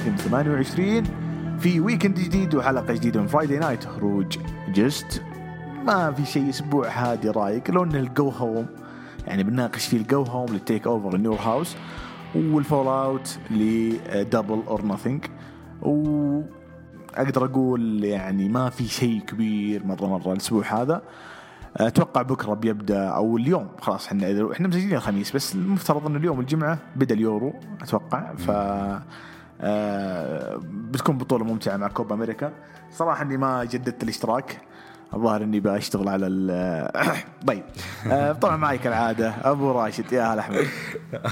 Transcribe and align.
رقم 0.00 0.16
28 0.16 1.04
في 1.58 1.80
weekend 1.80 2.18
جديد 2.18 2.54
وحلقة 2.54 2.94
جديدة 2.94 3.20
من 3.20 3.26
Friday 3.26 3.58
night 3.58 3.84
هروج 3.84 4.38
جست 4.68 5.22
ما 5.86 6.12
في 6.12 6.24
شيء 6.24 6.50
أسبوع 6.50 6.88
هادي 6.88 7.30
رايق 7.30 7.70
لو 7.70 7.84
أن 7.84 7.96
ال 7.96 8.07
go 8.07 8.28
home 8.28 8.66
يعني 9.26 9.42
بنناقش 9.42 9.86
فيه 9.86 9.96
ال 9.96 10.05
go 10.05 10.22
home 10.22 10.39
لل 10.39 10.48
TakeOver 10.52 11.14
In 11.14 11.22
Your 11.22 11.38
House 11.38 11.65
وال 11.65 11.76
fallout 12.34 13.38
ل 13.50 13.66
Double 13.66 14.62
or 14.68 14.86
Nothing 14.86 15.24
واقدر 15.82 17.44
أقول 17.44 18.04
يعني 18.04 18.48
ما 18.48 18.70
في 18.70 18.84
شيء 18.88 19.20
كبير 19.20 19.86
مرة 19.86 20.06
مرة 20.06 20.32
الأسبوع 20.32 20.82
هذا. 20.82 21.02
أتوقع 21.76 22.22
بكرة 22.22 22.54
بيبدأ 22.54 23.08
أو 23.08 23.36
اليوم. 23.36 23.68
خلاص 23.80 24.06
إحنا 24.06 24.52
إحنا 24.52 24.68
مسجلين 24.68 24.94
الخميس 24.94 25.36
بس 25.36 25.54
المفترض 25.54 26.06
انه 26.06 26.18
اليوم 26.18 26.40
الجمعة 26.40 26.78
بدأ 26.96 27.14
اليورو 27.14 27.54
أتوقع. 27.82 28.34
ف 28.34 28.50
بتكون 30.90 31.18
بطولة 31.18 31.44
ممتعة 31.44 31.76
مع 31.76 31.88
كوبا 31.88 32.14
أمريكا. 32.14 32.52
صراحة 32.92 33.22
إني 33.22 33.36
ما 33.36 33.64
جددت 33.64 34.02
الاشتراك. 34.02 34.60
الظاهر 35.14 35.42
إني 35.42 35.60
بشتغل 35.60 36.08
على 36.08 36.26
ال 36.26 36.50
طيب. 37.48 37.64
آه، 38.06 38.32
طبعا 38.32 38.56
معي 38.56 38.78
كالعادة 38.78 39.30
أبو 39.30 39.72
راشد. 39.72 40.12
يا 40.12 40.34
هلا 40.34 40.40
أحمد. 40.40 40.56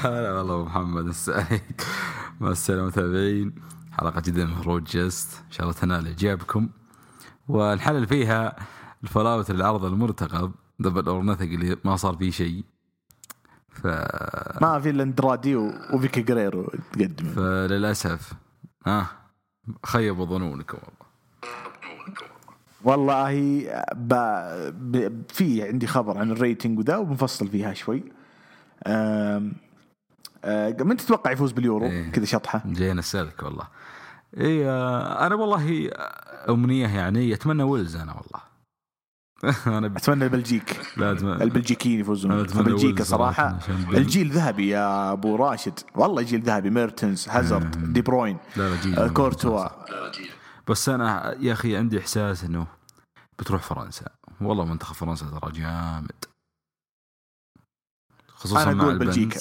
هلا 0.05 0.33
والله 0.33 0.55
أبو 0.55 0.65
محمد 0.65 1.07
السعيد 1.07 1.81
مع 2.41 2.51
السلامة 2.51 2.87
متابعين. 2.87 3.55
حلقة 3.93 4.21
جدا 4.21 4.45
من 4.45 4.85
جست. 4.85 5.43
إن 5.47 5.53
شاء 5.53 5.63
الله 5.67 5.79
تنال 5.81 6.07
إعجابكم. 6.07 6.69
والحلقة 7.49 8.07
فيها 8.07 8.57
ال 9.03 9.09
fallout 9.09 9.51
العرض 9.51 9.85
المرتقب 9.85 10.53
Double 10.79 11.09
or 11.09 11.21
اللي 11.21 11.77
ما 11.85 11.97
صار 11.97 12.17
فيه 12.17 12.31
شيء. 12.31 12.65
ف 13.83 13.87
ما 14.63 14.81
في 14.83 14.91
إلا 14.91 15.03
أندرادي 15.03 15.57
وفيكي 15.93 16.23
جريرو 16.23 16.73
تقدم. 16.93 17.27
فللأسف 17.27 18.33
ها 18.87 19.07
خيبوا 19.87 20.27
ظنونكم 20.27 20.79
والله. 20.79 21.09
والله 22.85 23.63
ب... 23.95 24.15
ب... 24.73 25.23
في 25.29 25.63
عندي 25.63 25.87
خبر 25.87 26.19
عن 26.19 26.31
ال 26.31 26.38
rating 26.38 26.79
وذا 26.79 26.97
وبنفصل 26.97 27.49
فيها 27.49 27.75
شوي. 27.75 28.03
أم... 28.87 29.53
أه... 30.45 30.77
من 30.81 30.97
تتوقع 30.97 31.31
يفوز 31.31 31.53
باليورو؟ 31.53 31.87
إيه. 31.87 32.11
كذا 32.11 32.25
شطحة. 32.25 32.63
جينا 32.67 33.01
اسالك 33.01 33.43
والله. 33.43 33.65
اي 34.37 34.71
أنا 35.27 35.35
والله 35.35 35.91
أمنية 36.49 36.89
يعني 36.89 37.35
أتمنى 37.35 37.63
ويلز 37.63 37.97
أنا 37.97 38.13
والله. 38.13 38.48
أنا 39.67 39.87
أتمنى 39.87 40.25
البلجيك 40.25 40.81
لا 40.97 41.13
أتمنى 41.13 41.43
البلجيكيين 41.45 42.01
يفوزون. 42.01 42.43
بلجيكا 42.43 43.05
صراحة. 43.05 43.59
الجيل 43.95 44.31
ذهبي 44.31 44.69
يا 44.69 45.13
أبو 45.13 45.37
راشد. 45.37 45.79
والله 45.95 46.23
جيل 46.23 46.43
ذهبي. 46.43 46.71
ميرتنز 46.71 47.29
هازارد 47.29 47.93
دي 47.93 48.03
بروين 48.03 48.39
لا 48.57 48.69
لا 48.69 48.81
جيل 48.81 48.99
آه، 48.99 49.09
كورتوا. 49.09 49.69
بس 50.69 50.89
أنا 50.89 51.37
يا 51.41 51.53
أخي 51.53 51.77
عندي 51.77 51.99
إحساس 51.99 52.45
إنه 52.45 52.67
بتروح 53.39 53.63
فرنسا. 53.63 54.07
والله 54.41 54.65
منتخب 54.65 54.95
فرنسا 54.95 55.27
ترى 55.27 55.53
جامد. 55.53 56.25
خصوصا 58.29 58.73
أنا 58.73 58.83
أقول 58.83 58.99
بلجيكا. 58.99 59.41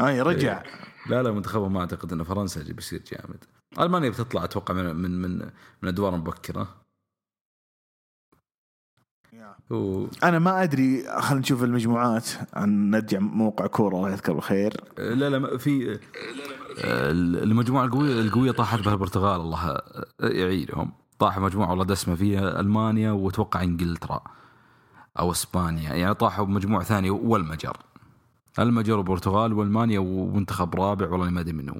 اي 0.00 0.20
رجع. 0.20 0.62
إيه. 0.62 0.70
لا 1.06 1.22
لا 1.22 1.30
منتخبهم 1.32 1.72
ما 1.72 1.80
أعتقد 1.80 2.12
ان 2.12 2.24
فرنسا 2.24 2.62
بيصير 2.62 3.02
جامد. 3.12 3.44
ألمانيا 3.78 4.10
بتطلع 4.10 4.44
أتوقع 4.44 4.74
من 4.74 4.96
من 4.96 5.22
من, 5.22 5.50
من 5.82 5.88
أدوار 5.88 6.16
مبكرة. 6.16 6.83
و... 9.70 10.06
أنا 10.24 10.38
ما 10.38 10.62
أدري 10.62 11.04
خلينا 11.20 11.40
نشوف 11.40 11.64
المجموعات. 11.64 12.28
عن 12.54 12.90
نرجع 12.90 13.18
موقع 13.18 13.66
كورة 13.66 13.96
الله 13.96 14.10
يذكره 14.10 14.32
بالخير. 14.32 14.72
لا 14.98 15.30
لا 15.30 15.56
في 15.56 15.98
المجموعة 17.42 17.84
القوية 17.84 18.20
القوية 18.20 18.50
طاحت 18.50 18.80
بها 18.80 18.92
البرتغال 18.92 19.40
الله 19.40 19.78
يعينهم. 20.20 20.92
طاح 21.18 21.38
مجموعة 21.38 21.70
والله 21.70 21.84
دسمة 21.84 22.14
فيها 22.14 22.60
ألمانيا 22.60 23.10
وأتوقع 23.10 23.62
إنجلترا 23.62 24.20
أو 25.18 25.30
إسبانيا. 25.30 25.94
يعني 25.94 26.14
طاحوا 26.14 26.44
بمجموعة 26.44 26.84
ثانية 26.84 27.10
والمجر. 27.10 27.76
المجر 28.58 28.96
والبرتغال 28.96 29.52
وألمانيا 29.52 29.98
ومنتخب 29.98 30.74
رابع 30.74 31.08
والله 31.08 31.30
ما 31.30 31.40
أدري 31.40 31.52
منه 31.52 31.74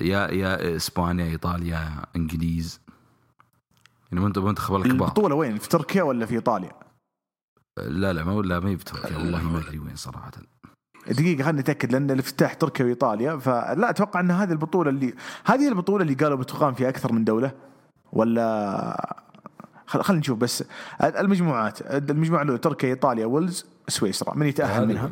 يا 0.00 0.28
يا 0.28 0.76
إسبانيا 0.76 1.24
إيطاليا 1.24 2.06
إنجليز. 2.16 2.80
يعني 4.12 4.24
منتخب 4.24 4.74
الكبار 4.76 4.86
البطولة 4.86 5.34
وين؟ 5.34 5.58
في 5.58 5.68
تركيا 5.68 6.02
ولا 6.02 6.26
في 6.26 6.34
إيطاليا؟ 6.34 6.70
لا 7.78 8.12
لا 8.12 8.24
ما 8.24 8.42
لا 8.42 8.60
ما 8.60 8.70
هي 8.70 8.76
في 8.78 8.84
تركيا. 8.84 9.16
والله 9.16 9.42
ما 9.42 9.58
أدري 9.58 9.78
وين 9.78 9.96
صراحة. 9.96 10.30
دقيقة 11.08 11.44
خلينا 11.44 11.60
نتأكد 11.60 11.92
لأن 11.92 12.10
الافتتاح 12.10 12.54
تركيا 12.54 12.84
وإيطاليا 12.84 13.36
فلا 13.36 13.90
أتوقع 13.90 14.20
أن 14.20 14.30
هذه 14.30 14.52
البطولة 14.52 14.90
اللي 14.90 15.14
هذه 15.44 15.68
البطولة 15.68 16.02
اللي 16.02 16.14
قالوا 16.14 16.38
بتقام 16.38 16.74
في 16.74 16.88
أكثر 16.88 17.12
من 17.12 17.24
دولة 17.24 17.52
ولا 18.12 19.20
خلينا 19.86 20.20
نشوف 20.20 20.38
بس. 20.38 20.64
المجموعات. 21.02 21.82
المجموعة 21.82 22.42
الأولى 22.42 22.58
تركيا 22.58 22.88
إيطاليا 22.88 23.26
ويلز 23.26 23.66
سويسرا. 23.88 24.34
من 24.34 24.46
يتأهل 24.46 24.88
منها؟ 24.88 25.10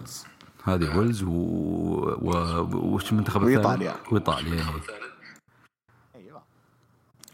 هذه 0.65 0.99
ويلز. 0.99 1.23
و... 1.23 1.29
و... 1.29 2.33
وش 2.95 3.13
المنتخب 3.13 3.43
وإيطاليا. 3.43 3.95
وإيطاليا. 4.13 4.65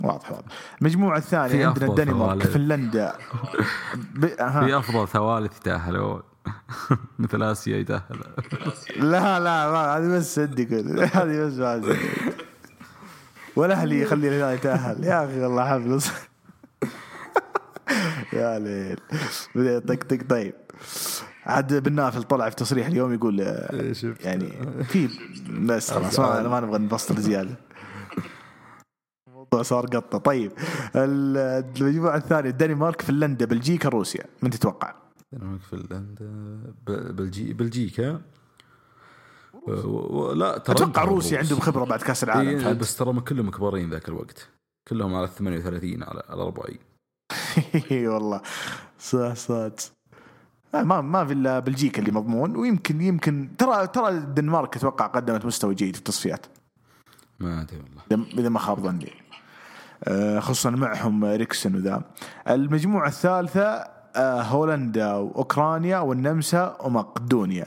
واضح 0.04 0.32
واضح. 0.32 0.44
المجموعة 0.80 1.18
الثانية 1.18 1.66
عندنا 1.66 1.86
الدنمارك 1.86 2.42
فنلندا. 2.42 3.12
ب... 4.14 4.26
في 4.66 4.78
أفضل 4.78 5.08
ثوالث 5.08 5.56
يتأهلون. 5.56 6.22
مثل 7.18 7.42
آسيا 7.42 7.76
يتأهل. 7.76 8.20
لا 8.96 9.40
لا 9.40 9.98
هذه 9.98 10.16
بس 10.16 10.34
صدق. 10.34 10.68
هذه 11.18 11.46
بس 11.46 11.52
ما 11.52 11.96
والاهلي 13.56 14.00
يخلي 14.00 14.28
الهلال 14.28 14.54
يتأهل. 14.54 15.04
يا 15.04 15.24
أخي 15.24 15.40
والله 15.40 15.64
حفظ 15.64 16.10
يا 18.32 18.58
ليل. 18.58 19.80
طق 19.80 19.94
طق. 19.94 20.18
طيب. 20.28 20.54
عاد 21.46 21.82
بن 21.82 21.92
نافل 21.92 22.22
طلع 22.22 22.48
في 22.48 22.56
تصريح 22.56 22.86
اليوم 22.86 23.14
يقول 23.14 23.40
إيه، 23.40 23.94
يعني 24.24 24.52
في 24.84 25.08
بس 25.60 25.90
خلاص 25.90 26.20
ما 26.20 26.60
نبغى 26.60 26.78
نفصل 26.78 27.16
زيادة. 27.16 27.63
الموضوع 29.54 29.62
صار 29.62 29.86
قطة. 29.86 30.18
طيب 30.18 30.52
المجموعة 30.96 32.16
الثانية 32.16 32.50
الدنمارك 32.50 33.02
فنلندا 33.02 33.44
بلجيكا 33.44 33.88
روسيا 33.88 34.24
من 34.42 34.50
تتوقع؟ 34.50 34.94
الدنمارك 35.32 35.60
فنلندا 35.60 36.32
بلجي 36.86 37.52
بلجيكا. 37.52 38.20
لا 40.34 40.58
ترى 40.58 40.76
أتوقع 40.76 41.04
روسيا 41.04 41.38
عندهم 41.38 41.60
خبرة 41.60 41.84
بعد 41.84 42.02
كأس 42.02 42.24
العالم 42.24 42.48
إيه 42.48 42.72
بس 42.72 42.96
ترى 42.96 43.20
كلهم 43.20 43.50
كبارين 43.50 43.90
ذاك 43.90 44.08
الوقت. 44.08 44.48
كلهم 44.88 45.14
على 45.14 45.28
38 45.28 46.02
على 46.02 46.22
على 46.28 46.42
40 46.42 46.76
إي 47.90 48.08
والله. 48.08 48.40
صح 48.98 49.34
صح. 49.34 49.70
ما 50.74 51.00
ما 51.00 51.24
في 51.24 51.32
إلا 51.32 51.58
بلجيكا 51.58 51.98
اللي 51.98 52.12
مضمون 52.12 52.56
ويمكن 52.56 53.00
يمكن 53.00 53.48
ترى 53.58 53.86
ترى 53.86 54.08
الدنمارك 54.08 54.76
أتوقع 54.76 55.06
قدمت 55.06 55.44
مستوى 55.44 55.74
جيد 55.74 55.94
في 55.94 55.98
التصفيات. 55.98 56.46
ما 57.40 57.62
أدري 57.62 57.80
والله. 58.10 58.26
اذا 58.38 58.48
ما 58.48 58.58
خاب 58.58 58.80
ظني. 58.80 59.06
آه، 59.06 59.23
خصوصا 60.38 60.70
معهم 60.70 61.24
ريكسن 61.24 61.74
وذا. 61.74 62.02
المجموعة 62.48 63.08
الثالثة 63.08 63.94
آه، 64.16 64.42
هولندا 64.42 65.12
وأوكرانيا 65.14 65.98
والنمسا 65.98 66.76
ومقدونيا. 66.80 67.66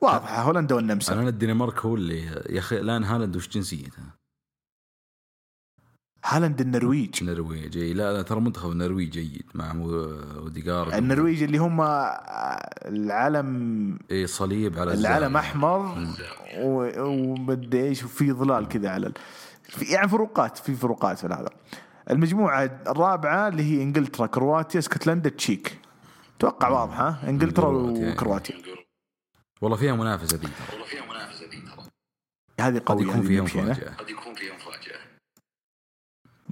واضحة 0.00 0.42
هولندا 0.42 0.74
والنمسا. 0.74 1.12
أنا 1.12 1.28
الدنمارك 1.28 1.78
هو 1.78 1.94
اللي 1.94 2.22
يا 2.48 2.58
أخي 2.58 2.78
الآن 2.78 3.04
هالاند 3.04 3.36
وش 3.36 3.48
جنسيته؟ 3.48 4.02
هالاند 6.24 6.60
النرويج. 6.60 7.22
النرويج 7.22 7.78
إي 7.78 7.92
لا 7.92 8.12
لا 8.12 8.22
ترى 8.22 8.40
منتخب 8.40 8.70
النرويج 8.70 9.10
جيد 9.10 9.46
مع 9.54 9.70
اوديجارد 10.36 10.94
النرويج 10.94 11.42
اللي 11.42 11.58
هم 11.58 11.80
العلم 12.86 13.98
إي 14.10 14.26
صليب 14.26 14.78
على 14.78 14.94
العلم 14.94 15.36
أحمر 15.36 16.08
ومدري 16.58 17.82
إيش 17.82 18.04
وفي 18.04 18.32
ظلال 18.32 18.68
كذا 18.68 18.88
على 18.90 19.12
في 19.70 19.84
يعني 19.84 20.08
فروقات 20.08 20.58
في 20.58 20.74
فروقات 20.74 21.18
في 21.18 21.26
هذا 21.26 21.50
المجموعة 22.10 22.64
الرابعة 22.64 23.48
اللي 23.48 23.62
هي 23.62 23.82
إنجلترا 23.82 24.26
كرواتيا 24.26 24.80
اسكتلندا 24.80 25.30
تشيك. 25.30 25.78
أتوقع 26.36 26.68
واضحة 26.68 27.28
إنجلترا 27.28 27.68
وكرواتيا. 27.68 28.56
والله 29.60 29.76
فيها 29.76 29.94
منافسة 29.94 30.36
ذي 30.36 30.48
والله 30.72 30.86
فيها 30.86 31.06
منافسة 31.06 31.46
ذي 31.46 31.62
هذه 32.60 32.82
قويه 32.86 33.06
قد 33.06 33.10
يكون 33.10 33.22
فيها 33.22 33.42
مفاجأة. 33.42 33.94
قد 33.94 34.08
يكون 34.10 34.34
فيها 34.34 34.54
مفاجأة. 34.54 34.98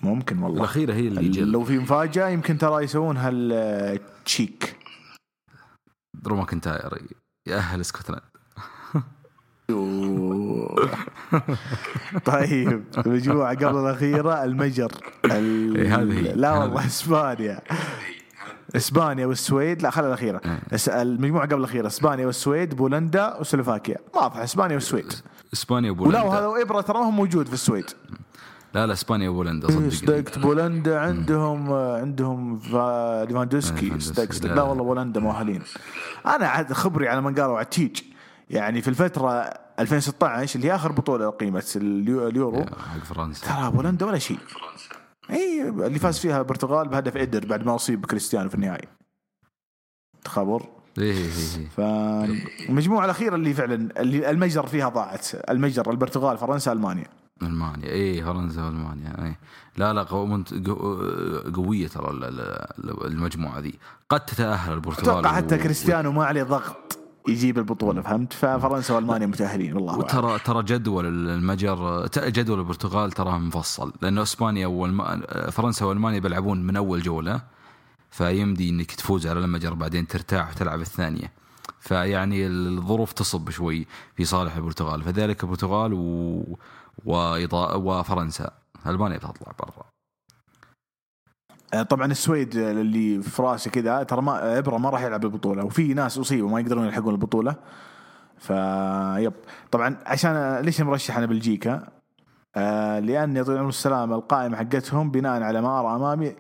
ممكن 0.03 0.43
والله. 0.43 0.59
الأخيرة 0.59 0.95
هي 0.95 1.09
اللي 1.09 1.29
جل. 1.29 1.53
لو 1.53 1.65
في 1.65 1.79
مفاجأة 1.79 2.29
يمكن 2.29 2.59
ترى 2.59 2.85
يسوونها 2.85 3.31
التشيك 3.33 4.77
درو 6.15 6.37
ماكنتاير. 6.37 7.07
يأهل 7.49 7.81
اسكتلند 7.81 8.21
طيب 12.25 12.85
المجموعة 13.07 13.55
قبل 13.55 13.79
الأخيرة 13.79 14.45
المجر. 14.45 14.93
ال... 15.25 15.87
هذه 15.87 16.33
لا 16.35 16.53
والله 16.59 16.87
إسبانيا. 16.87 17.61
إسبانيا 18.77 19.27
والسويد. 19.27 19.83
لا 19.83 19.91
خلي 19.91 20.07
الأخيرة. 20.07 20.41
اس- 20.73 20.89
المجموعة 20.89 21.47
قبل 21.47 21.59
الأخيرة. 21.59 21.87
إسبانيا 21.87 22.27
والسويد 22.27 22.75
بولندا 22.75 23.37
وسلوفاكيا. 23.41 23.97
واضح 24.15 24.37
إسبانيا 24.37 24.75
والسويد. 24.75 25.13
إسبانيا 25.53 25.91
ولا 25.91 26.01
وبولندا 26.01 26.23
وهذا 26.23 26.63
إبرا 26.63 26.81
ترى 26.81 26.99
ما 26.99 27.05
هو 27.07 27.11
موجود 27.11 27.47
في 27.47 27.53
السويد. 27.55 27.91
لا 28.75 28.87
لا 28.87 28.93
إسبانيا 28.93 29.29
وبولندا 29.29 29.69
صدقني 29.69 29.91
صدقت 29.91 30.39
بولندا 30.39 30.99
عندهم 31.01 31.73
عندهم 31.73 32.59
فا- 32.59 33.25
ليفاندوسكي. 33.25 34.01
صدق 34.01 34.33
صدق. 34.33 34.55
لا 34.55 34.63
والله 34.63 34.85
بولندا 34.85 35.21
مؤهلين. 35.21 35.63
أنا 36.27 36.47
عاد 36.49 36.73
خبري 36.73 37.09
على 37.09 37.21
من 37.21 37.35
قالوا 37.35 37.59
عتيج. 37.59 38.01
يعني 38.51 38.83
في 38.83 38.89
الفترة 38.89 39.31
2016 39.79 40.57
اللي 40.57 40.69
هي 40.69 40.75
آخر 40.75 40.93
بطولة 40.93 41.29
اليو- 41.77 42.29
اليورو. 42.29 42.65
حق 42.65 43.05
فرنسا. 43.05 43.47
ترى 43.47 43.71
بولندا 43.71 44.07
ولا 44.07 44.19
شيء؟ 44.19 44.39
إي 45.31 45.69
اللي 45.69 45.99
فاز 45.99 46.19
فيها 46.19 46.39
البرتغال 46.39 46.89
بهدف 46.89 47.17
ادر 47.17 47.47
بعد 47.47 47.67
ما 47.67 47.75
أصيب 47.75 48.07
كريستيانو 48.07 48.49
في 48.49 48.55
النهائي. 48.55 48.89
خبر 50.27 50.67
إيه 50.99 51.13
إيه 51.15 51.69
فالمجموعه 51.77 53.05
الأخيرة 53.05 53.35
اللي 53.35 53.55
فعلا 53.55 54.01
اللي 54.01 54.31
المجر 54.31 54.67
فيها 54.67 54.89
ضاعت. 54.89 55.27
المجر 55.51 55.91
البرتغال 55.91 56.39
فرنسا 56.39 56.73
ألمانيا. 56.73 57.07
ألمانيا. 57.43 57.87
إيه 57.89 58.25
فرنسا 58.25 58.65
وألمانيا. 58.65 59.25
إيه 59.25 59.39
لا 59.77 59.93
لا 59.93 60.05
قو- 60.05 60.13
منت- 60.15 60.55
قو- 60.69 61.55
قوية 61.57 61.89
ترى 61.89 62.11
ال- 62.11 62.25
ال- 62.25 63.07
المجموعة 63.07 63.59
ذي. 63.59 63.75
قد 64.11 64.21
تتأهل 64.25 64.73
البرتغال 64.73 65.19
أتوقع 65.19 65.37
حتى 65.37 65.55
و- 65.55 65.59
كريستيانو 65.59 66.13
ما 66.13 66.25
عليه 66.25 66.43
ضغط. 66.43 66.98
يجيب 67.29 67.59
البطولة 67.59 68.03
فهمت؟ 68.03 68.33
ففرنسا 68.33 68.95
وألمانيا 68.95 69.27
متأهلين 69.27 69.75
والله. 69.75 69.99
وترى 69.99 70.39
ترى 70.39 70.63
جدول 70.63 71.07
المجر 71.07 72.09
جدول 72.17 72.59
البرتغال 72.59 73.13
تراه 73.13 73.39
مفصل 73.39 73.93
لأنه 74.03 74.23
إسبانيا 74.23 74.67
والم... 74.67 75.23
فرنسا 75.51 75.85
وألمانيا 75.85 76.21
بيلعبون 76.21 76.63
من 76.67 76.77
أول 76.77 77.03
جولة 77.03 77.41
فيمدي 78.11 78.71
إنك 78.71 78.93
تفوز 78.93 79.27
على 79.27 79.39
المجر 79.39 79.75
بعدين 79.75 80.07
ترتاح 80.07 80.51
وتلعب 80.51 80.81
الثانية. 80.81 81.33
فيعني 81.81 82.47
الظروف 82.47 83.13
تصب 83.13 83.51
شوي 83.51 83.87
في 84.17 84.25
صالح 84.25 84.57
البرتغال 84.57 85.03
فذلك 85.03 85.45
البرتغال 85.45 85.93
و... 85.93 86.59
وإضاء... 87.05 87.81
وفرنسا. 87.81 88.51
ألمانيا 88.87 89.17
بتطلع 89.17 89.53
برا. 89.59 89.98
طبعا 91.89 92.07
السويد 92.07 92.57
اللي 92.57 93.23
في 93.23 93.43
راسي 93.43 93.71
كذا 93.71 94.03
ترى 94.03 94.23
ما 94.23 94.59
إبرة 94.59 94.77
ما 94.77 94.91
راح 94.91 95.03
يلعب 95.03 95.25
البطوله 95.25 95.65
وفي 95.65 95.95
ناس 95.95 96.19
أصيبوا 96.19 96.51
ما 96.51 96.61
يقدرون 96.61 96.87
يلحقون 96.87 97.13
البطولة. 97.15 97.57
فيب 98.39 99.33
طبعا 99.71 99.97
عشان 100.07 100.59
ليش 100.59 100.81
مرشح 100.81 101.17
أنا 101.17 101.27
بلجيكا؟ 101.27 101.89
آه 102.57 102.99
لأن 102.99 103.37
يعطيهم 103.37 103.55
العمر 103.55 103.69
السلامه 103.69 104.15
القائمه 104.15 104.57
حقتهم 104.57 105.11
بناء 105.11 105.43
على 105.43 105.61
ما 105.61 105.81
ارى 105.81 105.97
أمامي 105.97 106.35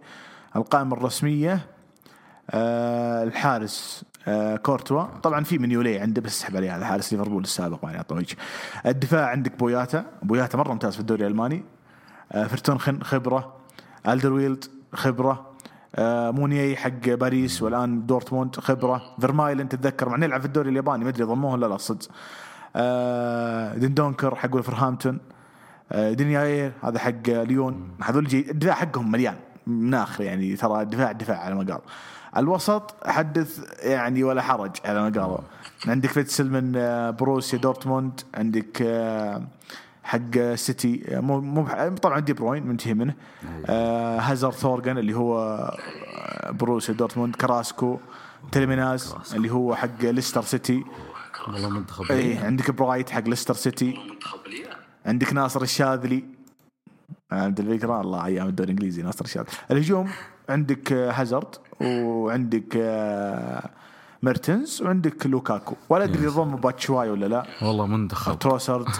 القائمة 0.56 0.96
الرسمية 0.96 1.66
آه 2.50 3.24
الحارس 3.24 4.04
آه 4.28 4.56
كورتوا. 4.56 5.02
طبعا 5.02 5.44
في 5.44 5.58
مينيوليه 5.58 5.98
عنده 5.98 6.22
بس 6.22 6.38
اسحب 6.38 6.56
عليه 6.56 6.76
هذا 6.76 6.84
حارس 6.84 7.12
ليفربول 7.12 7.42
السابق 7.42 7.84
ما 7.84 7.92
يعطيه 7.92 8.16
وجه. 8.16 8.36
الدفاع 8.86 9.26
عندك 9.26 9.58
بوياتا. 9.58 10.04
بوياتا 10.22 10.58
مرة 10.58 10.72
ممتاز 10.72 10.94
في 10.94 11.00
الدوري 11.00 11.26
الألماني. 11.26 11.64
آه 12.32 12.46
فرتونخن 12.46 13.02
خبرة. 13.02 13.56
الدرويلد 14.08 14.64
خبرة. 14.94 15.50
آه 15.94 16.30
مونيي 16.30 16.76
حق 16.76 17.08
باريس 17.08 17.62
والآن 17.62 18.06
دورتموند 18.06 18.56
خبرة. 18.56 19.02
فيرمايلن 19.20 19.68
تتذكر 19.68 20.08
مع 20.08 20.16
إنه 20.16 20.24
يلعب 20.24 20.40
في 20.40 20.46
الدوري 20.46 20.70
الياباني 20.70 21.04
ما 21.04 21.10
أدري 21.10 21.24
ضموه 21.24 21.52
ولا 21.52 21.66
لا 21.66 21.76
صدق. 21.76 22.08
آه 22.76 23.74
ديندونكر 23.74 24.34
حق 24.34 24.54
ولفرهامبتون 24.54 25.18
آه 25.92 26.12
دينياير 26.12 26.72
هذا 26.82 26.98
حق 26.98 27.26
ليون. 27.26 27.90
هذول 28.02 28.26
الدفاع 28.34 28.74
حقهم 28.74 29.10
مليان 29.10 29.36
من 29.66 29.94
آخر 29.94 30.24
يعني 30.24 30.56
ترى 30.56 30.82
الدفاع 30.82 31.12
دفاع 31.12 31.38
على 31.38 31.54
ما 31.54 31.72
قال. 31.72 31.80
الوسط 32.36 32.96
حدث 33.06 33.82
يعني 33.82 34.24
ولا 34.24 34.42
حرج 34.42 34.76
على 34.84 35.02
ما 35.02 35.20
قالوا 35.20 35.38
عندك 35.86 36.08
فيتسل 36.08 36.50
من 36.50 36.72
بروسيا 37.16 37.58
دورتموند 37.58 38.20
عندك 38.34 38.82
حق 40.08 40.54
سيتي. 40.54 41.16
آه، 41.16 41.20
مو 41.20 41.40
مو 41.40 41.62
بح- 41.62 41.88
طبعا 41.88 42.20
دي 42.20 42.32
بروين 42.32 42.66
منتهي 42.66 42.94
منه. 42.94 43.14
آه 43.66 44.18
هازارد 44.20 44.54
ثورغن 44.54 44.98
اللي 44.98 45.14
هو 45.16 45.38
آه، 45.40 46.50
بروسيا 46.50 46.94
دورتموند 46.94 47.36
كراسكو 47.36 47.98
تيليمانس 48.52 49.14
اللي 49.34 49.50
هو 49.52 49.74
حق 49.74 50.00
ليستر 50.04 50.42
سيتي. 50.42 50.84
والله 51.48 51.68
منتخب 51.70 52.12
اي 52.12 52.36
عندك 52.38 52.70
برات 52.70 53.10
حق 53.10 53.28
ليستر 53.28 53.54
سيتي. 53.54 53.98
عندك 55.06 55.32
ناصر 55.32 55.62
الشاذلي. 55.62 56.24
على 57.32 57.60
فكرة 57.60 58.00
الله 58.00 58.24
أيام 58.26 58.46
الدوري 58.48 58.66
الإنجليزي 58.72 59.02
ناصر 59.02 59.24
الشاذلي. 59.24 59.48
الهجوم 59.70 60.08
عندك 60.48 60.92
آه، 60.92 61.10
هازارد 61.12 61.54
وعندك 61.80 62.76
آه، 62.76 63.70
ميرتنز 64.22 64.82
وعندك 64.82 65.26
لوكاكو. 65.26 65.74
ولا 65.88 66.04
أدري 66.04 66.24
يضم 66.24 66.56
باتشواي 66.56 67.10
ولا 67.10 67.26
لا. 67.26 67.46
والله 67.62 67.86
منتخب. 67.86 68.38
تروسارد. 68.38 68.86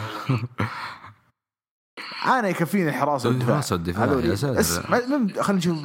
أنا 2.26 2.48
يكفيني 2.48 2.88
الحراسه 2.88 3.28
والدفاع 3.28 3.48
الحراسة 3.48 3.76
والدفاع،. 3.76 4.14
يا 4.14 4.34
ساتر. 4.34 4.82
خلينا 5.42 5.58
نشوف 5.58 5.78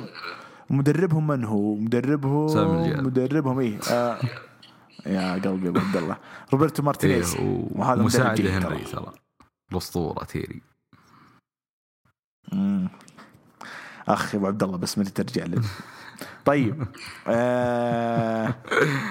مدربهم 0.69 1.27
من 1.27 1.43
هو؟ 1.43 1.75
مدربهم. 1.75 3.05
مدربهم 3.05 3.59
إيه 3.59 3.79
آه 3.91 4.19
يا 5.05 5.33
قلبي 5.33 5.69
أبو 5.69 5.79
عبد 5.79 5.95
الله 5.95 6.17
روبرتو 6.53 6.83
مارتينيز 6.83 7.35
إيه 7.35 7.65
وهذا 7.71 8.33
جيد 8.33 8.47
هنري 8.47 8.83
ترى. 8.83 9.13
الأسطورة 9.71 10.23
تيري. 10.23 10.61
اخ 14.07 14.33
يا 14.33 14.39
أبو 14.39 14.47
عبد 14.47 14.63
الله 14.63 14.77
بس 14.77 14.97
متى 14.97 15.23
ترجع 15.23 15.45
لي 15.45 15.61
طيب 16.45 16.87
آه 17.27 18.55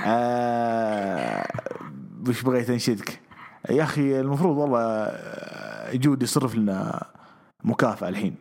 آه 0.05 1.47
وش 2.29 2.43
بغيت 2.43 2.71
أنشدك 2.71 3.21
يا 3.71 3.83
أخي 3.83 4.21
المفروض 4.21 4.57
والله 4.57 5.13
جود 5.95 6.23
يصرف 6.23 6.55
لنا 6.55 7.07
مكافأة 7.65 8.09
الحين. 8.09 8.35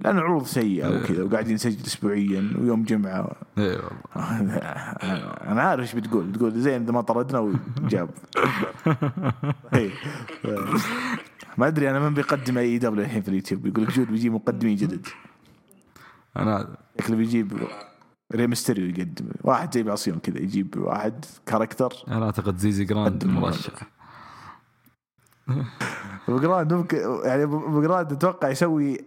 لأن 0.00 0.18
العروض 0.18 0.44
سيئة 0.44 0.88
وكذا 0.88 1.22
وقاعدين 1.22 1.54
نسجل 1.54 1.86
اسبوعيا 1.86 2.52
ويوم 2.58 2.82
جمعة. 2.82 3.32
اي 3.58 3.68
والله. 3.68 4.28
أنا 5.52 5.62
عارف 5.62 5.80
إيش 5.80 5.94
بتقول. 5.94 6.32
تقول 6.32 6.60
زين 6.60 6.82
إذا 6.82 6.92
ما 6.92 7.00
طردنا 7.00 7.38
وجاب. 7.38 8.10
إيه. 9.74 9.90
ما 11.58 11.66
أدري 11.66 11.90
أنا 11.90 11.98
من 11.98 12.14
بيقدم 12.14 12.58
AEW 12.58 13.04
الحين 13.04 13.22
في 13.22 13.28
اليوتيوب؟ 13.28 13.66
يقول 13.66 13.84
لك 13.84 13.90
جود 13.90 14.06
بيجيب 14.10 14.32
مقدمين 14.32 14.76
جدد. 14.76 15.06
أنا 16.36 16.76
شكله 17.00 17.16
بيجيب 17.16 17.52
ري 18.34 18.46
مستيريو 18.46 18.86
يقدم. 18.86 19.28
واحد 19.42 19.74
زي 19.74 19.82
بعصيون 19.82 20.18
كذا 20.18 20.38
يجيب 20.38 20.76
واحد 20.76 21.24
character. 21.46 21.92
أنا 22.08 22.26
أعتقد 22.26 22.56
زيزي 22.56 22.84
جراند 22.84 23.24
مرشح. 23.24 23.97
ابو 26.28 26.38
جراند 26.38 26.72
ممكن 26.72 26.98
يعني 27.24 27.42
ابو 27.42 27.82
جراند 27.82 28.12
أتوقع 28.12 28.48
يسوي 28.48 29.00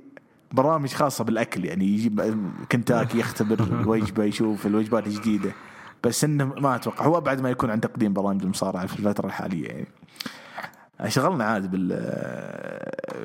برامج 0.51 0.93
خاصة 0.93 1.23
بالأكل 1.23 1.65
يعني 1.65 1.85
يجيب 1.85 2.21
كنتاكي 2.71 3.19
يختبر 3.19 3.59
الوجبة 3.59 4.23
يشوف 4.23 4.67
الوجبات 4.67 5.07
الجديدة. 5.07 5.51
بس 6.03 6.23
إنه 6.23 6.45
ما 6.45 6.75
أتوقع 6.75 7.05
هو 7.05 7.21
بعد 7.21 7.41
ما 7.41 7.49
يكون 7.49 7.69
عن 7.69 7.81
تقديم 7.81 8.13
برامج 8.13 8.41
المصارعه 8.43 8.85
في 8.85 8.99
الفترة 8.99 9.25
الحالية 9.25 9.67
يعني. 9.67 9.87
شغلنا 11.07 11.43
عاد 11.45 11.71
بال 11.71 12.11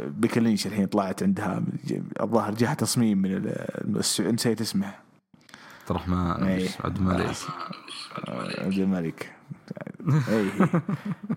بكلينش 0.06 0.66
الحين 0.66 0.86
طلعت 0.86 1.22
عندها 1.22 1.62
الظاهر 2.20 2.54
جهة 2.54 2.74
تصميم 2.74 3.22
من 3.22 3.52
نسيت 4.18 4.60
اسمه 4.60 4.86
عبد 4.86 5.90
الرحمن. 5.90 6.16
عبد 6.84 6.96
الملك. 6.96 7.36
عبد 8.58 8.78
الملك. 8.78 9.32
اي 10.28 10.50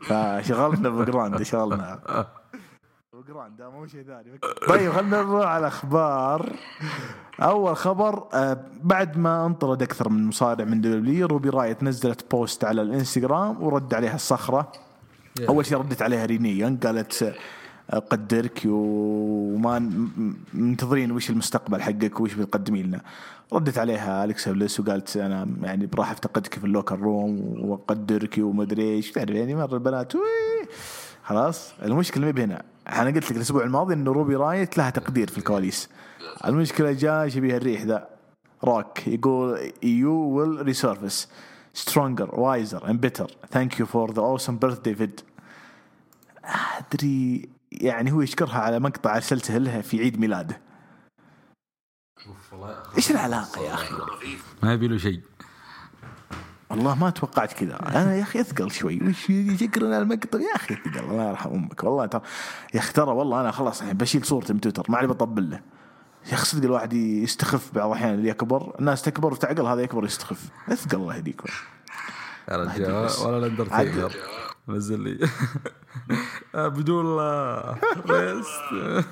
فشغلنا 0.02 0.88
ابو 0.88 1.04
جراند 1.04 1.44
شغلنا 1.44 2.00
ابو 3.14 3.24
جراند 3.28 3.62
مو 3.62 3.88
شيء 3.88 4.04
ثاني. 4.04 4.40
طيب 4.68 4.92
خلينا 4.92 5.22
نروح 5.22 5.46
على 5.46 5.68
أخبار. 5.68 6.50
أول 7.42 7.76
خبر 7.76 8.28
آه، 8.34 8.58
بعد 8.84 9.18
ما 9.18 9.46
انطرد 9.46 9.82
أكثر 9.82 10.10
من 10.10 10.28
مصارع 10.28 10.66
من 10.66 10.82
WWE 10.82 11.28
روبي 11.28 11.50
رايوت 11.50 11.84
نزلت 11.84 12.32
post 12.32 12.64
على 12.64 12.82
الإنستغرام 12.82 13.64
ورد 13.64 13.94
عليها 13.94 14.16
الصخرة. 14.16 14.72
أول 15.50 15.66
شيء 15.66 15.78
ردت 15.78 16.02
عليها 16.02 16.26
رينيا 16.26 16.78
قالت 16.84 17.36
قدرك 17.90 18.62
وما 18.66 19.80
منتظرين 20.54 21.12
وش 21.12 21.30
المستقبل 21.30 21.82
حقك 21.82 22.20
وش 22.20 22.34
بتقدمي 22.34 22.84
لنا. 22.84 23.02
ردت 23.54 23.78
عليها 23.78 24.26
الكسا 24.26 24.52
بليس 24.52 24.80
وقالت 24.80 25.18
أنا 25.18 25.48
يعني 25.62 25.90
راح 25.96 26.12
افتقدك 26.12 26.60
في 26.60 26.64
ال 26.64 26.69
locker 26.69 27.00
room 27.00 27.60
وأقدرك 27.60 28.36
وما 28.38 28.64
أدري 28.64 28.84
إيش. 28.84 29.12
تعرف 29.12 29.30
يعني 29.30 29.56
مرة 29.56 29.74
البنات. 29.74 30.14
خلاص؟ 31.24 31.74
المشكلة 31.84 32.26
ما 32.26 32.32
بهنا. 32.32 32.64
أنا 32.88 33.10
قلت 33.10 33.32
لك 33.32 33.38
الأسبوع 33.38 33.64
الماضي 33.64 33.94
إنه 33.94 34.12
روبي 34.12 34.36
رايوت 34.36 34.78
لها 34.78 34.90
تقدير 34.90 35.30
في 35.30 35.38
الكواليس. 35.38 35.90
المشكلة 36.46 36.92
جاء 36.92 37.28
شبيه 37.28 37.58
الريح 37.58 37.82
ذا. 37.82 38.08
روك 38.64 39.08
يقول 39.08 39.72
you 39.84 40.36
will 40.36 40.68
resurface. 40.68 41.28
Stronger 41.74 42.30
wiser 42.46 42.82
and 42.90 43.00
better. 43.06 43.28
Thank 43.56 43.72
you 43.80 43.86
for 43.86 44.08
the 44.16 44.22
awesome 44.22 44.58
birthday 44.58 44.94
vid. 44.94 45.24
أدري 46.94 47.50
يعني 47.80 48.12
هو 48.12 48.22
يشكرها 48.22 48.60
على 48.60 48.80
مقطع 48.80 49.16
أرسلته 49.16 49.58
لها 49.58 49.82
في 49.82 50.00
عيد 50.00 50.20
ميلاده. 50.20 50.62
إيش 52.98 53.12
العلاقة 53.12 53.62
يا 53.62 53.74
أخي؟ 53.74 53.96
ما 54.64 54.74
يبي 54.74 54.88
له 54.88 54.98
شيء. 54.98 55.22
والله 56.70 56.96
ما 56.96 57.10
توقعت 57.10 57.54
كذا. 57.54 57.76
أنا 57.88 58.16
يا 58.16 58.24
أخي 58.24 58.42
أثقل 58.42 58.72
شوي. 58.72 59.00
وش 59.08 59.32
شكرا 59.60 59.86
على 59.86 59.98
المقطع؟ 59.98 60.40
يا 60.40 60.56
أخي 60.56 60.74
اثقل 60.74 61.00
الله 61.00 61.30
يرحم 61.30 61.50
أمك. 61.50 61.84
والله 61.84 62.06
ترى 62.06 62.22
يا 62.74 62.80
أخي 62.80 62.94
ترى 62.94 63.12
والله 63.12 63.42
أنا 63.42 63.52
خلاص 63.52 63.82
الحين 63.82 63.98
بشيل 63.98 64.26
صورتي 64.26 64.54
من 64.54 64.62
تويتر. 64.62 64.86
ما 64.90 64.98
عاد 64.98 65.08
بطبل 65.08 65.50
له. 65.50 65.62
يا 66.28 66.34
أخي 66.34 66.46
صدق 66.46 66.64
الواحد 66.64 66.94
يستخف 66.94 67.76
بعض 67.76 67.90
الأحيان. 67.92 68.14
اللي 68.14 68.30
يكبر 68.30 68.76
الناس 68.80 69.02
تكبر 69.02 69.34
وتعقل 69.34 69.66
هذا 69.66 69.82
يكبر 69.82 70.06
يستخف. 70.06 70.50
أثقل 70.70 70.98
الله 70.98 71.16
يهديك 71.16 71.42
يا 72.52 72.58
رجال 72.58 73.10
ولا 73.26 73.38
الاندرتيكر 73.38 74.12
نزل 74.70 75.00
لي. 75.00 75.30
عبد 76.56 76.90
الله 76.90 77.78
ريست. 78.10 78.72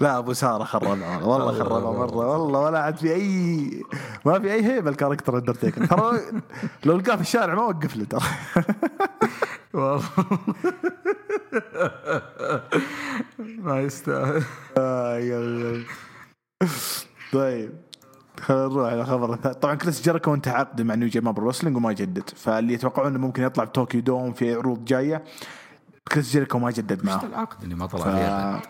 لا 0.00 0.18
أبو 0.18 0.32
سارة 0.32 0.64
خربها 0.64 1.22
والله 1.24 1.52
خربها 1.52 1.92
مرة. 1.92 2.16
والله 2.16 2.60
ولا 2.60 2.78
عاد 2.78 2.96
في 2.96 3.14
أي 3.14 3.82
ما 4.26 4.38
في 4.38 4.52
أي 4.52 4.64
هيبة 4.64 4.90
ال 4.90 4.95
character 4.95 5.38
اندرتيكر 5.38 5.86
ترى 5.86 6.20
لو 6.84 6.96
لقاه 6.96 7.16
في 7.16 7.22
الشارع 7.22 7.54
ما 7.54 7.62
وقف 7.62 7.96
له 7.96 8.04
ترى. 8.04 8.20
والله. 9.74 10.02
ما 13.38 13.80
يستاهل. 13.80 14.42
آه، 14.78 15.80
طيب. 17.32 17.83
نروح 18.50 18.92
على 18.92 19.06
خبر. 19.06 19.36
طبعا 19.36 19.74
كريس 19.74 20.02
جيريكو 20.02 20.34
انتهى 20.34 20.54
عقده 20.54 20.84
مع 20.84 20.94
New 20.94 21.08
Japan 21.08 21.22
Pro 21.22 21.48
Wrestling 21.48 21.76
وما 21.76 21.92
جدد. 21.92 22.30
فاللي 22.36 22.74
يتوقعون 22.74 23.08
إنه 23.08 23.18
ممكن 23.18 23.42
يطلع 23.42 23.64
ب 23.64 23.70
Tokyo 23.70 24.00
Dome 24.00 24.32
في 24.32 24.54
عروض 24.54 24.84
جاية 24.84 25.24
كريس 26.12 26.30
جيريكو 26.30 26.58
ما 26.58 26.70
جدد 26.70 27.04
معه. 27.04 27.24
العقد؟ 27.24 27.62
اللي 27.62 27.74
ما 27.74 27.86
طلع 27.86 28.04
ف... 28.04 28.08
فيها. 28.08 28.62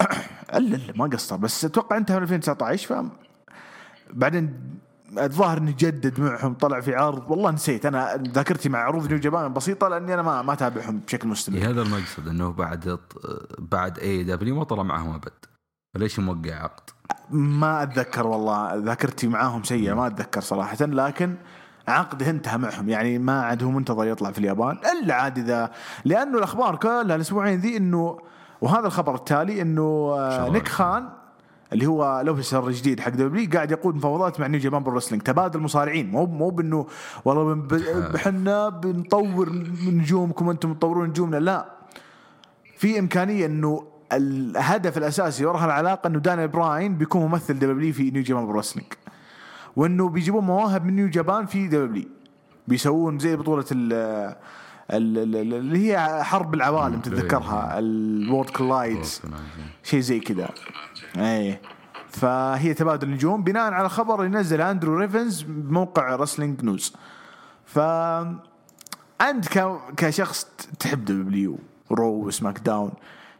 ألا 0.54 0.76
ألا 0.76 0.92
ما 0.96 1.06
قصر. 1.06 1.36
بس 1.36 1.64
أتوقع 1.64 1.96
انتهى 1.96 2.16
من 2.16 2.22
2019 2.22 2.94
ف 2.94 3.06
بعدين 4.10 4.60
الظاهر 5.18 5.58
إنه 5.58 5.74
جدد 5.78 6.20
معهم 6.20 6.54
طلع 6.54 6.80
في 6.80 6.94
عرض. 6.94 7.30
والله 7.30 7.50
نسيت. 7.50 7.86
أنا 7.86 8.22
ذاكرتي 8.28 8.68
مع 8.68 8.78
عروض 8.78 9.08
New 9.08 9.18
Japan 9.18 9.52
بسيطة 9.52 9.88
لأني 9.88 10.14
أنا 10.14 10.22
ما 10.22 10.42
ما 10.42 10.52
أتابعهم 10.52 10.98
بشكل 10.98 11.28
مستمر. 11.28 11.56
إيه 11.56 11.70
هذا 11.70 11.82
المقصد 11.82 12.28
إنه 12.28 12.52
بعد 12.52 12.98
بعد 13.58 13.98
AEW 13.98 14.56
ما 14.56 14.64
طلع 14.64 14.82
معهم 14.82 15.14
أبد. 15.14 15.53
ليش 15.96 16.18
موقع 16.18 16.54
عقد؟ 16.54 16.90
ما 17.30 17.82
أتذكر 17.82 18.26
والله 18.26 18.74
ذاكرتي 18.74 19.28
معاهم 19.28 19.62
سيئة 19.62 19.94
ما 19.94 20.06
أتذكر 20.06 20.40
صراحة 20.40 20.76
لكن 20.80 21.34
عقده 21.88 22.30
انتهى 22.30 22.58
معهم 22.58 22.88
يعني 22.88 23.18
ما 23.18 23.42
عاد 23.42 23.62
هو 23.62 23.70
منتظر 23.70 24.06
يطلع 24.06 24.30
في 24.30 24.38
اليابان 24.38 24.78
إلا 24.92 25.14
عاد 25.14 25.38
إذا 25.38 25.70
لأنه 26.04 26.38
الأخبار 26.38 26.76
كلها 26.76 27.02
الأسبوعين 27.02 27.58
ذي 27.58 27.76
إنه 27.76 28.18
وهذا 28.60 28.86
الخبر 28.86 29.14
التالي 29.14 29.62
إنه 29.62 30.14
آه،. 30.18 30.50
نيك 30.50 30.68
خان 30.68 31.08
اللي 31.72 31.86
هو 31.86 32.20
ال 32.20 32.26
officer 32.26 32.68
الجديد 32.68 33.00
حق 33.00 33.10
WWE 33.10 33.50
قاعد 33.52 33.70
يقود 33.70 33.94
مفاوضات 33.94 34.40
مع 34.40 34.46
New 34.46 34.60
Japan 34.60 34.82
Pro 34.82 35.00
تبادل 35.00 35.60
مصارعين 35.60 36.10
مو 36.10 36.26
مو 36.26 36.50
بإنه 36.50 36.86
والله 37.24 37.66
إحنا 38.16 38.68
بنطور 38.68 39.50
من 39.50 39.98
نجومكم 39.98 40.48
وأنتم 40.48 40.74
تطورون 40.74 41.08
نجومنا 41.08 41.36
لا 41.36 41.74
في 42.76 42.98
إمكانية 42.98 43.46
إنه 43.46 43.93
الهدف 44.16 44.98
الأساسي 44.98 45.44
وراء 45.46 45.64
العلاقه 45.64 46.06
إنه 46.06 46.18
داني 46.18 46.46
براين 46.46 46.96
بيكون 46.96 47.22
ممثل 47.22 47.58
WWE 47.58 47.92
في 47.92 48.10
New 48.10 48.22
Japan 48.22 48.46
Pro 48.46 48.58
Wrestling 48.58 48.92
وإنه 49.76 50.08
بيجيبون 50.08 50.44
مواهب 50.44 50.84
من 50.86 50.96
New 50.96 51.08
Japan 51.08 51.46
في 51.46 51.68
WWE. 51.68 52.04
بيسوون 52.68 53.18
زي 53.18 53.36
بطولة 53.36 53.64
ال 53.72 53.92
ال- 54.90 55.18
ال- 55.18 55.36
ال- 55.36 55.54
اللي 55.54 55.92
هي 55.92 56.24
حرب 56.24 56.54
العوالم 56.54 57.00
تتذكرها؟ 57.00 57.78
ال 57.78 57.88
Worlds 57.88 58.50
Collide 58.50 59.22
شيء 59.82 60.00
زي 60.00 60.20
كذا. 60.20 60.48
اي 61.16 61.60
فهي 62.08 62.74
تبادل 62.74 63.10
نجوم 63.10 63.44
بناء 63.44 63.72
على 63.72 63.88
خبر 63.88 64.24
ينزل 64.24 64.60
أندرو 64.60 64.96
ريفنز 64.96 65.42
بموقع 65.42 66.16
Wrestling 66.16 66.64
News 66.64 66.94
ف 67.66 67.78
أنت. 69.20 69.44
كشخص 69.96 70.46
تحب 70.80 71.04
WWE 71.04 71.58
Raw 71.90 72.08
و 72.26 72.58
SmackDown 72.58 72.92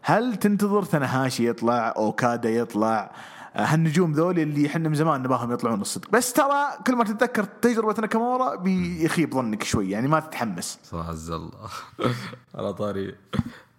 هل 0.06 0.36
تنتظر 0.36 0.82
تنهاشي 0.82 1.48
يطلع 1.48 1.94
أوكادا 1.96 2.50
يطلع؟ 2.50 3.10
هالنجوم 3.54 4.12
ذول 4.12 4.38
اللي 4.38 4.66
إحنا 4.66 4.88
من 4.88 4.94
زمان 4.94 5.22
نبيهم 5.22 5.52
يطلعون 5.52 5.80
الصدق. 5.80 6.10
بس 6.10 6.32
ترى 6.32 6.64
كل 6.86 6.96
ما 6.96 7.04
تتذكر 7.04 7.44
تجربة 7.44 7.94
ناكامورا 8.00 8.56
بيخيب 8.56 9.34
ظنك 9.34 9.62
شوي 9.62 9.90
يعني 9.90 10.08
ما 10.08 10.20
تتحمس. 10.20 10.78
عز 10.92 11.30
الله. 11.30 11.68
على 12.54 12.72
طاري 12.72 13.14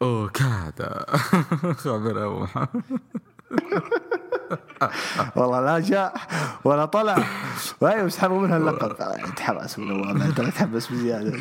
أوكادا. 0.02 1.06
خبر 1.84 2.26
أبو 2.26 2.40
محمد. 2.40 2.82
والله 5.36 5.62
لا 5.62 5.80
جاء 5.80 6.16
ولا 6.64 6.86
طلع. 6.86 7.18
أيوه 7.84 8.10
سحبوا 8.10 8.42
منها 8.42 8.58
اللقب. 8.58 8.96
تحمس 9.36 9.80
من 9.80 10.22
أنت 10.22 10.42
تحمس 10.42 10.92
بزيادة. 10.92 11.40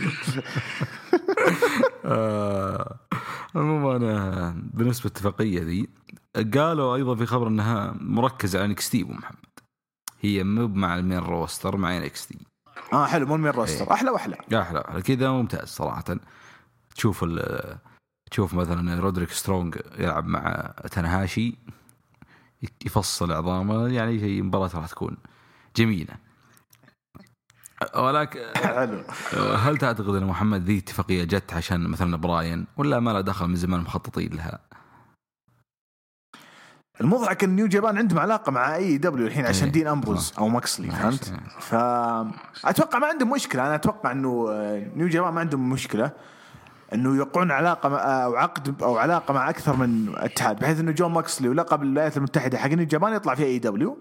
آه، 2.05 2.99
عموما 3.55 3.97
أنا 3.97 4.55
بالنسبة 4.73 5.11
للاتفاقية 5.11 5.63
ذي 5.63 5.89
قالوا 6.55 6.97
أيضا 6.97 7.15
في 7.15 7.27
خبر 7.27 7.49
إنها 7.49 7.95
مركزة 8.01 8.59
على 8.59 8.67
NXT 8.67 9.03
أبو 9.03 9.13
محمد. 9.13 9.37
هي 10.21 10.45
مو 10.45 10.69
مع 10.69 10.97
ال 10.97 11.01
main 11.01 11.19
roster 11.19 11.77
مع 11.77 11.97
NXT. 11.97 12.39
آه 12.93 13.07
حلو 13.07 13.27
مو 13.27 13.35
ال 13.35 13.39
main 13.39 13.53
roster. 13.53 13.93
أحلى 13.93 14.11
وأحلى. 14.11 14.37
أحلى 14.55 14.85
أحلى 14.89 15.03
كذا 15.03 15.31
ممتاز 15.31 15.69
صراحة. 15.69 16.05
تشوف 16.97 17.25
تشوف 18.31 18.55
مثلا 18.55 19.01
رودريك 19.01 19.31
سترونج 19.31 19.77
يلعب 19.99 20.27
مع 20.27 20.73
تنهاشي. 20.91 21.59
يفصل 22.87 23.33
عظامه 23.33 23.89
يعني 23.89 24.19
شيء 24.19 24.43
مباراة 24.43 24.71
راح 24.75 24.87
تكون 24.87 25.17
جميلة 25.77 26.15
ولكن 27.97 28.41
حلو 28.57 29.03
هل 29.57 29.77
تعتقد 29.79 30.15
أن 30.15 30.25
محمد 30.25 30.63
ذي 30.63 30.79
اتفاقية 30.79 31.25
جت 31.25 31.55
عشان 31.55 31.89
مثلا 31.89 32.17
براين 32.17 32.67
ولا 32.77 33.01
ما 33.01 33.11
لها 33.11 33.21
دخل 33.21 33.47
من 33.47 33.57
زمان 33.57 33.81
مخططين 33.81 34.35
لها؟ 34.35 34.59
المضحك 37.01 37.45
ان 37.45 37.57
New 37.57 37.67
Japan 37.67 37.99
عندهم 37.99 38.19
علاقة 38.19 38.53
مع 38.53 38.77
AEW 38.77 39.27
الحين 39.27 39.47
عشان 39.47 39.65
إيه. 39.65 39.73
دين 39.73 39.87
أمبروز 39.87 40.33
أو 40.39 40.49
موكسلي 40.49 40.91
فهمت؟ 40.91 41.33
فاتوقع 41.61 42.99
ما 42.99 43.07
عندهم 43.07 43.31
مشكلة 43.31 43.67
أنا 43.67 43.75
أتوقع 43.75 44.13
إنه 44.13 44.49
New 44.97 45.09
Japan 45.09 45.35
ما 45.35 45.41
عندهم 45.41 45.71
مشكلة 45.71 46.13
إنه 46.95 47.17
يوقعون 47.17 47.51
علاقة 47.51 47.97
أو 47.97 48.37
عقد 48.37 48.83
أو 48.83 48.97
علاقة 48.97 49.35
مع 49.35 49.51
أكثر 49.51 49.77
من 49.77 50.13
اتحاد 50.17 50.57
بحيث 50.57 50.81
إنه 50.81 50.93
جون 50.93 51.13
موكسلي 51.13 51.49
ولقب 51.49 51.83
الولايات 51.83 52.17
المتحدة 52.17 52.59
حق 52.59 52.69
New 52.69 52.87
Japan 52.87 53.13
يطلع 53.13 53.35
في 53.35 53.45
AEW 53.45 53.99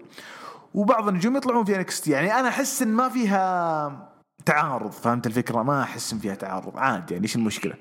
وبعض 0.74 1.08
النجوم 1.08 1.36
يطلعون 1.36 1.64
في 1.64 1.76
NXT 1.76 2.08
يعني 2.08 2.34
أنا 2.40 2.48
أحس 2.48 2.82
إن 2.82 2.88
ما 2.88 3.08
فيها 3.08 4.08
تعارض 4.46 4.90
فهمت 4.90 5.26
الفكرة؟ 5.26 5.62
ما 5.62 5.82
أحس 5.82 6.12
إن 6.12 6.18
فيها 6.18 6.34
تعارض 6.34 6.72
عادي 6.76 7.14
يعني 7.14 7.24
إيش 7.24 7.36
المشكلة؟ 7.36 7.74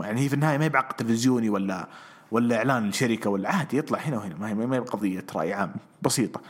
يعني 0.00 0.20
هي 0.20 0.28
في 0.28 0.34
النهاية 0.34 0.58
ما 0.58 0.64
هي 0.64 0.68
بعقد 0.68 0.96
تلفزيوني 0.96 1.50
ولا 1.50 1.88
ولا 2.30 2.56
إعلان 2.56 2.88
الشركة 2.88 3.30
ولا 3.30 3.54
عادي 3.54 3.78
يطلع 3.78 3.98
هنا 3.98 4.16
وهنا 4.16 4.34
ما 4.34 4.48
هي 4.48 4.54
ما 4.54 4.76
هي 4.76 4.80
بقضيه 4.80 5.24
رأي 5.36 5.52
عام 5.52 5.74
بسيطة. 6.02 6.40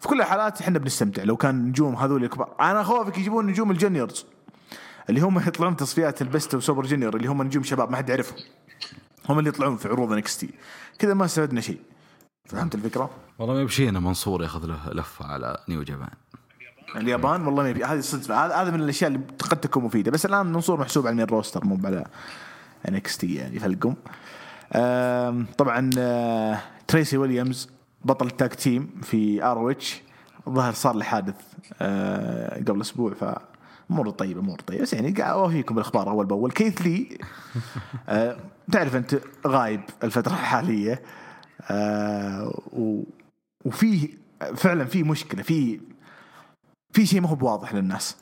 في 0.00 0.08
كل 0.08 0.20
الحالات 0.20 0.60
إحنا 0.60 0.78
بنستمتع 0.78 1.22
لو 1.22 1.36
كان 1.36 1.68
نجوم 1.68 1.96
هذول 1.96 2.24
الكبار. 2.24 2.54
أنا 2.60 2.82
خوفك 2.82 3.18
يجيبون 3.18 3.46
نجوم 3.46 3.70
ال 3.70 3.76
Juniors. 3.76 4.26
اللي 5.08 5.20
هم 5.20 5.38
يطلعون 5.38 5.76
تصفيات 5.76 6.22
ال 6.22 6.28
Best 6.28 6.54
of 6.54 6.63
Super 6.63 6.86
Junior 6.86 7.16
اللي 7.16 7.28
هم 7.28 7.42
نجوم 7.42 7.62
شباب 7.62 7.90
ما 7.90 7.96
حد 7.96 8.08
يعرفهم. 8.08 8.38
هم 9.28 9.38
اللي 9.38 9.50
يطلعون 9.50 9.76
في 9.76 9.88
عروض 9.88 10.12
NXT 10.12 10.50
كذا 10.98 11.14
ما 11.14 11.24
استفدنا 11.24 11.60
شيء. 11.60 11.80
فهمت 12.44 12.74
الفكرة؟ 12.74 13.10
والله 13.38 13.54
ما 13.54 13.64
بشينا 13.64 14.00
منصور 14.00 14.42
ياخذ 14.42 14.66
له 14.66 14.92
لفه 14.92 15.26
على 15.26 15.58
نيو 15.68 15.82
جابان 15.82 16.10
اليابان؟ 16.96 17.46
والله 17.46 17.62
ما 17.62 17.68
يبي. 17.68 17.84
هذه 17.84 18.00
صدفه 18.00 18.62
هذا 18.62 18.70
من 18.70 18.80
الأشياء 18.80 19.10
اللي 19.10 19.20
قد 19.50 19.60
تكون 19.60 19.84
مفيدة. 19.84 20.10
بس 20.10 20.26
الآن 20.26 20.46
منصور 20.46 20.80
محسوب 20.80 21.06
على 21.06 21.12
المين 21.12 21.26
روستر 21.26 21.64
مو 21.64 21.86
على 21.86 22.04
انكس 22.88 23.18
تي 23.18 23.34
يعني 23.34 23.58
فلقم 23.58 23.94
طبعا 25.58 25.90
آه، 25.98 26.58
تريسي 26.88 27.16
ويليامز 27.16 27.68
بطل 28.04 28.26
التاك 28.26 28.54
تيم 28.54 29.00
في 29.02 29.44
ار 29.44 29.70
اتش 29.70 30.02
الظاهر 30.46 30.72
صار 30.72 30.94
له 30.94 31.04
حادث 31.04 31.34
آه، 31.80 32.58
قبل 32.58 32.80
أسبوع 32.80 33.14
ف 33.14 33.24
أمور 33.90 34.10
طيبة 34.10 34.40
أمور 34.40 34.58
طيبة. 34.58 34.82
بس 34.82 34.92
يعني 34.92 35.10
قاعد 35.10 35.32
اوفيكم 35.32 35.74
بالاخبار 35.74 36.10
أول 36.10 36.26
بأول. 36.26 36.50
كيث 36.52 36.82
لي 36.82 37.18
آه، 38.08 38.36
تعرف 38.72 38.96
أنت 38.96 39.20
غايب 39.46 39.80
الفترة 40.04 40.32
الحالية 40.32 41.02
آه، 41.70 42.60
و- 42.72 43.02
وفيه 43.64 44.08
فعلا 44.56 44.84
في 44.84 45.02
مشكلة 45.02 45.42
في 45.42 45.80
في 46.92 47.06
شيء 47.06 47.20
ما 47.20 47.28
هو 47.28 47.34
بواضح 47.34 47.74
للناس. 47.74 48.16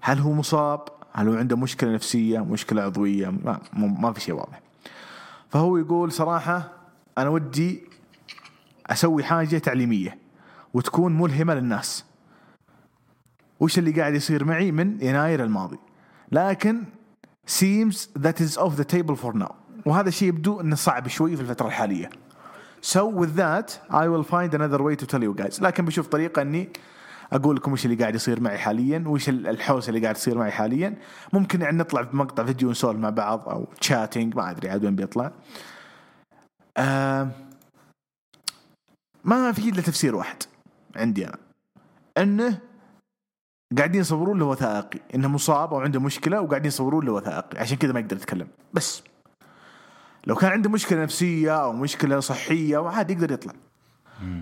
هل 0.00 0.18
هو 0.18 0.32
مصاب؟ 0.32 0.80
هل 1.12 1.28
هو 1.28 1.34
عنده 1.34 1.56
مشكلة 1.56 1.92
نفسية 1.94 2.44
مشكلة 2.44 2.82
عضوية؟ 2.82 3.28
ما, 3.28 3.60
ما 3.72 4.12
في 4.12 4.20
شيء 4.20 4.34
واضح. 4.34 4.60
فهو 5.50 5.76
يقول 5.76 6.12
صراحة 6.12 6.72
أنا 7.18 7.28
ودي 7.28 7.82
أسوي 8.86 9.24
حاجة 9.24 9.58
تعليمية 9.58 10.18
وتكون 10.74 11.18
ملهمة 11.18 11.54
للناس. 11.54 12.04
وش 13.64 13.78
اللي 13.78 13.90
قاعد 13.90 14.14
يصير 14.14 14.44
معي 14.44 14.72
من 14.72 15.00
يناير 15.00 15.44
الماضي. 15.44 15.78
لكن 16.32 16.84
seems 17.46 17.96
that 18.18 18.40
is 18.40 18.58
off 18.58 18.76
the 18.76 18.84
table 18.94 19.16
for 19.16 19.32
now. 19.32 19.54
وهذا 19.86 20.08
الشيء 20.08 20.28
يبدو 20.28 20.60
إنه 20.60 20.76
صعب 20.76 21.08
شوي 21.08 21.36
في 21.36 21.42
الفترة 21.42 21.66
الحالية. 21.66 22.10
So 22.82 23.00
with 23.20 23.36
that 23.36 23.70
I 23.90 24.06
will 24.08 24.24
find 24.24 24.54
another 24.54 24.82
way 24.82 24.96
to 24.96 25.06
tell 25.06 25.22
you 25.22 25.34
guys. 25.42 25.62
لكن 25.62 25.84
بشوف 25.84 26.06
طريقة 26.06 26.42
إني 26.42 26.68
أقول 27.32 27.56
لكم 27.56 27.72
وش 27.72 27.84
اللي 27.84 27.96
قاعد 27.96 28.14
يصير 28.14 28.40
معي 28.40 28.58
حاليا 28.58 29.04
وش 29.06 29.28
الحوسة 29.28 29.88
اللي 29.88 30.00
قاعد 30.00 30.14
تصير 30.14 30.38
معي 30.38 30.50
حاليا. 30.50 30.98
ممكن 31.32 31.60
يعني 31.60 31.78
نطلع 31.78 32.02
بمقطع 32.02 32.44
فيديو 32.44 32.68
ونسولف 32.68 32.98
مع 32.98 33.10
بعض 33.10 33.48
أو 33.48 33.68
تشاتنج 33.80 34.36
ما 34.36 34.50
أدري 34.50 34.68
عاد 34.68 34.84
وين 34.84 34.96
بيطلع. 34.96 35.32
آه 36.76 37.28
ما 39.24 39.52
في 39.52 39.68
إلا 39.68 39.82
تفسير 39.82 40.16
واحد 40.16 40.36
عندي 40.96 41.26
أنا. 41.26 41.38
إنه 42.18 42.58
قاعدين 43.78 44.00
يصورون 44.00 44.38
له 44.38 44.44
وثائقي. 44.44 45.00
إنه 45.14 45.28
مصاب 45.28 45.74
أو 45.74 45.80
عنده 45.80 46.00
مشكلة 46.00 46.40
وقاعدين 46.40 46.66
يصورون 46.66 47.06
له 47.06 47.12
وثائقي. 47.12 47.58
عشان 47.58 47.76
كذا 47.76 47.92
ما 47.92 48.00
يقدر 48.00 48.16
يتكلم. 48.16 48.48
بس. 48.74 49.02
لو 50.26 50.34
كان 50.34 50.50
عنده 50.50 50.70
مشكلة 50.70 51.02
نفسية 51.02 51.62
أو 51.62 51.72
مشكلة 51.72 52.20
صحية 52.20 52.88
عادي 52.88 53.12
يقدر 53.12 53.32
يطلع. 53.32 53.52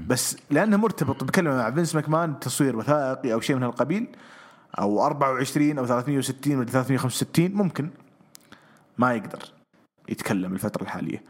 بس 0.06 0.36
لأنه 0.50 0.76
مرتبط 0.76 1.24
بكلمه 1.24 1.56
مع 1.56 1.70
فينس 1.70 1.94
ماكمان 1.94 2.38
تصوير 2.38 2.76
وثائقي 2.76 3.32
أو 3.32 3.40
شيء 3.40 3.56
من 3.56 3.62
هالقبيل 3.62 4.16
أو 4.78 5.06
24 5.06 5.78
أو 5.78 5.86
360 5.86 6.56
ولا 6.56 6.66
365 6.66 7.52
ممكن. 7.52 7.90
ما 8.98 9.14
يقدر 9.14 9.52
يتكلم 10.08 10.52
الفترة 10.52 10.82
الحالية. 10.82 11.22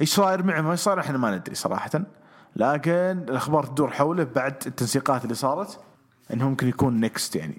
إيش 0.00 0.14
صاير 0.14 0.42
معه؟ 0.42 0.60
ما 0.60 0.76
صاير 0.76 1.00
إحنا 1.00 1.18
ما 1.18 1.36
ندري 1.36 1.54
صراحة. 1.54 1.90
لكن 2.56 3.24
الأخبار 3.28 3.64
تدور 3.64 3.90
حوله 3.90 4.24
بعد 4.24 4.54
التنسيقات 4.66 5.24
اللي 5.24 5.34
صارت. 5.34 5.80
انه 6.32 6.48
ممكن 6.48 6.68
يكون 6.68 7.00
نكست 7.00 7.36
يعني. 7.36 7.58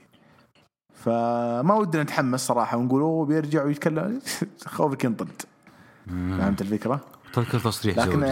فما 0.93 1.73
ودنا 1.73 2.03
نتحمس 2.03 2.47
صراحة 2.47 2.77
ونقول 2.77 3.01
أوه 3.01 3.25
بيرجع 3.25 3.63
ويتكلم. 3.63 4.21
خوفك 4.65 5.03
ينطرد. 5.03 5.41
فهمت 6.07 6.61
الفكرة؟ 6.61 7.01
تذكر 7.33 7.59
تصريح 7.59 7.97
لكن 7.97 8.23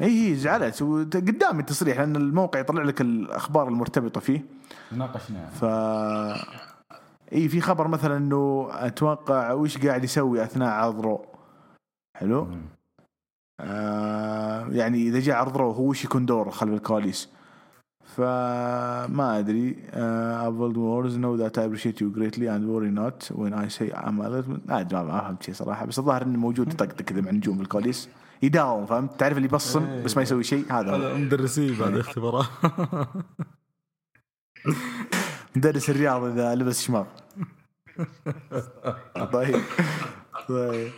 اي 0.00 0.30
هي 0.30 0.34
زعلت 0.34 0.82
قدامي 1.14 1.60
التصريح 1.60 1.98
لأن 1.98 2.16
الموقع 2.16 2.60
يطلع 2.60 2.82
لك 2.82 3.00
الأخبار 3.00 3.68
المرتبطة 3.68 4.20
فيه. 4.20 4.44
ناقشناه 4.92 5.48
ف 5.48 5.64
اي 7.32 7.48
في 7.48 7.60
خبر 7.60 7.88
مثلا 7.88 8.16
إنه 8.16 8.68
أتوقع 8.70 9.52
وش 9.52 9.78
قاعد 9.78 10.04
يسوي 10.04 10.44
أثناء 10.44 10.68
عرض 10.68 11.00
رو. 11.00 11.26
حلو؟ 12.16 12.48
آه 13.60 14.68
يعني 14.68 15.08
إذا 15.08 15.20
جاء 15.20 15.36
عرض 15.36 15.56
رو 15.56 15.70
هو 15.70 15.88
وش 15.88 16.04
يكون 16.04 16.26
دوره 16.26 16.50
خلف 16.50 16.72
الكواليس؟ 16.72 17.28
فما 18.16 19.38
أدري 19.38 19.76
know 21.20 21.36
that 21.36 21.58
I 21.58 21.62
appreciate 21.64 22.00
you 22.00 22.10
greatly 22.18 22.46
and 22.46 22.62
worry 22.68 22.90
not 22.90 23.30
when 23.36 23.52
I 23.52 23.68
say 23.68 23.90
I'm 23.92 24.20
a 24.20 24.28
little 24.28 24.60
ما 24.66 24.80
أدري 24.80 25.02
ما 25.04 25.20
فهمت 25.20 25.42
شيء 25.42 25.54
صراحة. 25.54 25.86
بس 25.86 25.98
الظاهر 25.98 26.22
إنه 26.22 26.38
موجود 26.38 26.72
يطقطق 26.72 27.02
كذا 27.04 27.20
مع 27.20 27.30
نجوم 27.30 27.60
الكواليس 27.60 28.08
يداوم 28.42 28.86
فهمت؟ 28.86 29.20
تعرف 29.20 29.36
اللي 29.36 29.48
يبصم 29.48 30.02
بس 30.04 30.16
ما 30.16 30.22
يسوي 30.22 30.44
شيء 30.44 30.72
هذا 30.72 30.90
هو. 30.96 31.18
مدرسين 31.18 31.74
بعد 31.78 31.96
اختبارات 31.96 32.46
مدرس 35.56 35.90
الرياض 35.90 36.24
إذا 36.24 36.54
لبس 36.54 36.82
شماغ. 36.82 37.04
طيب. 39.32 39.60
طيب. 40.48 40.90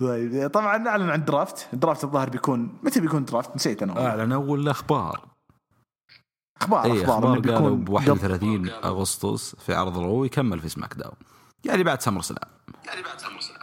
طيب. 0.00 0.50
طبعا 0.50 0.78
نعلن 0.78 1.10
عن 1.10 1.24
draft 1.24 1.68
ال 1.72 1.77
draft 1.77 2.04
الظاهر 2.04 2.30
بيكون 2.30 2.78
متى 2.82 3.00
بيكون 3.00 3.24
draft 3.24 3.56
نسيت 3.56 3.82
أنا. 3.82 4.06
أعلن 4.06 4.32
أول 4.32 4.68
أخبار 4.68 5.33
أخبار 6.64 6.84
اي 6.84 7.02
أخبار, 7.04 7.18
إنه 7.18 7.24
قالوا 7.26 7.40
بيكون 7.40 7.84
ب 7.84 7.86
قبل- 7.88 7.92
31 7.94 8.70
أغسطس 8.70 9.56
في 9.56 9.74
عرض 9.74 9.98
Raw 9.98 10.24
يكمل 10.24 10.60
في 10.60 10.68
SmackDown. 10.68 11.14
يعني 11.64 11.82
بعد 11.82 12.00
SummerSlam. 12.02 12.40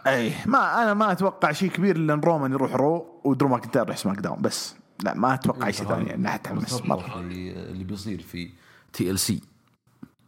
اي 0.06 0.32
ما 0.46 0.82
أنا 0.82 0.94
ما 0.94 1.12
أتوقع 1.12 1.52
شيء 1.52 1.70
كبير 1.70 1.96
إلا 1.96 2.14
إن 2.14 2.20
رومان 2.20 2.52
يروح 2.52 2.74
Raw 2.74 3.20
ودرو 3.24 3.48
ماكنتاير 3.48 3.84
يروح 3.84 3.96
SmackDown 3.96 4.42
بس 4.42 4.74
لا 5.04 5.14
ما 5.14 5.34
أتوقع 5.34 5.70
شيء 5.70 5.86
ثاني 5.88 6.14
انه 6.14 6.34
اتحمس 6.34 6.82
مرة. 6.82 7.20
اللي 7.20 7.52
اللي 7.52 7.84
بيصير 7.84 8.22
في 8.22 8.50
TLC 8.92 9.40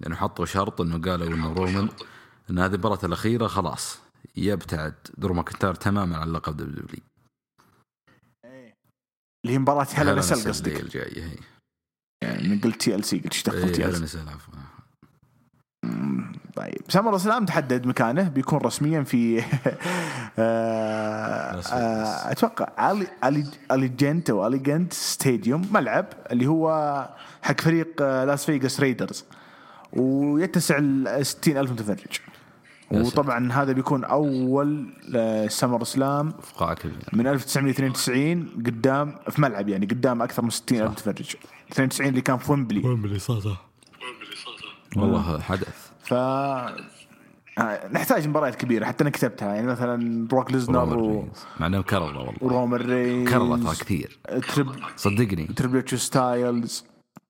لأنه 0.00 0.16
حطوا 0.16 0.44
شرط 0.46 0.80
إنه 0.80 0.98
قالوا 1.10 1.26
إنه 1.26 1.52
رومان 1.52 1.88
إن 2.50 2.58
هذه 2.58 2.74
المباراة 2.74 2.98
الأخيرة 3.04 3.46
خلاص 3.46 3.98
يبتعد 4.36 4.94
درو 5.18 5.34
ماكنتاير 5.34 5.74
تماما 5.74 6.16
عن 6.16 6.32
لقب 6.32 6.56
WWE 6.56 7.00
اللي 9.44 9.54
هي 9.54 9.58
مباراة 9.58 9.86
Hell 9.94 10.14
in 10.14 10.24
a 10.24 10.29
Cell 10.29 10.48
قصدك؟ 10.50 10.80
الجاية 10.80 11.24
هي 11.24 11.36
يعني 12.24 12.60
قلت 12.64 12.80
TLC 12.80 13.16
قلت 13.16 13.32
إيش 13.32 13.42
دخل 13.42 13.72
TLC 13.72 14.18
طيب. 16.56 16.82
SummerSlam 16.88 17.44
تحدد 17.44 17.86
مكانه 17.86 18.28
بيكون 18.28 18.58
رسميا 18.58 19.02
في 19.02 19.38
آه، 20.38 21.60
آه، 21.72 22.32
أتوقع 22.32 22.92
الي 22.92 23.06
الي 23.24 23.46
Allegiant 23.70 24.30
أو 24.30 24.46
Allegiant 24.46 24.92
Stadium 24.92 25.68
ملعب 25.72 26.06
اللي 26.32 26.46
هو 26.46 26.68
حق 27.42 27.60
فريق 27.60 28.02
لاس 28.02 28.44
فيغاس 28.44 28.80
Raiders 28.80 29.24
ويتسع 29.92 30.76
ال 30.78 31.26
60 31.26 31.56
ألف 31.56 31.70
متفرج. 31.70 32.20
يا 32.92 33.02
ساتر. 33.02 33.20
وطبعا 33.20 33.52
هذا 33.52 33.72
بيكون 33.72 34.04
أول 34.04 34.94
آه، 35.14 35.48
SummerSlam 35.48 36.32
من 37.12 37.26
1992 37.26 38.48
قدام 38.66 39.18
في 39.30 39.42
ملعب 39.42 39.68
يعني 39.68 39.86
قدام 39.86 40.22
أكثر 40.22 40.42
من 40.42 40.50
60 40.50 40.80
ألف 40.80 40.90
متفرج. 40.90 41.36
92 41.72 42.08
اللي 42.08 42.20
كان 42.20 42.38
في 42.38 42.52
ويمبلي 42.52 42.88
ويمبلي 42.88 43.18
صح 43.18 43.70
والله 44.96 45.40
حدث 45.40 45.90
ف 46.04 46.14
آه، 47.58 47.88
نحتاج 47.92 48.28
مباريات 48.28 48.54
كبيره 48.54 48.84
حتى 48.84 49.02
أنا 49.02 49.10
كتبتها 49.10 49.54
يعني 49.54 49.66
مثلا 49.66 50.26
بروك 50.26 50.52
ليزنر 50.52 50.78
رومان 50.78 50.98
و... 50.98 51.20
رينز. 51.20 51.44
مع 51.60 51.66
انه 51.66 51.82
كرر 51.82 52.02
والله 52.02 52.34
ورومان 52.40 52.80
رينز 52.80 53.28
كرر 53.28 53.56
ترى 53.56 53.74
كثير 53.76 54.18
تريب 54.54 54.70
صدقني 54.96 55.46
تريبل 55.46 55.98
ستايلز 55.98 56.84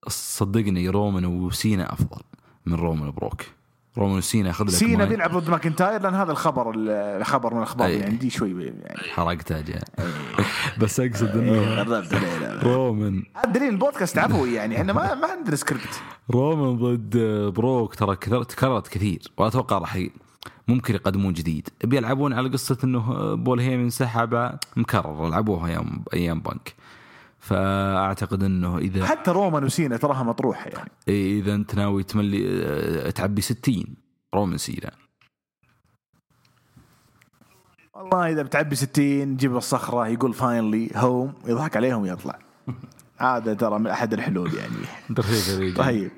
صدقني 0.07 0.89
رومان 0.89 1.25
وسينا 1.25 1.93
افضل 1.93 2.21
من 2.65 2.73
رومان 2.73 3.07
وبروك 3.07 3.41
رومان 3.97 4.17
وسينا 4.17 4.47
ياخذ 4.47 4.65
لك 4.65 4.71
سينا 4.71 5.05
بيلعب 5.05 5.37
ضد 5.37 5.49
ماكنتاير 5.49 6.01
لأن 6.01 6.15
هذا 6.15 6.31
الخبر 6.31 6.73
الخبر 6.87 7.53
من 7.53 7.57
الأخبار. 7.57 7.89
اللي 7.89 8.03
عندي 8.03 8.29
شوي 8.29 8.63
يعني. 8.63 8.97
حرقتها 9.11 9.61
جاء 9.61 9.83
بس 10.81 10.99
أقصد 10.99 11.37
إنه 11.37 11.79
قربت. 11.83 12.13
رومان 12.63 13.23
ادري 13.35 13.69
البودكاست 13.69 14.17
عفوي 14.17 14.53
يعني 14.53 14.77
إحنا 14.77 14.93
ما 14.93 15.15
ما 15.15 15.27
عندنا 15.27 15.55
سكريبت 15.55 16.01
رومان 16.31 16.77
ضد 16.77 17.17
بروك 17.53 17.95
ترى 17.95 18.15
تكررت 18.15 18.87
كثير 18.87 19.21
وأتوقع 19.37 19.77
راح 19.77 19.99
ممكن 20.67 20.95
يقدمون 20.95 21.33
جديد. 21.33 21.69
بيلعبون 21.83 22.33
على 22.33 22.49
قصة 22.49 22.77
إنه 22.83 23.33
بول 23.35 23.59
هيمن 23.59 23.89
سحب 23.89 24.51
مكرر 24.75 25.29
لعبوها 25.29 25.67
أيام 25.67 26.03
أيام 26.13 26.39
بانك. 26.39 26.73
فأعتقد 27.45 28.43
إنه 28.43 28.77
إذا 28.77 29.05
حتى 29.05 29.31
رومان 29.31 29.63
وسينا 29.63 29.97
تراها 29.97 30.23
مطروحة 30.23 30.69
يعني. 30.69 30.91
إذا 31.07 31.55
أنت 31.55 31.75
ناوي 31.75 32.03
تملي 32.03 32.63
آه، 32.63 33.09
تعبي 33.09 33.41
60 33.41 33.83
رومان 34.35 34.57
سينا 34.57 34.91
والله 37.93 38.31
إذا 38.31 38.43
بتعبي 38.43 38.75
60 38.75 39.37
جيب 39.37 39.55
الصخرة 39.55 40.07
يقول 40.07 40.33
finally 40.33 40.89
home 40.95 41.33
يضحك 41.47 41.77
عليهم 41.77 42.01
ويطلع. 42.01 42.39
هذا 43.17 43.53
ترى 43.53 43.79
من 43.79 43.87
أحد 43.87 44.13
الحلول 44.13 44.53
يعني. 44.53 44.75
طيب. 45.75 46.11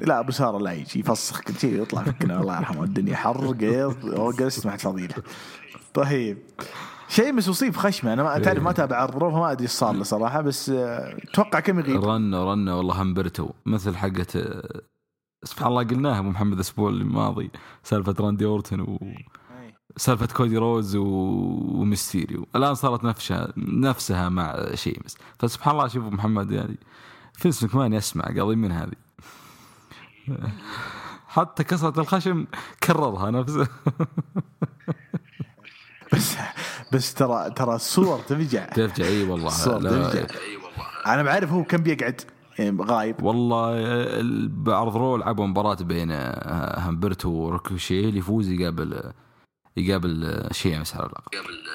لا 0.00 0.20
أبو 0.20 0.32
سارة 0.32 0.58
لا 0.58 0.72
يجي 0.72 1.00
يفسخ 1.00 1.40
كل 1.40 1.54
شيء 1.54 1.82
يطلع 1.82 2.02
فكنا 2.02 2.40
الله 2.40 2.56
يرحمه 2.56 2.84
الدنيا 2.84 3.16
حر 3.16 3.52
قيض 3.52 4.36
جلست 4.36 4.66
مع 4.66 4.76
فضيله 4.76 5.14
طيب. 5.94 6.38
شيمس 7.12 7.48
اصيب 7.48 7.76
خشمة. 7.76 8.12
أنا 8.12 8.22
ما 8.22 8.38
تعرف 8.38 8.62
ما 8.62 8.70
أتابع 8.70 8.96
عرض 8.96 9.16
رو 9.16 9.30
فما 9.30 9.52
أدري 9.52 9.62
إيش 9.62 9.70
صار 9.70 9.94
له 9.94 10.02
صراحة 10.02 10.40
بس 10.40 10.70
آه، 10.70 11.16
أتوقع 11.30 11.60
كم 11.60 11.78
يغيب. 11.78 12.04
رن 12.04 12.34
رن 12.34 12.68
والله 12.68 13.02
همبرتو. 13.02 13.50
مثل 13.66 13.96
حقة 13.96 14.26
آه، 14.36 14.80
سبحان 15.44 15.68
الله 15.68 15.84
قلناها 15.84 16.18
أبو 16.18 16.28
محمد 16.28 16.52
الأسبوع 16.52 16.90
الماضي 16.90 17.50
سالفة 17.82 18.14
راندي 18.20 18.44
أورتن 18.44 18.80
و 18.80 18.98
سالفة 19.96 20.26
كودي 20.26 20.56
روز 20.56 20.96
و... 20.96 21.04
وميستيريو 21.80 22.46
الآن 22.56 22.74
صارت 22.74 23.04
نفسها 23.04 23.52
نفسها 23.56 24.28
مع 24.28 24.74
شيمس 24.74 25.18
فسبحان 25.38 25.74
الله 25.74 25.88
شوف 25.88 26.04
محمد 26.04 26.50
يعني 26.50 26.76
فينس 27.34 27.64
مكمان 27.64 27.92
يسمع 27.92 28.24
قاضي 28.24 28.56
من 28.56 28.72
هذه. 28.72 28.96
حتى 31.28 31.64
كسرة 31.64 32.00
الخشم 32.00 32.46
كررها 32.82 33.30
نفسه 33.30 33.68
بس 36.12 36.36
بس 36.92 37.14
ترى 37.14 37.50
ترى 37.50 37.74
الصور 37.74 38.18
تفجع. 38.18 38.64
ترجع 38.66 39.04
إي 39.04 39.22
والله. 39.24 39.46
الصور 39.46 39.80
تفجع. 39.82 40.26
أنا 41.06 41.22
بعرف 41.22 41.52
هو 41.52 41.64
كم 41.64 41.78
بيقعد 41.78 42.20
يعني 42.58 42.82
غايب. 42.82 43.22
والله 43.22 43.70
ال- 44.20 44.48
بعرض 44.48 44.96
Raw 44.96 45.16
لعبوا 45.16 45.46
مباراة 45.46 45.74
بين 45.74 46.08
آه، 46.10 46.80
همبرتو 46.80 47.28
وريكوشيه 47.30 48.00
اللي 48.08 48.18
يفوز 48.18 48.48
يقابل 48.48 49.12
يقابل 49.76 50.24
آه، 50.24 50.52
شيمس 50.52 50.94
على 50.96 51.06
اللقب 51.06 51.28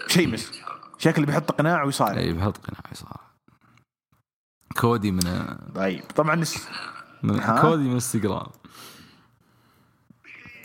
شيمس. 0.08 0.52
شكله 0.98 1.26
بيحط 1.26 1.52
قناع 1.52 1.84
ويصارع. 1.84 2.18
إي 2.20 2.34
بحط 2.34 2.58
قناع 2.58 2.82
صار 2.94 3.22
كودي 4.80 5.12
من 5.12 5.28
آه، 5.28 5.58
طيب. 5.76 6.04
طبعا 6.16 6.36
من؟ 7.24 7.40
كودي 7.62 7.84
من 7.84 7.94
انستغرام 7.94 8.36
آه، 8.38 8.52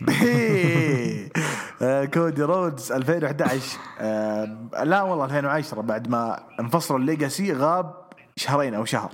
كودي 2.15 2.43
رودز 2.43 2.93
2011 2.93 3.79
آه، 4.01 4.85
لا 4.85 5.03
والله 5.03 5.25
2010 5.25 5.81
بعد 5.81 6.09
ما 6.09 6.41
انفصلوا 6.61 7.01
ال 7.01 7.08
Legacy 7.08 7.53
غاب 7.53 7.95
شهرين 8.37 8.75
أو 8.75 8.85
شهر. 8.85 9.11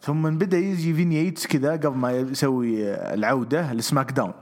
ثم 0.00 0.30
بدأ 0.30 0.58
يجي 0.58 0.94
vignettes 0.94 1.46
كذا 1.46 1.72
قبل 1.72 1.96
ما 1.96 2.12
يسوي 2.12 2.94
العودة 2.94 3.72
ل 3.72 4.12
SmackDown. 4.12 4.32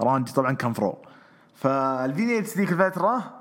راندي 0.00 0.32
طبعا 0.32 0.52
كان 0.52 0.72
ف 0.72 0.77
Raw. 0.77 0.98
فال 1.54 2.30
vignettes 2.30 2.58
ذيك 2.58 2.72
الفترة 2.72 3.34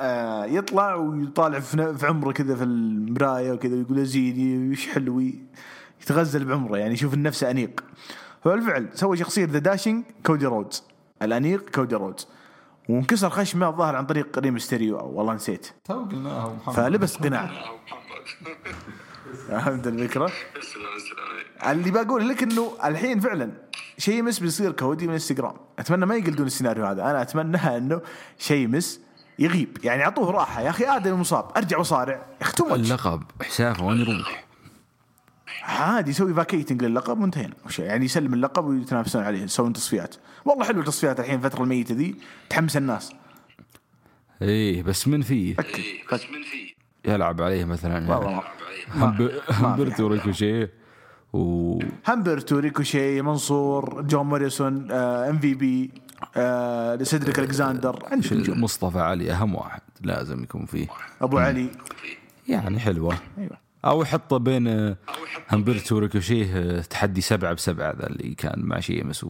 آه 0.00 0.44
يطلع 0.44 0.94
ويطالع 0.94 1.60
في 1.60 2.06
عمره 2.06 2.32
كذا 2.32 2.56
في 2.56 2.64
المرايه 2.64 3.52
وكذا 3.52 3.74
ويقول 3.74 3.98
يا 3.98 4.04
زيدي 4.04 4.70
وش 4.70 4.88
حلوي؟ 4.88 5.34
يتغزل 6.02 6.44
بعمره 6.44 6.76
يعني 6.76 6.94
يشوف 6.94 7.14
النفس 7.14 7.44
أنيق. 7.44 7.84
فبالفعل 8.44 8.88
سوى 8.94 9.16
شخصية 9.16 9.44
The 9.44 9.58
Dashing 9.58 10.04
كودي 10.26 10.46
رودز. 10.46 10.93
الأنيق 11.24 11.70
كودي 11.70 11.94
رودز 11.94 12.26
وانكسر 12.88 13.30
خشمه 13.30 13.68
الظاهر 13.68 13.96
عن 13.96 14.06
طريق 14.06 14.38
ري 14.38 14.50
ميستيريو 14.50 15.00
أو 15.00 15.12
والله 15.12 15.34
نسيت. 15.34 15.66
تو 15.84 16.04
قلناها 16.04 16.54
محمد. 16.54 16.74
فلبس 16.76 17.16
قناع. 17.24 17.50
فهمت 19.48 19.86
الفكرة؟ 19.86 20.32
اللي 21.66 21.90
بقول 21.90 22.28
لك 22.28 22.42
إنه 22.42 22.72
الحين 22.84 23.20
فعلا 23.20 23.50
شيمس 23.98 24.38
بيصير 24.38 24.72
كودي 24.72 25.06
من 25.06 25.12
إنستغرام. 25.12 25.54
أتمنى 25.78 26.06
ما 26.06 26.14
يقلدون 26.16 26.46
السيناريو 26.46 26.86
هذا. 26.86 27.02
أنا 27.02 27.22
أتمنى 27.22 27.56
إنه 27.76 28.00
شيمس 28.38 29.00
يغيب. 29.38 29.78
يعني 29.84 30.04
أعطوه 30.04 30.30
راحة. 30.30 30.60
يا 30.60 30.70
أخي 30.70 30.84
آدم 30.84 31.20
مصاب 31.20 31.50
أرجع 31.56 31.78
وصارع 31.78 32.26
اختم. 32.40 32.74
اللقب. 32.74 33.22
حسافه 33.42 33.84
وين 33.86 34.00
يروح؟ 34.00 34.44
عادي 35.62 36.10
يسوي 36.10 36.34
vacating 36.34 36.84
للقب 36.84 37.20
وانتهينا. 37.20 37.54
يعني 37.78 38.04
يسلم 38.04 38.34
اللقب 38.34 38.64
ويتنافسون 38.64 39.22
عليه 39.22 39.42
يسوون 39.42 39.72
تصفيات. 39.72 40.14
والله 40.44 40.64
حلو 40.64 40.80
التصفيات 40.80 41.20
الحين 41.20 41.34
الفترة 41.34 41.62
الميتة 41.62 41.94
ذي 41.94 42.14
تحمس 42.50 42.76
الناس. 42.76 43.12
إيه 44.42 44.82
بس 44.82 45.08
من 45.08 45.22
فيه؟ 45.22 45.56
إيه 45.58 46.02
بس 46.12 46.20
من 46.20 46.42
في 46.42 46.74
يلعب 47.10 47.42
عليه 47.42 47.64
مثلا. 47.64 48.14
والله 48.14 48.42
همبرتو 49.50 50.06
ريكوشيه 50.06 50.72
و 51.32 51.78
همبرتو 52.08 52.58
ريكوشي 52.58 53.22
منصور 53.22 54.02
جون 54.02 54.26
موريسون 54.26 54.92
MVP 54.92 55.90
سيدريك 57.04 57.38
ألكساندر. 57.38 58.08
عندك 58.10 58.32
نجوم. 58.32 58.60
مصطفى 58.60 58.98
علي 58.98 59.32
أهم 59.32 59.54
واحد 59.54 59.80
لازم 60.00 60.42
يكون 60.42 60.66
فيه. 60.66 60.86
أبو 61.22 61.38
علي. 61.38 61.68
يعني 62.48 62.78
حلوة. 62.80 63.18
أيوه. 63.38 63.63
أو 63.84 64.02
يحطه 64.02 64.36
بين 64.36 64.96
همبرتو 65.52 65.96
وريكوشيه 65.96 66.56
آه، 66.56 66.80
تحدي 66.80 67.20
سبعة 67.20 67.52
بسبعة 67.52 67.94
ذا 67.98 68.06
اللي 68.06 68.34
كان 68.34 68.60
مع 68.62 68.80
شيمس 68.80 69.26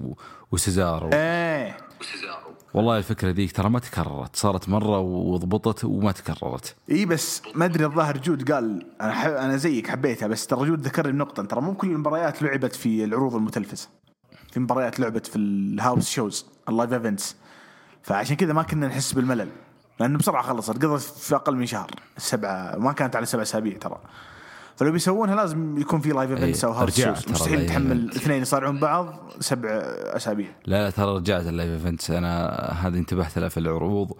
وسيزارو. 0.51 1.11
إيه. 1.12 1.77
وسيزارو. 2.01 2.55
والله 2.75 2.99
الفكرة 2.99 3.31
ذيك 3.31 3.53
ترى 3.53 3.71
ما 3.71 3.79
تكررت 3.79 4.37
صارت 4.37 4.69
مرة 4.69 4.99
وضبطت 4.99 5.85
وما 5.85 6.12
تكررت. 6.12 6.75
إي 6.90 7.07
بس 7.07 7.43
ما 7.55 7.64
أدري 7.64 7.85
الظاهر 7.85 8.17
جود 8.19 8.53
قال 8.53 8.87
أنا 9.01 9.12
ح... 9.12 9.27
أنا 9.27 9.57
زيك 9.57 9.90
حبيتها 9.90 10.27
بس 10.27 10.47
ترى 10.47 10.67
جود 10.67 10.81
ذكرني 10.81 11.12
بنقطة 11.12 11.43
ترى 11.43 11.61
مو 11.61 11.75
كل 11.75 11.90
المباريات 11.90 12.43
لعبت 12.43 12.75
في 12.75 13.05
العروض 13.05 13.35
المتلفزة. 13.35 13.88
في 14.53 14.61
مباريات 14.61 15.01
لعبت 15.01 15.27
في 15.27 15.37
ال 15.37 15.49
house 15.49 16.11
shows 16.11 16.47
ال 16.68 16.73
live 16.73 16.92
events. 16.92 17.37
فعشان 18.03 18.37
كذا 18.37 18.53
ما 18.53 18.62
كنا 18.62 18.87
نحس 18.87 19.12
بالملل 19.12 19.49
لأنه 20.01 20.19
بسرعة 20.19 20.43
خلصت 20.43 20.85
قضت 20.85 21.01
في 21.01 21.35
أقل 21.35 21.57
من 21.57 21.67
شهر 21.67 21.90
سبعة 22.17 22.77
ما 22.77 22.93
كانت 22.93 23.17
على 23.17 23.27
سبع 23.27 23.43
أسابيع 23.43 23.79
ترى. 23.79 24.01
فلو 24.77 24.93
بيسوونها 24.93 25.37
لازم 25.37 25.79
يكون 25.79 26.01
في 26.01 26.09
live 26.09 26.31
events 26.31 26.64
أو 26.65 26.73
house 26.73 27.01
مستحيل 27.29 27.67
تحمل. 27.67 28.11
اثنين 28.11 28.43
يصارعون 28.43 28.79
بعض 28.79 29.33
سبع 29.41 29.69
أسابيع. 30.17 30.49
لا 30.67 30.85
لا 30.85 30.91
ترى 30.91 31.17
رجعت 31.17 31.47
ال 31.47 31.51
live 31.51 31.70
events 31.70 32.11
أنا 32.11 32.49
هذه 32.83 32.99
انتبهت 32.99 33.39
لها 33.39 33.49
في 33.49 33.61
العروض 33.61 34.13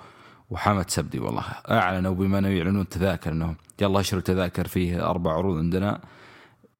وحمد 0.51 0.91
سبدي 0.91 1.19
والله. 1.19 1.45
أعلنوا 1.71 2.15
بما 2.15 2.39
أنه 2.39 2.49
يعلنون 2.49 2.81
التذاكر 2.81 3.33
إنهم. 3.33 3.57
يلا 3.81 4.01
اشتروا 4.01 4.23
تذاكر 4.23 4.69
فيه 4.69 5.11
أربع 5.11 5.33
عروض 5.33 5.59
عندنا. 5.59 6.01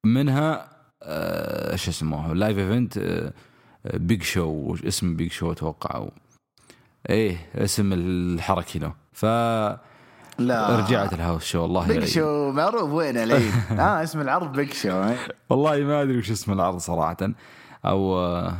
منها 0.03 0.69
آه 1.03 1.75
شو 1.75 1.91
اسمه 1.91 2.33
لايف 2.33 2.57
ايفنت 2.57 2.97
آه 2.97 3.33
بيج 3.93 4.23
شو 4.23 4.75
اسم 4.87 5.15
بيج 5.15 5.31
شو 5.31 5.51
أتوقع. 5.51 6.07
إيه 7.09 7.37
اسم 7.55 7.93
الحركي 7.93 8.79
له. 8.79 8.93
ف 9.13 9.25
لا. 10.37 10.79
رجعت 10.79 11.13
الهاوس 11.13 11.43
شو 11.45 11.61
والله 11.61 11.87
بيج 11.87 11.95
يعين. 11.95 12.07
شو 12.07 12.51
معروف 12.51 12.89
وين 12.91 13.17
العيد 13.17 13.51
آه 13.79 14.03
اسم 14.03 14.21
العرض 14.21 14.51
بيج 14.51 14.73
شو 14.73 14.89
إيه. 15.03 15.17
والله 15.49 15.77
ما 15.77 16.01
أدري 16.01 16.17
وش 16.17 16.31
اسم 16.31 16.53
العرض 16.53 16.77
صراحة. 16.77 17.17
أو 17.85 18.17
آه، 18.17 18.57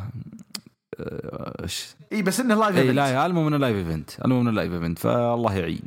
آه، 0.99 1.63
إيش؟ 1.63 1.95
إي 2.11 2.21
بس 2.21 2.39
إنه 2.39 2.55
live 2.55 2.75
إي 2.75 2.81
event 2.81 2.95
لا 2.95 3.25
المهم 3.25 3.47
انه 3.47 3.57
live 3.57 3.75
event 3.77 4.09
المهم 4.25 4.41
انه 4.41 4.51
live 4.51 4.73
event 4.73 4.99
فالله 4.99 5.53
يعين. 5.53 5.81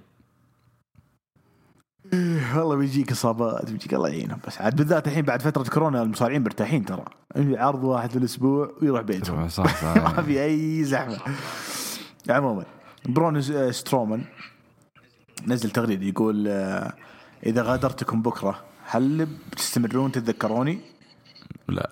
والله 2.56 2.76
بيجيك 2.76 3.10
إصابات 3.12 3.70
بيجيك 3.70 3.94
الله 3.94 4.08
يعينهم. 4.08 4.38
بس 4.46 4.60
عاد 4.60 4.76
بالذات 4.76 5.08
الحين 5.08 5.22
بعد 5.24 5.42
فترة 5.42 5.62
كورونا 5.70 6.02
المصارعين 6.02 6.42
مرتاحين 6.42 6.84
ترى. 6.84 7.04
عرض 7.36 7.84
واحد 7.84 8.10
في 8.10 8.16
الأسبوع 8.18 8.72
ويروح 8.82 9.00
بيتهم 9.00 9.48
صح 9.48 9.80
صح. 9.82 9.96
ما 10.16 10.22
في 10.22 10.44
أي 10.44 10.84
زحمة. 10.84 11.18
عموما 12.28 12.64
براون 13.06 13.42
س- 13.42 13.52
سترومان. 13.70 14.24
نزل 15.46 15.70
تغريدة 15.70 16.06
يقول 16.06 16.48
آه، 16.48 16.92
إذا 17.46 17.62
غادرتكم 17.62 18.22
بكرة 18.22 18.64
هل 18.84 19.26
بتستمرون 19.52 20.12
تتذكروني؟ 20.12 20.80
لا. 21.68 21.90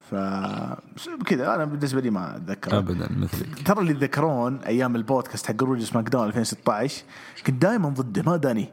ف 0.00 0.14
كذا 1.26 1.54
أنا 1.54 1.64
بالنسبة 1.64 2.00
لي 2.00 2.10
ما 2.10 2.36
اتذكر 2.36 2.78
ابدا 2.78 3.08
مثلك 3.12 3.62
ترى 3.66 3.80
اللي 3.80 3.90
يتذكرون 3.90 4.56
أيام 4.58 4.96
البودكاست 4.96 5.46
حق 5.46 5.62
روج 5.62 5.82
سماك 5.82 6.08
داون 6.08 6.26
2016 6.26 7.04
كنت 7.46 7.62
دائما 7.62 7.88
ضده 7.88 8.22
ما 8.22 8.36
داني. 8.36 8.68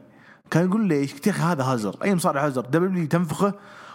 كان 0.50 0.68
يقول 0.68 0.88
لي 0.88 1.00
يا 1.26 1.30
أخي 1.30 1.42
هذا 1.42 1.62
هازر 1.64 1.96
اي 2.04 2.14
مصارع 2.14 2.46
هازر 2.46 2.60
دبليو 2.60 3.06
تنفخه 3.06 3.54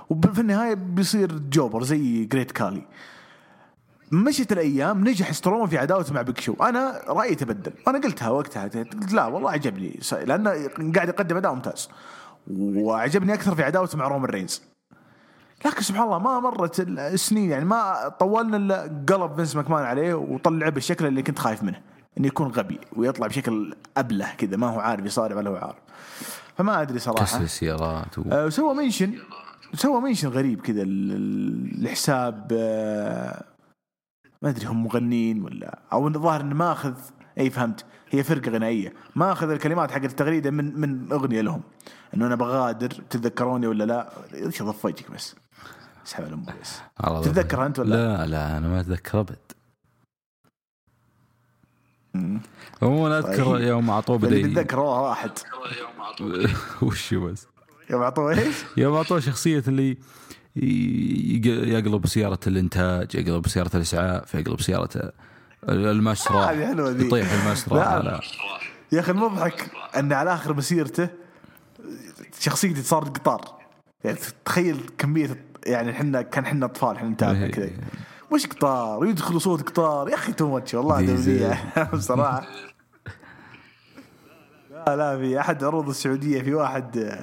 وفي 0.09 0.41
النهاية 0.41 0.73
بيصير 0.73 1.39
جوبر 1.39 1.83
زي 1.83 2.25
جريت 2.25 2.51
كالي 2.51 2.88
مشت 4.13 4.52
الأيام 4.52 5.08
نجح 5.08 5.32
سترومان 5.32 5.67
في 5.67 5.78
عداوته 5.78 6.13
مع 6.13 6.21
بيك 6.21 6.39
شو 6.39 6.54
أنا 6.62 7.02
رأيي 7.08 7.36
تبدل. 7.36 7.71
أنا 7.88 7.99
قلتها 7.99 8.30
وقتها 8.30 8.63
قلت 8.67 9.13
لا 9.13 9.26
والله 9.26 9.52
عجبني. 9.52 9.99
لأنه 10.12 10.49
قاعد 10.95 11.08
يقدم 11.10 11.38
أداء 11.38 11.54
ممتاز. 11.54 11.89
وعجبني 12.47 13.34
أكثر 13.34 13.56
في 13.56 13.63
عداوته 13.63 13.97
مع 13.97 14.08
رومان 14.08 14.30
رينز. 14.30 14.62
لكن 15.65 15.82
سبحان 15.82 16.04
الله 16.04 16.19
ما 16.19 16.39
مرت 16.39 16.80
السنين 16.80 17.49
يعني 17.49 17.65
ما 17.65 18.10
طولنا 18.19 18.58
إلا 18.58 19.04
قلب 19.10 19.36
فينس 19.36 19.56
ماكمان 19.56 19.84
عليه 19.84 20.13
وطلعه 20.13 20.69
بالشكل 20.69 21.06
اللي 21.06 21.23
كنت 21.23 21.39
خايف 21.39 21.63
منه. 21.63 21.82
إنه 22.17 22.28
يكون 22.28 22.47
غبي 22.47 22.80
ويطلع 22.95 23.28
بشكل 23.28 23.76
أبله 23.97 24.27
كذا 24.38 24.58
ما 24.58 24.67
هو 24.67 24.80
عارف 24.80 25.06
يصارع 25.06 25.36
ولا 25.36 25.49
هو 25.49 25.56
عارف. 25.56 25.76
فما 26.58 26.82
أدري 26.82 26.99
صراحة. 26.99 27.26
كسر 27.26 27.41
السيارات 27.41 28.17
و... 28.19 28.23
آه، 28.32 28.45
وسوى 28.45 28.73
mention 28.73 29.13
سوى 29.73 30.02
منشن 30.02 30.28
غريب 30.28 30.62
كذا 30.62 30.82
ال- 30.82 31.12
ال- 31.12 31.84
الحساب 31.84 32.47
آه، 32.52 33.43
ما 34.43 34.49
أدري 34.49 34.65
هم 34.65 34.84
مغنين 34.84 35.43
ولا 35.43 35.79
أو 35.93 36.08
انه 36.08 36.19
ظاهر 36.19 36.41
إنه 36.41 36.56
ماخذ 36.56 36.93
إي 37.39 37.49
فهمت 37.49 37.86
هي 38.10 38.23
فرقة 38.23 38.51
غنائية. 38.51 38.93
ماخذ 39.15 39.49
الكلمات 39.49 39.91
حقت 39.91 40.06
التغريدة 40.06 40.51
من 40.51 40.79
من 40.79 41.12
أغنية 41.12 41.41
لهم. 41.41 41.62
إنه 42.13 42.27
أنا 42.27 42.36
بغادر 42.36 42.89
تتذكروني 42.89 43.67
ولا 43.67 43.84
لا؟ 43.84 44.10
إيش 44.34 44.62
وجهك 44.62 45.12
بس؟ 45.12 45.36
اسحب 46.08 46.45
بس. 46.62 46.79
على 46.99 47.15
ضبط. 47.15 47.25
تتذكر 47.25 47.65
أنت 47.65 47.79
ولا؟ 47.79 47.89
لا 47.95 48.25
لا 48.25 48.58
أنا 48.58 48.67
ما 48.67 48.79
أتذكر 48.79 49.19
أبد. 49.19 49.38
عموما 52.82 53.19
أذكر 53.19 53.45
طيب. 53.45 53.67
يوم 53.67 53.89
اعطوه 53.89 54.17
بتذكر 54.17 54.79
هو 54.79 55.08
واحد. 55.10 55.32
يوم 55.79 56.56
وش 56.89 57.13
بس؟ 57.13 57.47
يوم 57.89 58.01
اعطوه 58.01 58.32
إيش؟ 58.39 58.56
يوم 58.77 58.95
اعطوه 58.95 59.19
شخصية 59.19 59.63
اللي 59.67 59.97
يقلب 60.55 62.07
سيارة 62.07 62.39
الإنتاج 62.47 63.15
يقلب 63.15 63.47
سيارة 63.47 63.75
الإسعاف 63.75 64.35
يقلب 64.35 64.61
سيارة 64.61 65.13
المسرح 65.69 66.49
هذه 66.49 66.67
حلوة 66.67 66.89
ذي. 66.89 67.07
يطيح 67.07 67.31
المسرح. 67.33 67.73
لا. 67.93 68.19
يا 68.91 68.99
أخي 68.99 69.11
المضحك 69.11 69.71
أن 69.97 70.13
على 70.13 70.33
آخر 70.33 70.53
مسيرته 70.53 71.09
شخصيتي 72.39 72.81
صارت 72.81 73.17
قطار. 73.17 73.59
يعني 74.03 74.17
تخيل 74.45 74.79
كمية 74.97 75.45
يعني 75.65 75.91
إحنا 75.91 76.21
كان 76.21 76.43
إحنا 76.45 76.65
أطفال 76.65 76.95
إحنا 76.95 77.09
نتابع 77.09 77.39
إيه. 77.39 77.51
كذا. 77.51 77.69
وش 78.31 78.45
قطار 78.45 78.99
ويدخل 78.99 79.41
صوت 79.41 79.61
قطار. 79.61 80.09
يا 80.09 80.15
أخي 80.15 80.33
too 80.33 80.51
much 80.51 80.73
والله 80.73 81.17
بصراحة. 81.93 82.47
لا 84.71 84.95
لا 84.95 85.17
في 85.17 85.39
أحد 85.39 85.63
عروض 85.63 85.89
السعودية 85.89 86.41
في 86.41 86.53
واحد 86.53 87.15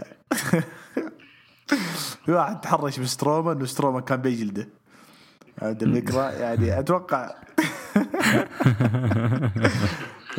في 2.26 2.32
واحد 2.32 2.60
تحرش 2.60 2.98
بسترومان 3.00 3.62
وسترومان 3.62 4.02
كان 4.02 4.22
بيجلده. 4.22 4.68
هذه 5.62 5.82
الفكرة. 5.82 6.30
يعني 6.30 6.78
أتوقع 6.78 7.30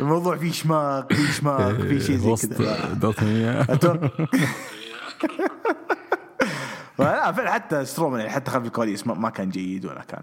الموضوع 0.00 0.36
فيه 0.36 0.52
شماغ 0.52 1.06
فيه 1.10 1.30
شماغ 1.32 1.82
فيه 1.82 1.98
شيء 1.98 2.16
زي 2.16 2.28
وسط 2.30 2.52
كذا. 2.54 2.92
أتوقع 2.92 3.22
لا 6.98 7.32
فعلا 7.32 7.50
حتى 7.52 7.84
سترومان 7.84 8.20
يعني 8.20 8.32
حتى 8.32 8.50
خلف 8.50 8.66
الكواليس 8.66 9.06
ما- 9.06 9.30
كان 9.30 9.50
جيد 9.50 9.86
ولا 9.86 10.00
كان. 10.02 10.22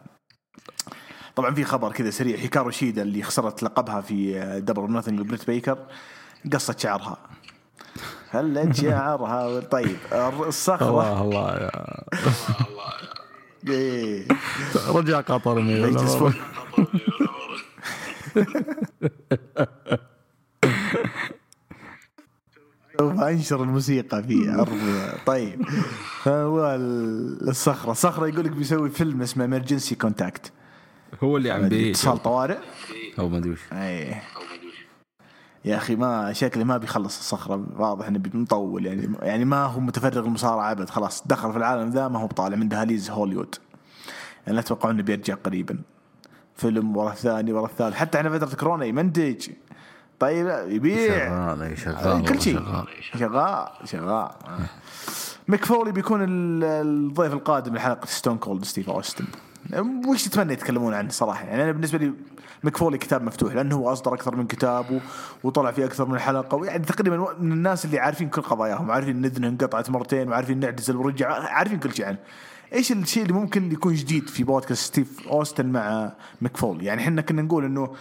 طبعا 1.36 1.54
في 1.56 1.63
خبر 1.63 1.91
كذا 1.91 2.10
سريع. 2.10 2.38
هيكارو 2.38 2.72
شيدا 2.72 3.02
اللي 3.02 3.24
خسرت 3.24 3.63
لقبها 3.63 4.02
في 4.02 4.39
دبل 4.60 4.79
اور 4.79 4.91
نوثينج 4.91 5.22
بريت 5.22 5.48
بيكر 5.48 5.78
قصت 6.54 6.80
شعرها. 6.80 7.17
خلت 8.34 8.76
شعرها 8.76 9.60
طيب 9.60 9.98
الصخرة. 10.48 10.89
الله 10.89 11.22
الله 11.22 11.56
يا. 11.58 11.72
إيه. 13.74 14.28
رجع 14.89 15.22
قطر 15.22 15.60
مجلس. 15.60 16.15
فوق. 16.15 16.32
سوف 23.00 23.20
أنشر 23.20 23.63
الموسيقى 23.63 24.24
في 24.24 24.50
عرض 24.50 24.80
طيب 25.26 25.65
فهو 26.24 26.76
ال- 26.76 27.50
الصخرة. 27.50 27.92
الصخره 27.92 28.28
يقول 28.28 28.46
لك 28.46 28.52
بيسوي 28.52 28.89
فيلم 28.89 29.22
اسمه 29.22 29.46
امرجنسي 29.46 29.96
كونتاكت 29.96 30.52
هو 31.24 31.38
اللي 31.38 31.52
عم 31.52 31.70
بيت 31.70 31.96
اتصال 31.96 32.18
طوارئ؟ 32.24 32.58
أو 33.20 33.30
ما 33.30 33.38
أدري 33.38 33.50
وش. 33.52 33.60
إيه. 33.74 34.24
يا 35.65 35.78
أخي 35.78 35.95
ما 35.95 36.34
شكله 36.34 36.63
ما 36.63 36.78
بيخلص 36.78 37.17
الصخرة. 37.17 37.65
واضح 37.78 38.08
انه 38.08 38.22
مطول 38.34 38.86
يعني 38.86 39.15
يعني 39.22 39.45
ما 39.45 39.65
هو 39.65 39.80
متفرغ 39.80 40.26
المصارعه 40.26 40.72
أبد. 40.72 40.89
خلاص 40.89 41.24
دخل 41.28 41.52
في 41.52 41.58
العالم 41.58 41.89
ذا 41.89 42.08
ما 42.08 42.19
هو 42.19 42.28
بطالع 42.28 42.56
من 42.56 42.69
دهاليز 42.69 43.10
هوليوود. 43.10 43.56
يعني 44.45 44.54
لا 44.56 44.60
أتوقع 44.60 44.89
إنه 44.89 45.04
بيرجع 45.04 45.34
قريبا. 45.36 45.80
فيلم 46.56 46.98
ورا 46.98 47.12
الثاني 47.12 47.54
ورا 47.54 47.65
الثالث. 47.65 47.95
حتى 47.95 48.17
إحنا 48.17 48.39
فترة 48.39 48.56
كورونا 48.56 48.86
يمنتج 48.86 49.48
طيب 50.19 50.48
يبيع. 50.67 51.30
شغال 51.30 51.78
شغال 51.78 52.26
كل 52.26 52.41
شيء. 52.41 52.60
شغال. 52.60 52.86
شغال 53.19 53.67
شغال. 53.86 54.30
ميك 55.48 55.65
فولي 55.65 55.91
بيكون 55.91 56.24
ال- 56.24 56.63
الضيف 56.63 57.34
القادم 57.34 57.76
لحلقة 57.76 58.06
ستون 58.06 58.38
كولد 58.38 58.65
ستيف 58.65 58.89
أوستن. 58.89 59.26
وش 60.08 60.23
تتمنى 60.23 60.53
يتكلمون 60.53 60.93
عنه 60.93 61.10
صراحة؟ 61.10 61.45
يعني 61.45 61.63
أنا 61.63 61.71
بالنسبة 61.71 61.97
لي 61.97 62.13
ميك 62.63 62.77
فولي 62.77 62.97
كتاب 62.97 63.23
مفتوح 63.23 63.53
لأنه 63.53 63.75
هو 63.75 63.93
أصدر 63.93 64.13
أكثر 64.13 64.36
من 64.36 64.47
كتاب 64.47 65.01
وطلع 65.43 65.71
في 65.71 65.86
أكثر 65.86 66.08
من 66.08 66.19
حلقة. 66.19 66.55
ويعني 66.55 66.86
تقريبا 66.86 67.36
من 67.39 67.51
الناس 67.51 67.86
اللي 67.86 67.99
عارفين 67.99 68.29
كل 68.29 68.41
قضاياهم 68.41 68.91
عارفين 68.91 69.17
ان 69.17 69.25
اذنه 69.25 69.47
انقطعت 69.47 69.89
مرتين 69.89 70.29
وعارفين 70.29 70.60
نعجز 70.60 70.91
ورجع 70.91 71.32
عارفين 71.32 71.79
كل 71.79 71.93
شيء 71.93 72.05
عنه. 72.05 72.17
إيش 72.73 72.91
الشيء 72.91 73.23
اللي 73.23 73.34
ممكن 73.34 73.71
يكون 73.71 73.93
جديد 73.93 74.29
في 74.29 74.43
بودكاست 74.43 74.84
ستيف 74.84 75.27
أوستن 75.27 75.65
مع 75.65 76.13
ميك 76.41 76.58
فولي 76.58 76.86
يعني 76.86 77.01
إحنا 77.01 77.21
كنا 77.21 77.41
نقول 77.41 77.65
إنه 77.65 77.93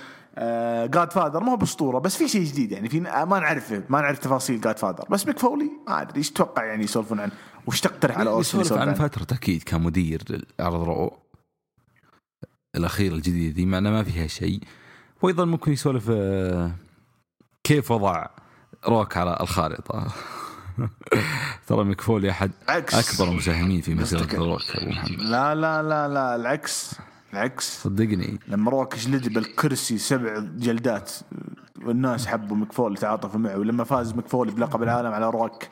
جود 0.87 1.13
فاذر 1.13 1.45
ما 1.45 1.53
هو 1.53 1.57
بأسطورة 1.57 1.99
بس 1.99 2.17
في 2.17 2.29
شيء 2.29 2.45
جديد 2.45 2.73
يعني 2.73 2.89
في 2.89 3.01
ما 3.01 3.41
نعرفه 3.41 3.83
ما 3.89 4.01
نعرف 4.01 4.19
تفاصيل 4.19 4.61
جود 4.61 4.79
فاذر 4.79 5.05
بس 5.11 5.27
ميك 5.27 5.39
فولي 5.39 5.71
ما 5.89 6.03
أدري 6.03 6.17
إيش 6.17 6.31
تتوقع 6.31 6.65
يعني 6.65 6.85
يسولفون 6.85 7.21
عنه؟ 7.21 7.33
وش 7.67 7.81
تقترح 7.81 8.19
على 8.19 8.31
أوستن 8.31 8.61
يسولف 8.61 8.81
عن؟ 8.83 8.95
فترة 8.95 9.37
أكيد 9.37 9.63
كمدير 9.63 10.47
لعرض 10.59 10.83
رو 10.83 11.28
الأخيرة 12.79 13.15
الجديدة 13.15 13.55
دي 13.55 13.67
مع 13.67 13.81
ما 13.81 14.03
فيها 14.03 14.27
شيء. 14.27 14.61
وأيضا 15.23 15.45
ممكن 15.45 15.73
يسولف 15.73 16.07
آه، 16.11 16.73
كيف 17.65 17.91
وضع 17.91 18.27
روك 18.89 19.17
على 19.17 19.37
الخارطة؟ 19.41 20.07
ترى 21.67 21.85
مكفولي 21.85 22.31
أحد 22.31 22.51
عكس. 22.69 22.95
أكبر 23.21 23.33
المساهمين 23.33 23.81
في 23.81 23.95
قصدك- 23.95 24.35
روك 24.35 24.61
لا 25.19 25.55
لا 25.55 25.83
لا 25.83 26.09
لا 26.09 26.37
العكس 26.37 26.95
العكس. 27.33 27.83
صدقني. 27.83 28.39
لما 28.49 28.71
روك 28.71 28.97
جلد 28.97 29.33
بالكرسي 29.33 29.99
سبع 29.99 30.39
جلدات 30.39 31.13
والناس 31.85 32.27
حبوا 32.27 32.57
مكفول 32.57 32.97
تعاطفوا 32.97 33.41
معه 33.41 33.59
ولما 33.59 33.85
فاز 33.85 34.13
مكفول 34.15 34.51
بلقب 34.51 34.83
العالم 34.83 35.13
على 35.13 35.31
روك. 35.31 35.63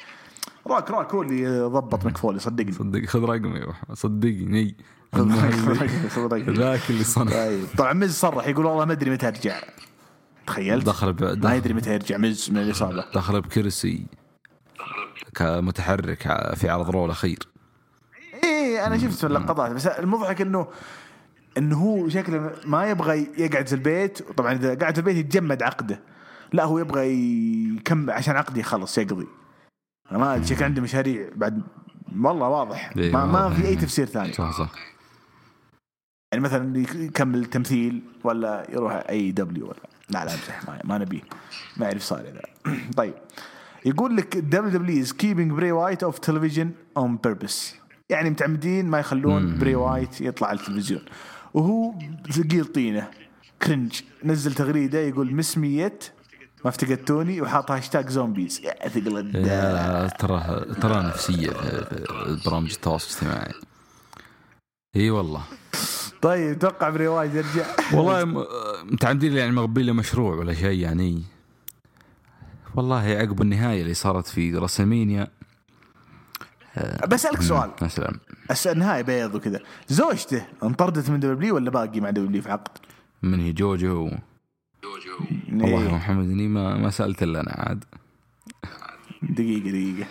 روك 0.67 0.91
روك 0.91 1.15
هو 1.15 1.23
اللي 1.23 1.61
ضبط 1.61 2.07
مكفول 2.07 2.41
صدقني. 2.41 2.73
صدق 2.73 3.05
خذ 3.05 3.21
رقمي 3.25 3.67
صدقني. 3.95 4.77
ذاك 6.59 6.91
اللي 6.91 7.05
صنع. 7.05 7.33
طيب 7.33 7.65
طبعا 7.79 7.93
مز 7.93 8.15
صرح 8.15 8.47
يقول 8.49 8.67
والله 8.67 8.85
ما 8.85 8.93
أدري 8.93 9.11
متى 9.11 9.29
أرجع. 9.29 9.61
تخيلت 10.47 10.87
دخل 10.87 11.13
ب- 11.13 11.23
ما 11.23 11.35
دخل, 11.35 11.55
يدري 11.55 11.75
متى 11.75 11.95
يرجع 11.95 12.17
مز 12.17 12.51
من 12.51 12.59
الإصابة. 12.59 13.05
دخل 13.15 13.41
بكرسي. 13.41 14.07
كمتحرك 15.35 16.27
ع- 16.27 16.55
في 16.55 16.69
عرض 16.69 16.91
رو 16.91 17.05
الأخير 17.05 17.39
إيه 18.45 18.87
أنا 18.87 18.99
شفت 18.99 19.25
اللقطات. 19.25 19.73
بس 19.73 19.87
المضحك 19.87 20.41
انه 20.41 20.67
إنه 21.59 21.77
هو 21.77 22.09
شكله 22.09 22.53
ما 22.65 22.87
يبغى 22.91 23.27
يقعد 23.39 23.67
في 23.67 23.75
البيت. 23.75 24.23
طبعا 24.33 24.53
إذا 24.53 24.75
قاعد 24.75 24.95
في 24.95 24.99
البيت 25.01 25.17
يتجمد 25.17 25.63
عقده. 25.63 26.01
لا 26.53 26.65
هو 26.65 26.79
يبغى 26.79 27.07
يكمل 27.77 28.11
عشان 28.11 28.37
عقده 28.37 28.61
يخلص 28.61 28.99
يقضي. 28.99 29.27
ما 30.13 30.43
شكله 30.45 30.65
عنده 30.65 30.83
مشاريع 30.83 31.29
بعد 31.35 31.63
والله 32.23 32.49
واضح. 32.49 32.93
إيه، 32.97 33.13
ما, 33.13 33.27
ما. 33.27 33.51
في 33.55 33.67
أي 33.69 33.77
تفسير 33.77 34.07
ثاني. 34.07 34.33
صح 34.33 34.59
صح. 34.59 34.71
يعني 36.37 36.45
مثلا 36.49 36.79
يكمل 37.05 37.45
تمثيل 37.45 38.03
ولا 38.25 38.67
يروح 38.71 39.03
أي 39.09 39.33
دبليو 39.33 39.67
ولا 39.67 39.77
لا 40.11 40.25
لا 40.25 40.35
امزح 40.35 40.69
ما, 40.69 40.81
ما 40.85 40.99
نبيه. 40.99 41.21
ما 41.77 41.87
يعرف 41.87 42.03
صار 42.03 42.21
ذا 42.21 42.73
طيب. 42.97 43.15
يقول 43.85 44.17
لك 44.17 44.37
دبليو 44.37 44.71
دبليو 44.71 45.03
إز 45.03 45.13
كيبينج 45.13 45.53
بري 45.53 45.73
وايت 45.73 46.03
اوف 46.03 46.19
تلفزيون 46.19 46.73
اون 46.97 47.17
بيربس 47.17 47.75
يعني 48.09 48.31
متعمدين 48.31 48.87
ما 48.87 48.99
يخلون 48.99 49.59
بري 49.59 49.75
وايت 49.75 50.21
يطلع 50.21 50.49
على 50.49 50.59
التلفزيون. 50.59 51.03
وهو 51.55 51.95
ثقيل 52.33 52.65
طينه 52.65 53.11
كرنج 53.63 54.01
نزل 54.25 54.55
تغريدة 54.55 54.99
يقول 54.99 55.35
مسمية 55.35 55.99
ما 56.65 56.71
افتقدتوني. 56.71 57.41
وحاط 57.41 57.71
هاشتاج 57.71 58.09
Zombies 58.09 58.61
يا 58.65 58.89
ثقل 58.89 59.31
ترى 60.11 60.65
ترى 60.81 61.03
نفسية 61.03 61.51
في 61.51 62.41
برامج 62.47 62.73
التواصل 62.73 63.27
الاجتماعي. 63.27 63.55
إي 64.97 65.11
والله. 65.11 65.43
طيب 66.23 66.59
توقع 66.59 66.91
بري 66.91 67.09
وايت 67.09 67.35
يرجع. 67.35 67.67
والله 67.93 68.25
م- 68.25 68.47
متعمدين 68.93 69.33
يعني 69.33 69.53
مغبين 69.53 69.87
له 69.87 69.93
مشروع 69.93 70.35
ولا 70.35 70.55
شيء 70.55 70.81
يعني. 70.81 71.23
والله 72.75 73.01
عقب 73.03 73.43
النهاية 73.43 73.83
اللي 73.83 73.95
صارت 73.95 74.27
في 74.27 74.55
WrestleMania. 74.55 75.29
بسالك 77.09 77.43
سؤال. 77.43 77.71
يا 77.83 77.89
سلام 77.89 78.21
النهاية 78.77 79.03
بيض 79.03 79.35
وكذا. 79.35 79.61
زوجته 79.89 80.47
انطردت 80.63 81.11
من 81.11 81.21
WWE 81.21 81.55
ولا 81.55 81.71
باقي 81.71 82.01
مع 82.01 82.11
WWE 82.11 82.43
في 82.43 82.51
عقد؟ 82.51 82.79
من 83.23 83.41
هي 83.41 83.53
جوجو. 83.53 84.11
جوجو 84.85 85.19
والله 85.53 85.85
يا. 85.85 85.93
محمد 85.93 86.25
إني 86.25 86.49
ما 86.49 86.77
ما 86.77 86.91
سألت 86.91 87.23
إلا 87.23 87.41
أنا 87.41 87.51
عاد. 87.53 87.85
دقيقة 89.23 89.71
دقيقة. 89.71 90.07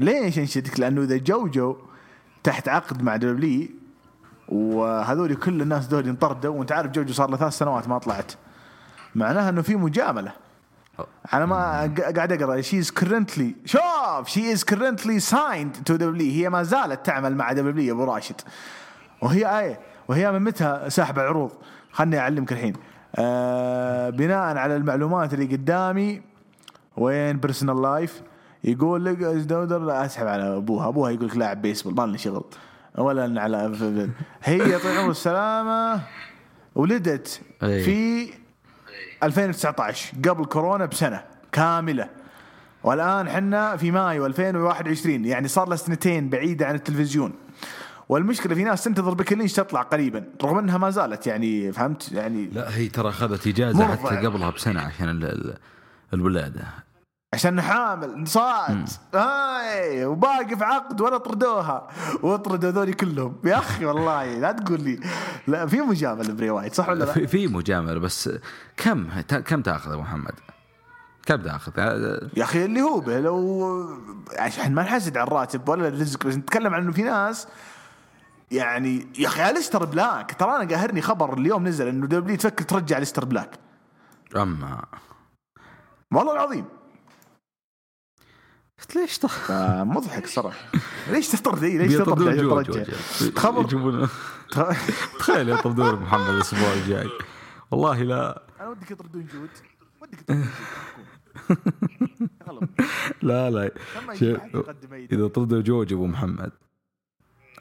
ليش 0.00 0.38
انشدك؟ 0.38 0.80
لأنه 0.80 1.02
إذا 1.02 1.16
جوجو 1.16 1.76
تحت 2.42 2.68
عقد 2.68 3.02
مع 3.02 3.16
WWE 3.16 3.68
وهذول 4.50 5.34
كل 5.34 5.62
الناس 5.62 5.86
دول 5.86 6.08
انطردوا 6.08 6.54
وانت 6.54 6.72
عارف 6.72 6.90
جوجو 6.90 7.12
صار 7.12 7.30
له 7.30 7.36
ثلاث 7.36 7.52
سنوات 7.52 7.88
ما 7.88 7.98
طلعت. 7.98 8.32
معناها 9.14 9.48
إنه 9.48 9.62
في 9.62 9.76
مجاملة. 9.76 10.32
أنا 11.32 11.46
ما 11.46 11.56
قاعد 12.16 12.32
أقرأ. 12.32 12.60
she 12.60 12.78
is 12.78 12.90
currently 12.90 13.54
شوف 13.64 14.28
she 14.28 14.52
is 14.52 14.64
currently 14.64 15.20
signed 15.20 15.76
to 15.86 15.96
WWE 15.96 16.32
هي 16.32 16.48
ما 16.50 16.62
زالت 16.62 17.06
تعمل 17.06 17.36
مع 17.36 17.52
WWE 17.52 17.94
أبو 17.94 18.04
راشد. 18.04 18.40
وهي 19.22 19.58
آية 19.60 19.80
وهي 20.08 20.32
من 20.32 20.42
متى؟ 20.42 20.84
ساحب 20.88 21.18
العروض. 21.18 21.52
خلني 21.92 22.18
أعلمك 22.18 22.52
الحين. 22.52 22.74
آه 23.16 24.10
بناء 24.10 24.56
على 24.56 24.76
المعلومات 24.76 25.34
اللي 25.34 25.56
قدامي 25.56 26.22
in 26.96 27.36
personal 27.36 27.82
life 27.82 28.22
يقول 28.64 29.04
لك 29.04 29.22
أسحب 29.22 30.26
على 30.26 30.56
أبوها. 30.56 30.88
أبوها 30.88 31.10
يقول 31.10 31.28
لك 31.28 31.36
لاعب 31.36 31.62
بيسبول 31.62 31.94
ما 31.94 32.02
لنا 32.06 32.16
شغل. 32.16 32.44
ولا 32.98 33.42
على 33.42 33.72
هي 34.42 34.78
طول 34.78 34.96
عمر 34.98 35.10
السلامة 35.10 36.00
ولدت. 36.74 37.40
في 37.60 38.30
2019 39.22 40.12
قبل 40.28 40.44
كورونا 40.44 40.86
بسنة 40.86 41.24
كاملة. 41.52 42.08
والآن 42.84 43.28
حنا 43.30 43.76
في 43.76 43.90
مايو 43.90 44.26
2021 44.26 45.24
يعني 45.24 45.48
صار 45.48 45.68
لها 45.68 45.76
سنتين 45.76 46.28
بعيدة 46.28 46.66
عن 46.66 46.74
التلفزيون. 46.74 47.32
والمشكلة 48.08 48.54
في 48.54 48.64
ناس 48.64 48.84
تنتظر 48.84 49.14
بيكي 49.14 49.34
لينش 49.34 49.52
تطلع 49.52 49.82
قريبا 49.82 50.24
رغم 50.42 50.58
إنها 50.58 50.78
ما 50.78 50.90
زالت 50.90 51.26
يعني 51.26 51.72
فهمت؟ 51.72 52.12
يعني 52.12 52.46
لا 52.52 52.76
هي 52.76 52.88
ترى 52.88 53.08
أخذت 53.08 53.46
إجازة. 53.46 53.96
حتى 53.96 54.26
قبلها 54.26 54.50
بسنة 54.50 54.80
عشان 54.80 55.08
ال- 55.08 55.24
ال- 55.24 55.56
الولادة. 56.14 56.62
عشان 57.34 57.60
حامل 57.60 58.28
صاد 58.28 58.88
هاي 59.14 60.04
وباقي 60.04 60.56
في 60.56 60.64
عقد 60.64 61.00
ولا 61.00 61.18
طردوها. 61.18 61.88
وطردوا 62.22 62.70
ذولي 62.70 62.92
كلهم. 62.92 63.36
يا 63.44 63.58
أخي 63.58 63.84
والله 63.84 64.38
لا 64.38 64.52
تقول 64.52 64.80
لي. 64.80 65.00
لا 65.46 65.66
في 65.66 65.80
مجاملة 65.80 66.34
بري 66.34 66.50
وايت 66.50 66.74
صح 66.74 66.88
ولا 66.88 67.04
لا؟ 67.04 67.26
في, 67.26 67.46
مجاملة 67.46 67.98
بس 68.00 68.30
كم؟ 68.76 69.20
كم 69.20 69.62
تأخذ 69.62 69.92
ابو 69.92 70.02
محمد؟ 70.02 70.32
كم 71.26 71.36
تأخذ؟ 71.36 71.72
يا 72.36 72.42
أخي 72.42 72.64
اللي 72.64 72.82
هو 72.82 73.00
به 73.00 73.20
لو 73.20 73.88
عشان 74.38 74.74
ما 74.74 74.82
نحسد 74.82 75.16
على 75.16 75.26
الراتب 75.26 75.68
ولا 75.68 75.88
الرزق 75.88 76.26
بس 76.26 76.34
نتكلم 76.36 76.74
عن 76.74 76.82
إنه 76.82 76.92
في 76.92 77.02
ناس 77.02 77.48
يعني 78.50 79.08
يا 79.18 79.28
أخي 79.28 79.50
الستر 79.50 79.84
بلاك. 79.84 80.34
ترى 80.38 80.56
أنا 80.56 80.68
قاهرني 80.70 81.02
خبر 81.02 81.38
اليوم 81.38 81.68
نزل 81.68 81.88
إنه 81.88 82.06
WWE 82.06 82.36
تفكر 82.36 82.64
ترجع 82.64 82.98
الستر 82.98 83.24
بلاك. 83.24 83.50
أما. 84.36 84.84
والله 86.12 86.32
العظيم. 86.32 86.64
ليش 88.96 89.18
طيب؟ 89.18 89.30
مضحك 89.86 90.26
صراحة. 90.26 90.58
ليش 91.12 91.28
تطرد 91.28 91.62
إيه؟ 91.64 91.78
ليش 91.78 91.92
بيطردون 91.94 92.26
تطرد 92.26 92.40
جوج 92.40 92.66
ترجع. 92.66 92.80
وجه. 93.20 93.38
خبر 93.38 93.62
يجيبون 93.64 94.08
تخيل 95.18 95.48
يطردون 95.48 95.94
محمد 95.94 96.28
الأسبوع 96.34 96.72
الجاي. 96.72 97.08
والله 97.70 98.02
لا. 98.02 98.42
أنا 98.60 98.68
ودك 98.68 98.90
يطردون 98.90 99.26
جود 99.26 99.48
ودك 100.02 100.18
يطردون 100.20 100.48
جود 102.18 102.28
لا 103.22 103.50
لا. 103.50 103.70
إذا 105.12 105.28
طردوا 105.28 105.60
جوج 105.60 105.92
أبو 105.92 106.06
محمد. 106.06 106.52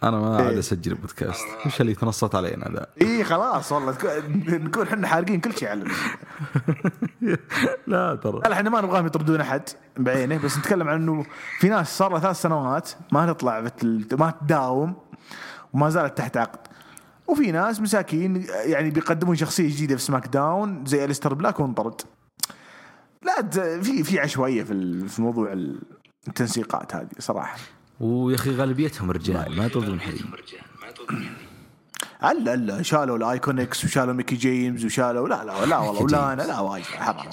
أنا 0.04 0.20
ما 0.20 0.38
عاد 0.38 0.48
إيه. 0.48 0.60
أسجل 0.60 0.94
بودكاست. 0.96 1.46
وش 1.66 1.82
اللي 1.82 1.94
تنصت 1.96 2.36
علينا 2.36 2.66
ذا. 2.74 2.88
اي 3.02 3.24
خلاص 3.24 3.72
والله. 3.72 3.98
نكون 4.48 4.88
إحنا 4.88 5.08
حارقين 5.08 5.40
كل 5.40 5.58
شيء 5.58 5.70
على 5.70 5.84
لا 7.88 8.16
ترى. 8.16 8.40
لا 8.40 8.54
إحنا 8.54 8.70
ما 8.70 8.82
نبغاهم 8.82 9.06
يطردون 9.06 9.42
أحد 9.42 9.62
بعينه 9.98 10.38
بس 10.38 10.58
نتكلم 10.58 10.88
عن 10.88 10.96
إنه 11.02 11.26
في 11.60 11.70
ناس 11.70 11.98
صار 11.98 12.12
لها 12.12 12.20
ثلاث 12.20 12.42
سنوات 12.42 12.90
ما 13.12 13.34
تطلع 13.34 13.60
بتل... 13.60 14.08
ما 14.20 14.34
تداوم 14.42 14.96
وما 15.74 15.90
زالت 15.90 16.18
تحت 16.18 16.38
عقد. 16.38 16.60
وفي 17.28 17.52
ناس 17.52 17.82
مساكين 17.82 18.46
يعني 18.66 18.90
بيقدمون 18.90 19.36
شخصية 19.36 19.70
جديدة 19.76 19.96
في 19.96 20.02
SmackDown 20.02 20.86
زي 20.86 21.06
الستر 21.06 21.34
بلاك 21.34 21.60
وانطرد. 21.60 22.02
لا 23.24 23.50
في 23.82 24.04
في 24.04 24.20
عشوائية 24.20 24.64
في 24.64 24.74
ال- 24.74 25.10
في 25.10 25.22
موضوع 25.22 25.54
التنسيقات 26.28 26.96
هذه 26.96 27.08
صراحة. 27.20 27.58
ويا 28.00 28.36
أخي 28.36 28.56
غالبيتهم 28.56 29.12
رجال 29.12 29.58
ما 29.58 29.66
يطردون 29.66 30.02
حريم 30.02 30.32
ألا 32.24 32.54
ألا 32.54 32.82
شالوا 32.82 33.18
ال 33.18 33.26
IIconics 33.26 33.86
وشالوا 33.86 34.14
ميكي 34.14 34.36
جيمز 34.36 34.86
وشالوا 34.86 35.28
لا 35.28 35.46
لا 35.46 35.66
لا 35.66 35.78
والله 35.78 36.04
ولا 36.04 36.34
أنا 36.34 36.42
لا 36.42 36.60
وايد 36.60 36.86
حرام. 36.86 37.26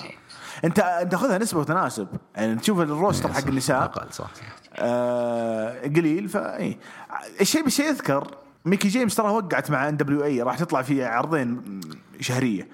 أنت 0.64 0.78
أنت 0.78 1.14
خذها 1.14 1.38
نسبة 1.38 1.60
وتناسب. 1.60 2.08
يعني 2.36 2.56
تشوف 2.56 2.80
ال 2.80 2.88
roster 2.88 3.32
حق 3.32 3.46
النساء. 3.46 3.84
أقل 3.84 4.12
صح. 4.12 4.30
آه 4.76 5.82
قليل 5.82 6.28
فالشيء 6.28 7.66
بالشيء 7.66 7.80
يذكر 7.80 8.34
ميكي 8.64 8.88
جيمس 8.88 9.14
ترى 9.14 9.28
وقعت 9.28 9.70
مع 9.70 9.88
NWA 9.88 10.42
راح 10.42 10.58
تطلع 10.58 10.82
في 10.82 11.04
عرضين 11.04 11.80
شهرية. 12.20 12.68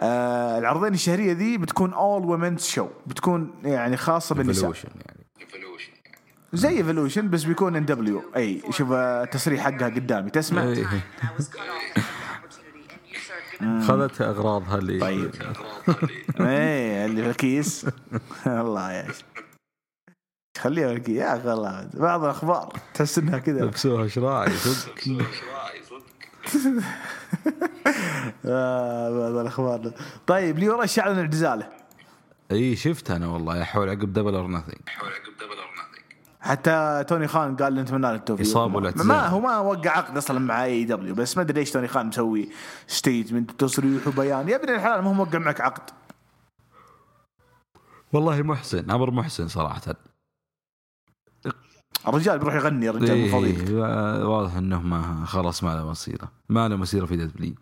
آه 0.00 0.58
العرضين 0.58 0.94
الشهرية 0.94 1.32
ذي 1.32 1.58
بتكون 1.58 1.92
all 1.92 2.24
women's 2.24 2.62
show 2.62 2.86
بتكون 3.06 3.50
يعني 3.64 3.96
خاصة 3.96 4.34
بالنساء. 4.34 4.72
يعني. 4.84 5.17
زي 6.52 6.68
Evolution 6.68 7.30
بس 7.30 7.44
بيكون 7.44 7.76
NWA 7.76 8.62
شوف 8.70 8.92
آه، 8.92 9.22
التصريح 9.24 9.64
حقها 9.64 9.88
قدامي. 9.88 10.30
تسمع؟ 10.30 10.62
إيه. 10.62 10.86
خذت 13.88 14.20
أغراضها 14.20 14.78
اللي 14.78 14.98
طيب. 15.00 15.30
إيه 16.40 17.06
اللي 17.06 17.22
في 17.22 17.30
الكيس. 17.30 17.86
الله 18.46 18.92
يا 18.92 19.06
شيخ. 19.12 19.22
خليها 20.58 20.88
في 20.88 20.94
الكيس. 20.94 21.16
يا 21.16 21.36
أخي 21.36 21.48
والله 21.48 21.88
بعض 21.94 22.24
الأخبار 22.24 22.72
تحس 22.94 23.18
إنها 23.18 23.38
كذا. 23.38 23.64
لبسوها 23.64 24.08
شراعي 24.08 24.50
صدق 24.56 25.20
آه 28.46 29.10
بعض 29.10 29.36
الأخبار. 29.36 29.92
طيب 30.26 30.58
ليو 30.58 30.82
راش 30.82 30.98
اعلن 30.98 31.18
اعتزاله 31.18 31.68
اي 32.52 32.76
شفت 32.76 33.10
أنا 33.10 33.26
والله. 33.26 33.56
يحول 33.58 33.88
عقب 33.88 34.12
Double 34.12 34.34
or 34.34 34.50
Nothing 34.50 34.78
حتى 36.40 37.04
توني 37.08 37.28
خان 37.28 37.56
قال 37.56 37.74
نتمنى 37.74 38.02
له 38.02 38.14
التوفيق 38.14 38.56
ما- 38.56 38.76
والاعتزال. 38.76 39.06
ما 39.06 39.26
هو 39.26 39.40
ما 39.40 39.58
وقع 39.58 39.90
عقد 39.90 40.16
أصلا 40.16 40.38
مع 40.38 40.64
AEW 40.64 41.14
بس 41.14 41.36
ما 41.36 41.42
أدري 41.42 41.60
ليش 41.60 41.70
توني 41.70 41.88
خان 41.88 42.06
مسوي 42.06 42.48
statement 42.86 43.50
تصريح 43.50 44.06
وبيان. 44.08 44.48
يا 44.48 44.56
ابن 44.56 44.74
الحلال 44.74 45.02
ما 45.02 45.08
هو 45.10 45.14
موقع 45.14 45.38
معك 45.38 45.60
عقد. 45.60 45.90
والله 48.12 48.42
محسن 48.42 48.90
أمر 48.90 49.10
محسن 49.10 49.48
صراحة. 49.48 49.82
الرجال 52.08 52.38
بيروح 52.38 52.54
يغني 52.54 52.86
يا 52.86 52.90
رجال 52.90 53.18
من 53.18 53.28
فضيلك 53.28 53.70
إيه 53.70 54.24
واضح 54.28 54.54
إنه 54.54 54.82
ما 54.82 55.24
خلاص 55.26 55.64
ما 55.64 55.74
له 55.74 55.90
مسيره 55.90 56.28
ما 56.48 56.68
له 56.68 56.76
مسيره 56.76 57.06
في 57.06 57.16
دبليو. 57.16 57.54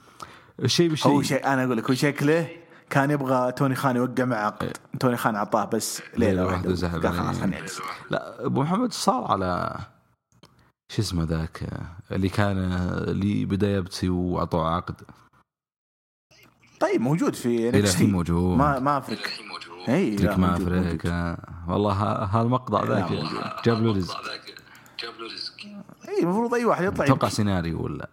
الشيء 0.63 0.87
هو 0.87 0.91
بالشيء 0.91 1.23
شيء 1.23 1.47
أنا 1.47 1.65
أقول 1.65 1.77
لك 1.77 1.89
هو 1.91 1.95
شكله 1.95 2.49
كان 2.91 3.11
يبغى 3.11 3.53
توني 3.53 3.75
خان 3.75 3.97
يوقع 3.97 4.25
مع 4.25 4.37
عقد 4.37 4.73
توني 5.01 5.17
خان 5.17 5.37
اعطاه 5.37 5.65
بس 5.65 6.03
ليلة 6.17 6.47
واحدة 6.47 6.89
قال 6.89 7.15
خلاص. 7.15 7.39
خليني 7.41 7.59
أجلس. 7.59 7.81
لا 8.11 8.47
أبو 8.47 8.63
محمد 8.63 8.93
صار 8.93 9.25
على 9.33 9.79
شو 10.93 11.03
اسمه 11.03 11.25
ذاك 11.25 11.69
اللي 12.13 12.29
كان 12.29 12.59
اللي 13.09 13.45
بدأ 13.45 13.71
يبتسي 13.75 14.09
وأعطوه 14.09 14.69
عقد 14.75 14.95
طيب 16.81 17.01
موجود 17.01 17.35
في 17.35 17.69
إلى. 17.69 17.79
الحين 17.81 18.13
موجود 18.13 18.59
ما 18.59 18.79
ما 18.79 18.99
افرق 18.99 19.19
اي 19.89 20.17
لا، 20.17 20.31
لك 20.31 20.39
ما. 20.39 20.57
افرق. 20.57 21.37
والله 21.69 21.93
ها- 21.93 22.25
هالمقطع 22.41 22.85
ذاك 22.85 23.13
جاب 23.65 23.83
له 23.83 23.95
رزق 23.97 24.21
جاب 25.03 25.15
له 25.21 25.35
رزق 25.35 25.53
اي 26.09 26.23
المفروض 26.23 26.55
أي 26.55 26.65
واحد 26.65 26.85
يطلع 26.85 27.05
أتوقع. 27.05 27.29
سيناريو 27.29 27.83
ولا 27.85 28.09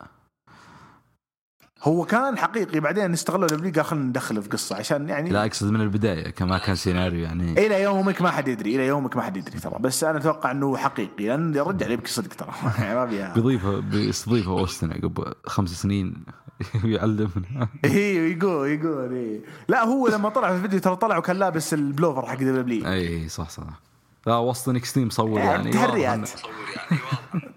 هو 1.83 2.05
كان 2.05 2.37
حقيقي 2.37 2.79
بعدين 2.79 3.13
استغلوا 3.13 3.45
ال 3.45 3.52
WWE 3.52 3.73
قال 3.73 3.85
خلينا 3.85 4.05
ندخله 4.05 4.41
في 4.41 4.49
قصة 4.49 4.75
عشان 4.75 5.09
يعني 5.09 5.29
لا 5.29 5.45
أقصد 5.45 5.71
من 5.71 5.81
البداية 5.81 6.29
كما 6.29 6.57
كان 6.57 6.75
سيناريو 6.75 7.23
يعني. 7.23 7.65
إلى 7.65 7.81
يومك 7.81 8.21
ما 8.21 8.31
حد 8.31 8.47
يدري 8.47 8.75
إلى 8.75 8.87
يومك 8.87 9.15
ما 9.15 9.21
حد 9.21 9.37
يدري 9.37 9.59
ترى. 9.59 9.77
بس 9.79 10.03
أنا 10.03 10.17
أتوقع 10.17 10.51
إنه 10.51 10.77
حقيقي 10.77 11.27
لأن 11.27 11.57
الرجال 11.57 11.91
يبكي 11.91 12.11
صدق 12.11 12.33
ترى. 12.33 12.51
يعني 12.79 12.95
ما 12.95 13.07
فيها 13.07 13.33
بيضيفه 13.33 13.79
بيستضيفه 13.79 14.51
أوستن 14.51 14.91
عقب 14.91 15.33
خمس 15.45 15.69
سنين. 15.69 16.23
يعلمنا. 16.83 17.67
اي 17.85 18.31
يقول 18.31 18.69
يقول 18.69 19.13
إيه. 19.13 19.41
لا 19.67 19.83
هو 19.83 20.07
لما 20.07 20.29
طلع 20.29 20.49
في 20.49 20.55
الفيديو 20.55 20.79
ترى 20.79 20.95
طلع 20.95 21.17
وكان 21.17 21.35
لابس 21.35 21.73
البلوفر 21.73 22.25
حق 22.25 22.37
WWE 22.37 22.87
اي 22.87 23.29
صح 23.29 23.49
صح. 23.49 23.81
لا 24.27 24.37
وسط 24.37 24.69
NXT 24.69 25.05
مصور 25.05 25.39
يعني 25.39 25.49
يعني 25.49 25.71
تهريات. 25.71 26.29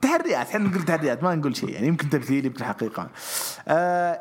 تهريات 0.03 0.47
إحنا 0.49 0.69
نقول 0.69 0.83
تهريات 0.83 1.23
ما 1.23 1.35
نقول 1.35 1.57
شيء 1.57 1.69
يعني 1.69 1.87
يمكن 1.87 2.11
تمثيل 2.11 2.47
يمكن 2.47 2.65
حقيقة. 2.65 3.09
آه 3.69 4.21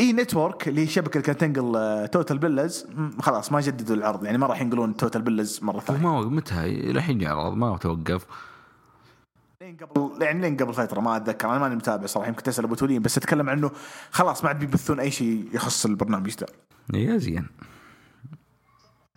E 0.00 0.12
Network 0.12 0.68
اللي 0.68 0.80
هي 0.80 0.84
الشبكه 0.84 1.12
اللي 1.12 1.22
كانت 1.22 1.40
تنقل 1.40 1.76
آه، 1.76 2.06
Total 2.06 2.38
Bellas 2.38 2.86
م، 2.96 3.20
خلاص 3.20 3.52
ما 3.52 3.60
جددوا 3.60 3.96
العرض 3.96 4.24
يعني 4.24 4.38
ما 4.38 4.46
راح 4.46 4.60
ينقلون 4.60 4.96
Total 4.96 5.22
Bellas 5.22 5.60
مرة 5.62 5.80
ثانية. 5.80 6.00
ما 6.00 6.20
متى؟ 6.20 6.64
الحين 6.90 7.20
يعرض 7.20 7.52
ما 7.54 7.76
توقف. 7.76 8.26
لين 9.62 9.76
قبل 9.76 10.22
يعني 10.22 10.40
لين 10.40 10.56
قبل 10.56 10.74
فترة 10.74 11.00
ما 11.00 11.16
أتذكر 11.16 11.50
أنا 11.50 11.58
ماني 11.58 11.76
متابع 11.76 12.06
صراحة 12.06 12.28
يمكن 12.28 12.42
تسأل 12.42 12.64
أبو 12.64 12.74
تولين 12.74 13.02
بس 13.02 13.18
أتكلم 13.18 13.50
عنه 13.50 13.70
خلاص 14.10 14.42
ما 14.44 14.48
عاد 14.48 14.58
بيبثون 14.58 15.00
أي 15.00 15.10
شيء 15.10 15.48
يخص 15.52 15.86
البرنامج 15.86 16.34
ده. 16.34 16.46
يا 16.94 17.16
زين. 17.16 17.46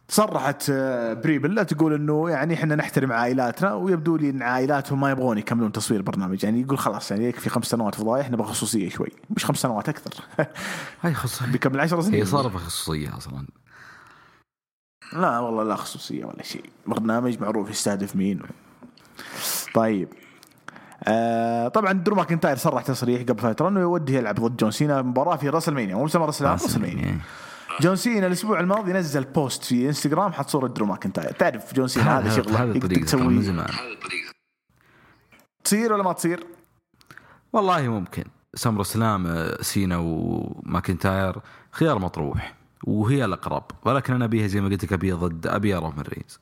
صرحت 0.10 0.70
آه، 0.70 1.14
بري 1.14 1.40
بيلا 1.40 1.64
تقول 1.64 1.94
إنه 1.94 2.30
يعني 2.30 2.54
إحنا 2.54 2.76
نحترم 2.76 3.12
عائلاتنا 3.12 3.74
ويبدو 3.74 4.18
لي 4.18 4.30
إن 4.30 4.42
عائلاتهم 4.42 5.00
ما 5.00 5.12
يبغون 5.12 5.38
يكملون 5.38 5.72
تصوير 5.72 6.00
البرنامج 6.00 6.44
يعني 6.44 6.62
يقول 6.62 6.78
خلاص 6.78 7.12
يعني 7.12 7.26
يكفي 7.26 7.50
خمس 7.50 7.66
سنوات 7.66 7.96
فضايح 7.96 8.32
نبغى 8.32 8.48
خصوصيه 8.48 8.90
شوي. 8.90 9.10
مش 9.30 9.46
خمس 9.46 9.58
سنوات 9.58 9.90
أكثر. 9.90 10.24
هاي 11.02 11.14
خصوصية. 11.14 11.52
بيكمل 11.52 11.80
عشر 11.80 12.02
سنين. 12.02 12.14
هي 12.14 12.26
صارت 12.26 12.56
خصوصيه 12.56 13.18
أصلا. 13.18 13.46
لا 15.14 15.40
والله 15.40 15.64
لا 15.64 15.76
خصوصية 15.76 16.26
ولا 16.26 16.44
شيء. 16.44 16.70
برنامج 16.86 17.42
معروف 17.42 17.70
يستهدف 17.70 18.16
مين. 18.16 18.40
طيب. 19.74 20.10
آه 21.04 21.68
طبعا 21.68 21.94
درو 21.94 22.16
ماكنتاير 22.16 22.58
صرح 22.58 22.84
تصريح 22.84 23.22
قبل 23.22 23.40
فترة 23.40 23.68
إنه 23.68 23.80
يودي 23.80 24.16
يلعب 24.16 24.36
ضد 24.36 24.58
جون 24.58 24.72
سينا 24.72 25.02
مباراة 25.02 25.36
في 25.36 25.50
راس 25.50 25.70
المانيا 25.70 25.96
مو 25.96 26.06
بسمى 26.06 26.26
راس 26.26 26.76
المانيا 26.76 27.06
إيه. 27.06 27.20
جون 27.82 27.96
سينا 27.96 28.28
الأسبوع 28.28 28.60
الماضي 28.60 28.94
نزل 28.94 29.24
post 29.24 29.64
في 29.64 29.88
إنستغرام 29.88 30.34
حط 30.34 30.50
صورة 30.50 30.68
درو 30.68 30.86
ماكنتاير. 30.86 31.32
تعرف 31.32 31.74
جون 31.74 31.88
سينا 31.88 32.20
هذا 32.20 32.30
شغلة 32.30 32.80
طريقة 32.80 32.88
من 32.88 33.06
تسوي 33.06 33.40
الطريقة 33.50 34.32
تصير 35.64 35.94
ولا 35.94 36.04
ما 36.04 36.14
تصير؟ 36.14 36.48
والله 37.54 37.88
ممكن. 37.88 38.24
SummerSlam 38.56 39.28
آه، 39.28 39.62
سينا 39.62 39.98
وماكنتاير 39.98 41.36
خيار 41.72 42.00
مطروح 42.00 42.56
وهي 42.84 43.26
الأقرب. 43.26 43.64
ولكن 43.86 44.14
أنا 44.14 44.26
أبيها 44.26 44.48
زي 44.48 44.62
ما 44.62 44.70
قلت 44.70 44.84
لك 44.84 44.94
أبيها 44.94 45.16
ضد 45.16 45.48
أبيها 45.48 45.80
رومان 45.80 46.02
رينز 46.02 46.40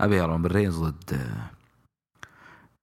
أبيها 0.00 0.26
رومان 0.26 0.46
رينز 0.46 0.78
ضد 0.78 1.12
آه، 1.12 1.50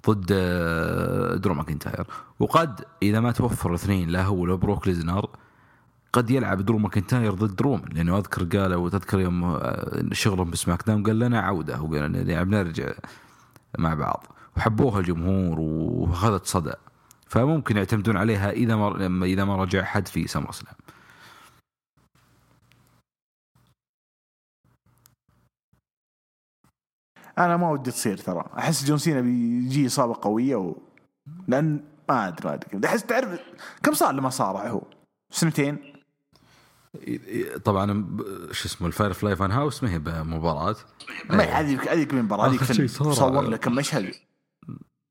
ضد 0.10 0.30
آه، 0.32 1.36
درو 1.36 1.54
ماكنتاير. 1.54 2.08
وقد 2.40 2.86
إذا 3.04 3.20
ما 3.20 3.32
توفر 3.32 3.70
الاثنين 3.70 4.10
لا 4.10 4.24
هو 4.24 4.36
ولا 4.36 4.56
بروك 4.56 4.88
ليسنر 4.88 5.30
قد 6.16 6.30
يلعب 6.30 6.62
درو 6.62 6.78
ماكنتاير 6.78 7.34
ضد 7.34 7.62
رومان 7.62 7.90
لأنه 7.94 8.18
أذكر 8.18 8.44
قالوا 8.44 8.86
وتذكر 8.86 9.20
يوم 9.20 9.44
آه، 9.44 10.04
شغلهم 10.12 10.52
ب 10.52 10.88
SmackDown 10.88 11.04
قال 11.04 11.20
لنا 11.20 11.42
عودة 11.42 11.82
وقال 11.82 12.02
لنا 12.02 12.22
يعني 12.32 12.46
بنرجع 12.46 12.94
مع 13.78 13.94
بعض. 13.94 14.26
وحبوها 14.58 15.00
الجمهور 15.00 15.60
وأخذت 15.60 16.46
صدى. 16.46 16.74
فممكن 17.28 17.78
يعتمدون 17.78 18.18
عليها 18.18 18.52
إذا 18.52 18.76
ما 18.76 19.26
إذا 19.26 19.46
ما 19.46 19.56
رجع 19.56 19.84
حد 19.84 20.08
في 20.08 20.28
SummerSlam 20.28 20.76
أنا 27.38 27.58
ما 27.58 27.70
ودي 27.70 27.92
تصير 27.92 28.18
ترى. 28.18 28.46
أحس 28.58 28.86
جون 28.86 28.98
سينا 28.98 29.22
بيجي 29.22 29.88
إصابة 29.88 30.16
قوية 30.22 30.56
و... 30.56 30.76
لأن 31.48 31.84
ما 32.10 32.28
أدري 32.28 32.48
ما 32.50 32.54
أدري. 32.54 32.88
أحس 32.88 33.04
تعرف 33.04 33.40
كم 33.84 33.94
صار 33.94 34.14
لما 34.14 34.30
صارع 34.30 34.68
هو؟ 34.68 34.82
سنتين؟ 35.32 35.95
طبعا 37.64 38.08
شو 38.52 38.68
اسمه 38.68 38.88
ال 38.88 39.14
Firefly 39.14 39.36
Fun 39.36 39.52
House 39.52 39.84
ما 39.84 39.92
هي 39.92 40.00
بمباراة. 40.00 40.76
ما 41.30 41.44
هذيك 41.44 41.88
هذيك 41.88 42.14
مباراة. 42.14 42.48
هذيك. 42.50 42.64
صار 42.86 43.14
صور 43.14 43.50
لك 43.50 43.68
مشهد. 43.68 44.12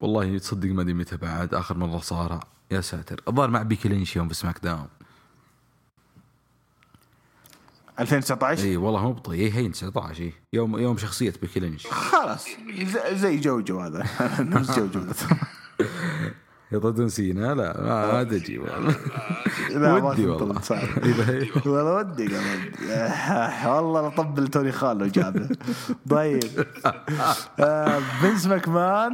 والله 0.00 0.38
تصدق 0.38 0.68
ما 0.68 0.82
أدري 0.82 0.94
متى 0.94 1.16
بعد 1.16 1.54
آخر 1.54 1.76
مرة 1.76 1.98
صار 1.98 2.40
يا 2.70 2.80
ساتر. 2.80 3.20
الظاهر 3.28 3.50
مع 3.50 3.62
بيكي 3.62 3.88
لينش 3.88 4.16
يوم 4.16 4.28
في 4.28 4.34
SmackDown. 4.34 4.88
2019 8.00 8.64
اي 8.64 8.76
والله 8.76 9.02
مو 9.02 9.12
بطيء. 9.12 9.34
اي 9.34 9.52
هين 9.52 9.72
19 9.72 10.22
إي. 10.22 10.32
يوم 10.52 10.78
يوم 10.78 10.96
شخصية 10.96 11.32
بيكي 11.42 11.60
لينش. 11.60 11.86
خلاص. 11.86 12.48
زي 13.12 13.36
جوجو 13.36 13.80
هذا. 13.80 14.06
نفس 14.42 14.78
جوجو 14.78 15.00
يطردون 16.74 17.08
سينا 17.08 17.54
لا 17.54 17.82
ما 17.82 18.12
ما 18.12 18.22
تجي 18.22 18.58
والله. 19.74 20.04
ودي 20.04 20.26
والله. 20.26 20.60
والله. 21.66 21.94
ودي 21.96 22.36
آه، 22.90 23.74
والله 23.76 24.00
لو 24.02 24.08
طبل 24.10 24.48
توني 24.48 24.72
خال 24.72 24.98
لو 24.98 25.06
جابه. 25.06 25.48
طيب. 26.10 26.42
آه، 27.60 27.98
فينس 28.20 28.46
ماكمان 28.46 29.12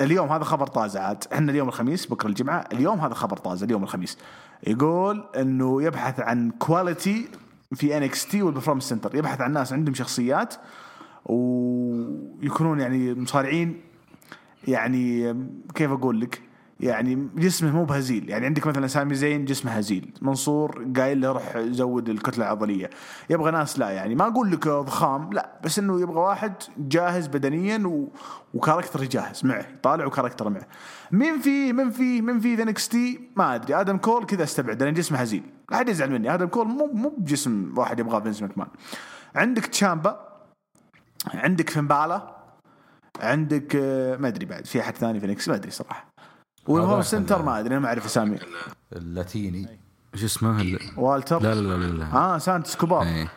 اليوم 0.00 0.28
هذا 0.32 0.44
خبر 0.44 0.66
طازة 0.66 1.00
عاد. 1.00 1.24
إحنا 1.32 1.52
اليوم 1.52 1.68
الخميس 1.68 2.06
بكرة 2.06 2.28
الجمعة 2.28 2.64
اليوم 2.72 3.00
هذا 3.00 3.14
خبر 3.14 3.36
طازة 3.36 3.64
اليوم 3.66 3.82
الخميس. 3.82 4.18
يقول 4.66 5.24
إنه 5.36 5.82
يبحث 5.82 6.20
عن 6.20 6.50
quality 6.50 7.28
في 7.74 7.96
NXT 7.96 8.42
وال 8.42 8.49
Performance 8.49 8.84
Center 8.84 9.16
يبحث 9.16 9.40
عن 9.40 9.52
ناس 9.52 9.72
عندهم 9.72 9.94
شخصيات 9.94 10.54
ويكونون 11.24 12.80
يعني 12.80 13.14
مصارعين. 13.14 13.80
يعني 14.68 15.34
كيف 15.74 15.90
أقول 15.90 16.20
لك؟ 16.20 16.42
يعني 16.80 17.28
جسمه 17.36 17.72
مو 17.72 17.84
بهزيل، 17.84 18.30
يعني 18.30 18.46
عندك 18.46 18.66
مثلا 18.66 18.86
سامي 18.86 19.14
زين 19.14 19.44
جسمه 19.44 19.72
هزيل، 19.72 20.12
منصور 20.22 20.86
قايل 20.96 21.20
له 21.20 21.32
روح 21.32 21.58
زود 21.58 22.08
الكتلة 22.08 22.44
العضلية، 22.44 22.90
يبغى 23.30 23.50
ناس 23.50 23.78
لا 23.78 23.90
يعني 23.90 24.14
ما 24.14 24.26
أقول 24.26 24.50
لك 24.50 24.68
ضخام 24.68 25.32
لا 25.32 25.60
بس 25.64 25.78
إنه 25.78 26.00
يبغى 26.00 26.20
واحد 26.20 26.52
جاهز 26.78 27.26
بدنيا 27.26 27.86
و... 27.86 28.08
و 28.54 28.59
character 28.59 29.04
جاهز 29.04 29.44
معه، 29.44 29.66
طالع 29.82 30.06
و 30.06 30.10
character 30.10 30.48
معه. 30.48 30.66
مين 31.12 31.38
في 31.38 31.72
من 31.72 31.90
في 31.90 32.22
من 32.22 32.40
في 32.40 32.54
ذا 32.54 32.72
تي 32.72 33.20
ما 33.36 33.54
أدري. 33.54 33.80
آدم 33.80 33.96
كول 33.96 34.26
كذا 34.26 34.42
استبعد 34.42 34.82
لأن 34.82 34.94
جسمه 34.94 35.18
هزيل، 35.18 35.42
لا 35.70 35.76
حد 35.76 35.88
يزعل 35.88 36.10
مني. 36.10 36.34
آدم 36.34 36.46
كول 36.46 36.66
مو 36.66 36.86
مو 36.86 37.08
بجسم 37.18 37.74
واحد 37.76 38.00
يبغاه 38.00 38.20
فينس 38.20 38.42
ماكمان. 38.42 38.68
عندك 39.34 39.66
تشامبا 39.66 40.26
عندك 41.34 41.70
فنبالا 41.70 42.36
عندك 43.20 43.76
آه، 43.76 44.16
ما 44.16 44.28
أدري 44.28 44.46
بعد 44.46 44.66
في 44.66 44.80
أحد 44.80 44.96
ثاني 44.96 45.20
في 45.20 45.26
نكس 45.26 45.48
ما 45.48 45.54
أدري 45.54 45.70
صراحة. 45.70 46.15
والهوم 46.68 47.02
سنتر 47.02 47.42
ما 47.42 47.58
أدري 47.60 47.72
أنا 47.74 47.80
ما 47.80 47.88
أعرف 47.88 48.04
أسامي. 48.04 48.38
اللاتيني. 48.92 49.80
إيش 50.14 50.24
اسمه؟ 50.24 50.60
ال- 50.60 50.78
والتر؟ 50.96 51.42
لا 51.42 51.54
لا 51.54 51.60
لا 51.60 51.74
لا, 51.86 51.92
لا. 51.98 52.12
آه 52.14 52.38
سانتس 52.38 52.76
كوبار. 52.76 53.02
إيه. 53.02 53.32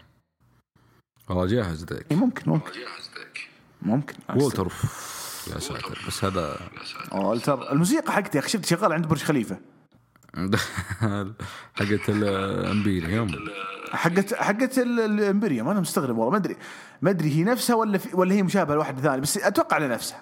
والله 1.30 1.46
جاهز 1.46 1.84
ذاك 1.86 2.06
إيه 2.12 2.18
ممكن 2.18 2.52
ممكن. 2.52 2.72
جاهز 2.72 3.10
ذاك 3.18 3.40
ممكن. 3.82 4.16
وولتر 4.36 4.64
أوف. 4.64 5.50
يا 5.54 5.60
ساتر 5.60 6.00
بس 6.08 6.24
هذا 6.26 6.58
والتر. 7.12 7.72
الموسيقى 7.72 8.12
حقتي 8.12 8.38
يا 8.38 8.44
أخي 8.44 8.50
شفت 8.50 8.66
شغال 8.66 8.94
عند 8.94 9.06
برج 9.08 9.24
خليفة. 9.24 9.58
حقت 11.80 12.10
ال 12.10 12.22
Imperium. 12.22 13.36
حقت 13.92 14.34
حقت 14.34 14.78
ال- 14.78 15.00
Imperium 15.00 15.70
أنا 15.70 15.80
مستغرب 15.80 16.18
والله 16.18 16.32
ما 16.32 16.38
أدري 16.38 16.56
ما 17.02 17.10
أدري 17.10 17.30
هي 17.36 17.44
نفسها 17.44 17.76
ولا 17.76 17.98
في 17.98 18.10
ولا 18.16 18.34
هي 18.36 18.44
مشابهة 18.44 18.76
لواحد 18.76 19.00
ثاني 19.00 19.22
بس 19.22 19.38
أتوقع 19.38 19.76
على 19.76 19.88
نفسها. 19.88 20.20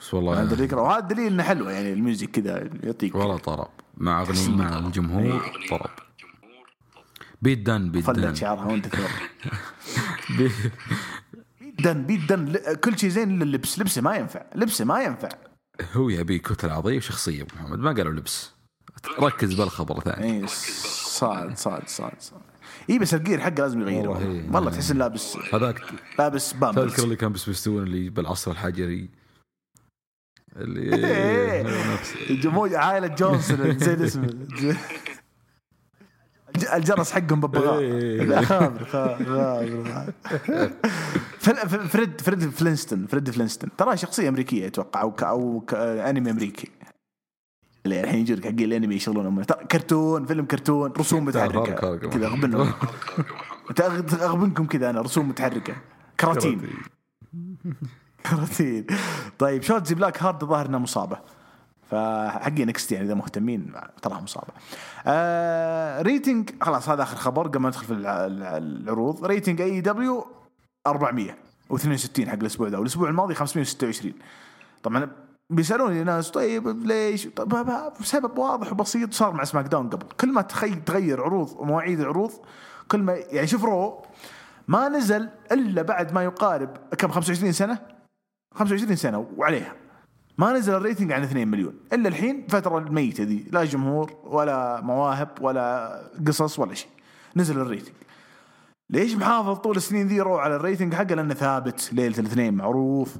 بس 0.00 0.14
والله 0.14 0.42
الفكرة. 0.42 0.80
وهذا 0.80 1.00
دليل 1.00 1.26
إنه 1.32 1.42
حلوة 1.42 1.72
يعني 1.72 1.92
ال 1.92 1.98
music 1.98 2.30
كذا 2.30 2.68
يعطيك 2.82 3.14
والله 3.14 3.38
طرب. 3.38 3.68
مع 3.96 4.20
أغنية 4.22 4.48
مع 4.48 4.78
الجمهور 4.78 5.52
طرب. 5.70 5.90
بيت 7.42 7.58
دن 7.58 7.90
بيت 7.90 8.10
دن 8.10 8.34
شعرها 8.34 8.64
وانت 8.64 8.86
تروح 8.96 9.30
بي- 10.38 10.50
دن 11.78 12.02
بيت 12.02 12.32
دن 12.32 12.52
كل 12.74 12.98
شيء 12.98 13.10
زين 13.10 13.30
إلا 13.34 13.42
اللبس. 13.44 13.78
لبسه 13.78 14.02
ما 14.02 14.16
ينفع. 14.16 14.42
لبسه 14.54 14.84
ما 14.84 15.02
ينفع. 15.02 15.28
هو 15.92 16.08
يبي 16.08 16.38
كتلة 16.38 16.72
عضلية 16.72 16.96
وشخصية 16.96 17.42
أبو 17.42 17.50
محمد. 17.56 17.78
ما 17.78 17.92
قالوا 17.92 18.12
لبس. 18.12 18.50
ركز 19.20 19.54
بالخبر 19.54 20.00
ثاني. 20.00 20.40
اي 20.40 20.46
صاد 20.46 21.56
صاد 21.58 21.88
صاد 21.88 22.12
صاد. 22.18 22.40
اي 22.90 22.98
بس 22.98 23.14
ال 23.14 23.19
gear 23.19 23.40
حقه 23.40 23.54
لازم 23.54 23.80
يغيره. 23.80 24.08
والله 24.08 24.44
والله, 24.52 24.70
إيه. 24.70 24.76
تحس 24.76 24.90
لابس 24.92 25.36
هذاك 25.54 25.80
لابس 26.18 26.50
تذكر 26.50 26.60
بامبرز 26.66 27.00
اللي 27.00 27.16
كان 27.16 27.32
بسبستون 27.32 27.82
اللي 27.82 28.10
بالعصر 28.10 28.50
الحجري. 28.50 29.08
اللي 30.58 30.96
إيه. 30.96 32.40
جمهور 32.40 32.76
عائلة 32.76 33.06
جونسون 33.06 33.78
زي 33.78 34.04
اسمه. 34.04 34.46
الجرس 36.74 37.12
حقهم 37.12 37.40
ببغاء. 37.40 37.82
لا، 37.82 38.42
خابر 38.42 38.84
خابر 38.84 40.12
فريد 41.88 42.20
فريد 42.20 42.50
فلينستون 42.50 43.06
فريد 43.06 43.30
فلينستون. 43.30 43.70
ترى 43.78 43.96
شخصية 43.96 44.28
أمريكية 44.28 44.66
أتوقع 44.66 45.00
أو 45.00 45.10
ك 45.10 45.22
أو 45.22 45.60
ك 45.60 45.74
أنمي 45.74 46.30
أمريكي. 46.30 46.68
اللي 47.84 48.00
الحين 48.00 48.20
يجونك 48.20 48.44
حق 48.44 48.50
الأنمي 48.50 48.94
يشغلون 48.94 49.44
كرتون 49.44 50.26
فيلم 50.26 50.44
كرتون 50.44 50.92
رسوم 50.92 51.30
فرق. 51.30 51.96
كذا 52.08 52.26
أغبنهم. 52.26 52.72
اغبنكم 54.12 54.66
كذا 54.66 54.90
أنا 54.90 55.00
رسوم 55.00 55.28
متحركة. 55.28 55.76
كراتين. 56.20 56.60
كراتين 58.26 58.86
طيب 59.38 59.62
شوتزي 59.62 59.94
بلاك 59.94 60.22
هارد 60.22 60.44
ظاهر 60.44 60.66
انها 60.66 60.78
مصابة. 60.78 61.18
فحقين 61.90 62.64
NXT 62.64 62.92
يعني 62.92 63.06
إذا 63.06 63.14
مهتمين 63.14 63.72
تراها 64.02 64.20
مصابة. 64.20 64.52
آه 65.06 66.02
rating 66.02 66.50
خلاص 66.60 66.88
هذا 66.88 67.02
آخر 67.02 67.16
خبر 67.16 67.46
قبل 67.46 67.58
ما 67.58 67.68
ندخل 67.68 67.84
في 67.86 67.92
الع- 67.92 68.26
الع- 68.26 68.56
العروض. 68.56 69.24
rating 69.24 69.60
AEW 69.60 70.26
462 70.86 72.28
حق 72.28 72.34
الأسبوع 72.34 72.68
ذا 72.68 72.78
والاسبوع 72.78 73.08
الماضي 73.08 73.34
526 73.34 74.12
طبعا 74.82 75.08
بيسألوني 75.50 76.04
ناس 76.04 76.30
طيب 76.30 76.68
ليش؟ 76.68 77.26
طيب 77.26 77.66
بسبب 78.00 78.38
واضح 78.38 78.72
وبسيط 78.72 79.14
صار 79.14 79.32
مع 79.32 79.44
SmackDown 79.44 79.88
قبل. 79.90 80.06
كل 80.20 80.32
ما 80.32 80.42
تخي 80.42 80.74
تغير 80.74 81.22
عروض 81.22 81.52
ومواعيد 81.58 82.00
العروض 82.00 82.32
كل 82.88 83.02
ما 83.02 83.12
يعني 83.12 83.46
شوف 83.46 83.64
Raw 83.64 84.02
ما 84.68 84.88
نزل 84.88 85.28
إلا 85.52 85.82
بعد 85.82 86.12
ما 86.12 86.24
يقارب 86.24 86.76
كم 86.98 87.08
25 87.10 87.52
سنة؟ 87.52 87.78
25 88.54 88.96
سنة 88.96 89.26
وعليها. 89.36 89.74
ما 90.38 90.52
نزل 90.52 90.74
ال 90.74 90.79
rating 90.79 91.12
عن 91.12 91.22
2 91.22 91.48
مليون. 91.48 91.74
إلا 91.92 92.08
الحين 92.08 92.46
فتره 92.48 92.78
الميتة 92.78 93.24
ذي 93.24 93.46
لا 93.52 93.64
جمهور 93.64 94.12
ولا 94.24 94.80
مواهب 94.80 95.28
ولا 95.40 96.00
قصص 96.26 96.58
ولا 96.58 96.74
شيء. 96.74 96.90
نزل 97.36 97.60
ال 97.60 97.64
rating. 97.64 97.94
ليش 98.90 99.16
محافظ 99.16 99.58
طول 99.58 99.76
السنين 99.76 100.06
ذي 100.06 100.20
Raw 100.20 100.38
على 100.38 100.56
ال 100.56 100.61
rating 100.61 100.94
حقه؟ 100.94 101.14
لأنه 101.14 101.34
ثابت 101.34 101.90
ليلة 101.92 102.18
الاثنين 102.18 102.54
معروف. 102.54 103.16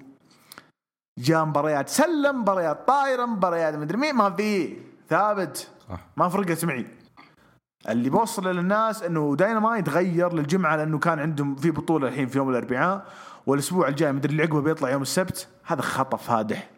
جاء 1.18 1.44
مباريات 1.44 1.88
سلم 1.88 2.40
مباريات 2.40 2.88
طايره 2.88 3.26
مباريات 3.26 3.74
مدري 3.74 3.98
مين 3.98 4.14
ما 4.14 4.30
في. 4.30 4.76
ثابت. 5.08 5.70
ما 6.16 6.28
فرقت 6.28 6.64
معي. 6.64 6.86
اللي 7.88 8.10
بوصل 8.10 8.46
للناس 8.46 9.02
إنه 9.02 9.36
داينامايت 9.36 9.88
غير 9.88 10.32
للجمعة 10.32 10.76
لأنه 10.76 10.98
كان 10.98 11.18
عندهم 11.18 11.56
في 11.56 11.70
بطولة 11.70 12.08
الحين 12.08 12.26
في 12.26 12.38
يوم 12.38 12.50
الأربعاء. 12.50 13.06
والأسبوع 13.49 13.88
الجاي 13.88 14.12
مدري 14.12 14.32
اللي 14.32 14.42
عقبه 14.42 14.61
بيطلع 14.61 14.90
يوم 14.90 15.03
السبت. 15.03 15.49
هذا 15.64 15.82
خطأ 15.82 16.16
فادح. 16.16 16.70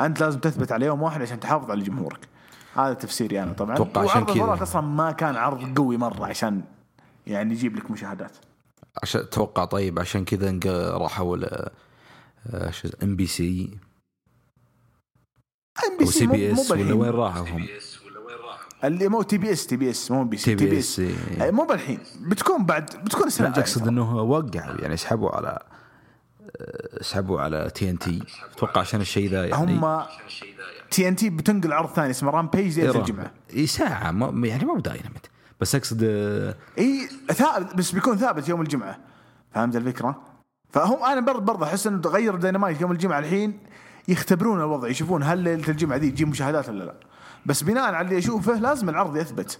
أنت 0.00 0.20
لازم 0.20 0.40
تثبت 0.40 0.72
على 0.72 0.86
يوم 0.86 1.02
واحد 1.02 1.22
عشان 1.22 1.40
تحافظ 1.40 1.70
على 1.70 1.82
جمهورك. 1.82 2.28
هذا 2.74 2.94
تفسيري 2.94 3.42
أنا 3.42 3.52
طبعا. 3.52 3.74
أتوقع 3.74 4.02
عشان 4.02 4.24
كذا. 4.24 4.62
أصلا 4.62 4.82
ما 4.82 5.12
كان 5.12 5.36
عرض 5.36 5.78
قوي 5.78 5.96
مرة 5.96 6.26
عشان 6.26 6.62
يعني 7.26 7.54
يجيب 7.54 7.76
لك 7.76 7.90
مشاهدات. 7.90 8.36
عشان 9.02 9.20
أتوقع 9.20 9.64
طيب 9.64 9.98
عشان 9.98 10.24
كذا 10.24 10.58
راحوا 10.96 11.36
ل 11.36 11.70
ام 13.02 13.16
بي 13.16 13.26
سي 13.26 13.78
ام 15.88 15.98
بي 15.98 16.06
سي 16.06 16.26
مو 16.26 16.32
بي 16.32 16.52
مو 16.52 16.60
اس 16.60 16.70
ولا 16.70 16.94
وين 16.94 17.10
راحوا 17.10 17.48
هم؟ 17.48 17.62
يس 17.62 18.02
ولا 18.02 18.20
وين 18.20 18.36
راح 18.36 18.68
اللي 18.86 19.08
مو 19.08 19.22
تي 19.22 19.38
بي 19.38 19.52
اس 19.52 19.66
تي 19.66 19.76
بي 19.76 19.90
اس 19.90 20.10
مو 20.10 20.24
بي 20.24 20.36
سي 20.36 20.54
تي 20.54 20.66
بي 20.66 20.78
اس. 20.78 21.02
مو 21.40 21.64
بالحين 21.64 21.98
بتكون 22.20 22.64
بعد 22.64 22.90
بتكون 23.04 23.26
السنة 23.26 23.46
الجاية 23.48 23.64
أقصد. 23.64 23.88
إنه 23.88 24.16
وقعوا 24.16 24.80
يعني 24.80 24.96
سحبوا 24.96 25.30
على 25.30 25.58
سحبوا 27.00 27.40
على 27.40 27.70
TNT 27.74 28.22
أتوقع 28.56 28.80
عشان 28.80 29.00
الشيء 29.00 29.30
ذا 29.30 29.44
يعني 29.46 29.78
هم 29.78 30.02
TNT 30.90 31.30
بتنقل 31.30 31.72
عرض 31.72 31.88
ثاني 31.88 32.10
اسمه 32.10 32.30
Rampage 32.30 32.80
ليله 32.80 33.00
الجمعة 33.00 33.30
اي 33.56 33.66
ساعة 33.66 34.10
ما 34.10 34.48
يعني 34.48 34.64
مو 34.64 34.78
دايناميت 34.78 35.26
بس 35.60 35.74
أقصد 35.74 36.00
آه، 36.04 36.54
إي 36.78 37.08
ثابت 37.32 37.74
بس 37.74 37.92
بيكون 37.92 38.16
ثابت 38.16 38.48
يوم 38.48 38.60
الجمعة 38.60 38.98
فهمت 39.54 39.76
الفكرة؟ 39.76 40.20
فهم 40.70 41.04
أنا 41.04 41.20
برضه 41.20 41.40
برضه 41.40 41.66
أحس 41.66 41.86
إنه 41.86 42.00
تغير 42.00 42.36
داينامايت 42.36 42.80
يوم 42.80 42.92
الجمعة 42.92 43.18
الحين 43.18 43.58
يختبرون 44.08 44.60
الوضع 44.60 44.88
يشوفون 44.88 45.22
هل 45.22 45.38
ليلة 45.38 45.68
الجمعة 45.68 45.98
دي 45.98 46.10
تجيب 46.10 46.28
مشاهدات 46.28 46.68
ولا 46.68 46.84
لا 46.84 46.94
بس 47.46 47.62
بناء 47.62 47.94
على 47.94 48.06
اللي 48.06 48.18
أشوفه 48.18 48.58
لازم 48.58 48.88
العرض 48.88 49.16
يثبت. 49.16 49.58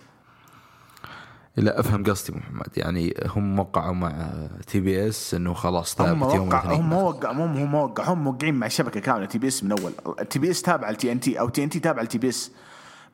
لا 1.57 1.81
أفهم 1.81 2.05
قصدي 2.05 2.39
محمد. 2.39 2.69
يعني 2.77 3.15
هم 3.27 3.59
وقعوا 3.59 3.95
مع 3.95 4.33
TBS 4.67 5.35
إنه 5.35 5.55
خلاص 5.55 6.01
هم 6.01 6.07
ثابت 6.07 6.35
يوم 6.35 6.49
وقع 6.49 6.65
الاثنين. 6.65 6.81
هم 6.81 6.93
وقع 6.93 7.33
هم 7.33 7.41
هم 7.41 7.71
موقع 7.71 8.05
هم 8.05 8.25
موقعين 8.25 8.55
مع 8.55 8.67
الشبكه 8.67 9.01
كاملة 9.01 9.27
TBS 9.27 9.65
من 9.65 9.73
أول. 9.73 9.93
ال 10.21 10.39
TBS 10.39 10.63
تابع 10.63 10.91
لتي 10.91 11.13
ان 11.13 11.21
تي 11.21 11.41
أو 11.41 11.49
تي 11.49 11.65
ان 11.65 11.69
تي 11.69 11.81
تابع 11.81 12.03
لتي 12.03 12.19
بي 12.19 12.29
اس 12.29 12.53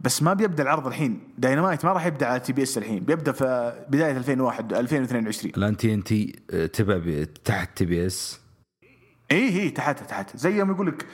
بس 0.01 0.23
ما 0.23 0.35
بيبدأ 0.35 0.63
العرض 0.63 0.87
الحين. 0.87 1.21
داينامايت 1.39 1.85
ما 1.85 1.93
راح 1.93 2.07
يبدأ 2.07 2.27
على 2.27 2.41
TBS 2.41 2.79
الحين. 2.79 3.05
بيبدأ 3.05 3.33
في 3.33 3.75
بداية 3.89 4.17
2001 4.17 4.73
2022 4.73 5.53
الآن 5.57 5.77
تي 5.77 5.95
ان 5.95 6.05
تي 6.05 6.27
تبع 6.73 7.25
تحت 7.45 7.77
تي 7.77 7.85
بي 7.85 8.07
اس 8.07 8.41
اي 9.33 9.51
هي 9.51 9.71
تحت 9.71 10.11
تحت. 10.11 10.37
زي 10.37 10.59
يوم 10.59 10.71
يقول 10.71 10.87
لك 10.87 11.07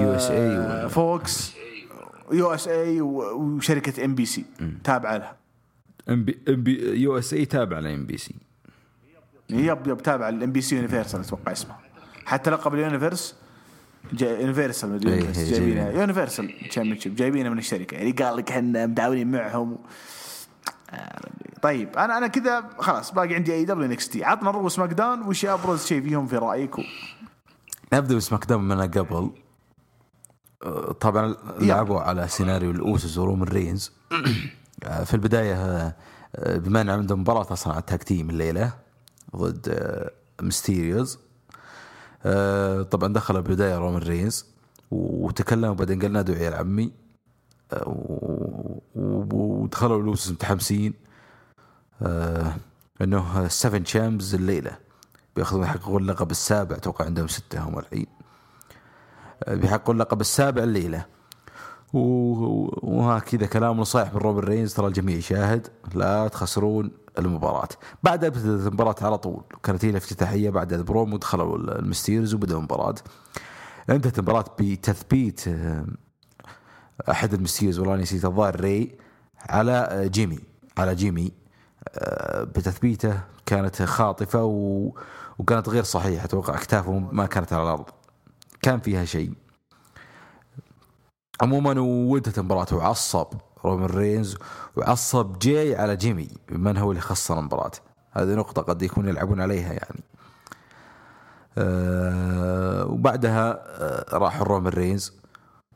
يو 0.00 0.14
إس 0.14 0.30
إي 0.30 0.88
فوكس. 0.88 1.52
يو 2.32 2.54
إس 2.54 2.68
اي 2.68 3.00
وشركة 3.00 4.04
ام 4.04 4.14
بي 4.14 4.26
سي 4.26 4.44
تابعة 4.84 5.16
لها. 5.16 5.36
NB 6.08 6.38
NB 6.48 7.00
USA 7.00 7.44
تابع 7.44 7.78
ل 7.78 8.06
NBC. 8.06 8.34
yep 9.50 9.86
yep 9.86 10.02
تابع 10.02 10.28
ال 10.28 10.52
NBC 10.52 10.76
Universal 10.76 11.20
أتوقع 11.20 11.52
اسمه 11.52 11.74
حتى 12.26 12.50
لقب 12.50 12.74
ال 12.74 12.81
Universe 12.81 13.36
Universal 14.20 14.90
مدري 14.90 15.12
إيه، 15.12 15.18
Universe 15.20 15.38
إيه، 15.38 15.50
جايبينه 15.50 15.74
جايبينه. 15.74 16.00
Universal 16.00 16.68
Championship 16.68 17.16
جايبينه 17.16 17.48
من 17.48 17.58
الشركة. 17.58 17.94
يعني 17.94 18.12
قال 18.12 18.36
لك 18.36 18.50
إحنا 18.50 18.86
متعاونين 18.86 19.30
معهم. 19.30 19.78
طيب 21.62 21.96
أنا 21.96 22.18
أنا 22.18 22.26
كذا 22.26 22.70
خلاص 22.78 23.12
باقي 23.12 23.34
عندي 23.34 23.54
اي 23.54 23.64
دبليو 23.64 23.86
انكس 23.86 24.08
تي 24.08 24.24
عطنا 24.24 24.50
رو 24.50 24.68
سماك 24.68 24.92
داون 24.92 25.22
وش 25.22 25.44
أبرز 25.44 25.86
شيء 25.86 26.02
فيهم 26.02 26.26
في 26.26 26.36
رأيك. 26.36 26.74
نبدأ 27.92 28.14
ب 28.14 28.44
SmackDown 28.44 28.68
من 28.68 28.80
قبل. 28.80 29.30
طبعا 31.00 31.36
لعبوا 31.60 32.00
على 32.00 32.28
سيناريو 32.28 32.70
ال 32.70 32.80
Usos 32.80 33.18
ورومان 33.18 33.48
رينز. 33.48 33.92
آه، 34.84 35.04
في 35.04 35.14
البداية 35.14 35.54
آه، 35.54 36.56
بما 36.56 36.80
أن 36.80 36.90
عندهم 36.90 37.20
مباراة 37.20 37.52
أصلا 37.52 37.72
على 37.72 37.80
ال 37.80 37.84
tag 37.84 37.98
team 37.98 38.30
الليلة 38.30 38.72
ضد 39.36 39.68
آه، 39.68 40.10
Mysterios. 40.42 41.18
طبعا 42.90 43.12
دخل 43.12 43.42
بالبداية 43.42 43.78
رومان 43.78 44.02
رينز 44.02 44.46
وتكلم 44.90 45.70
وبعدين 45.70 46.02
قال 46.02 46.12
نادوا 46.12 46.34
عيال 46.34 46.54
عمي. 46.54 46.92
ودخلوا 48.96 50.02
ال 50.02 50.08
Usos 50.08 50.32
متحمسين. 50.32 50.94
إنه 53.02 53.48
7 53.48 53.84
champs 53.84 54.34
الليلة. 54.34 54.78
بيأخذون 55.36 55.62
يحققون 55.62 56.02
اللقب 56.02 56.30
السابع 56.30 56.76
أتوقع 56.76 57.04
عندهم 57.04 57.28
ستة 57.28 57.60
هم 57.60 57.78
الحين. 57.78 58.06
بيحققون 59.48 59.96
اللقب 59.96 60.20
السابع 60.20 60.62
الليلة. 60.62 61.06
و- 61.92 62.90
وها 62.92 63.18
كذا 63.18 63.46
كلام 63.46 63.76
نصايح 63.80 64.14
من 64.14 64.20
رومان 64.20 64.40
رينز 64.40 64.74
ترى 64.74 64.86
الجميع 64.86 65.16
يشاهد 65.16 65.66
لا 65.94 66.28
تخسرون 66.28 66.90
المباراة. 67.18 67.68
بعدها 68.02 68.28
بدأت 68.28 68.44
المباراة 68.44 68.94
على 69.02 69.18
طول. 69.18 69.42
كانت 69.62 69.84
هي 69.84 69.90
الافتتاحية 69.90 70.50
بعد 70.50 70.72
البرومو 70.72 71.16
دخلوا 71.16 71.56
ال 71.78 71.84
Mysterios 71.84 72.34
وبدأوا 72.34 72.58
المباراة. 72.58 72.94
انتهت 73.90 74.18
المباراة 74.18 74.44
بتثبيت 74.60 75.48
آه، 75.48 75.84
أحد 77.10 77.34
ال 77.34 77.38
Mysterios 77.38 77.78
والله 77.78 77.96
نسيت 77.96 78.24
الظاهر 78.24 78.60
ري 78.60 78.98
على 79.48 80.02
جيمي 80.12 80.38
على 80.78 80.94
جيمي 80.94 81.32
آه، 81.94 82.42
بتثبيته 82.44 83.20
كانت 83.46 83.82
خاطفة 83.82 84.44
و... 84.44 84.90
وكانت 85.38 85.68
غير 85.68 85.82
صحيحة. 85.82 86.24
أتوقع 86.24 86.54
اكتافه 86.54 86.98
ما 86.98 87.26
كانت 87.26 87.52
على 87.52 87.62
الأرض. 87.62 87.84
كان 88.62 88.80
فيها 88.80 89.04
شيء. 89.04 89.32
عموما 91.42 91.80
وانتهت 91.80 92.38
المباراة 92.38 92.66
وعصب 92.72 93.26
رومان 93.64 93.86
رينز 93.86 94.36
وعصب 94.76 95.38
جاي 95.38 95.76
على 95.76 95.96
جيمي. 95.96 96.28
من 96.50 96.76
هو 96.76 96.90
اللي 96.90 97.00
خسر 97.00 97.38
المباراة؟ 97.38 97.70
هذه 98.10 98.34
نقطة 98.34 98.62
قد 98.62 98.82
يكون 98.82 99.08
يلعبون 99.08 99.40
عليها 99.40 99.72
يعني. 99.72 100.04
أه 101.58 102.86
وبعدها 102.86 103.50
أه 103.52 104.18
راح 104.18 104.42
رومان 104.42 104.72
رينز 104.72 105.12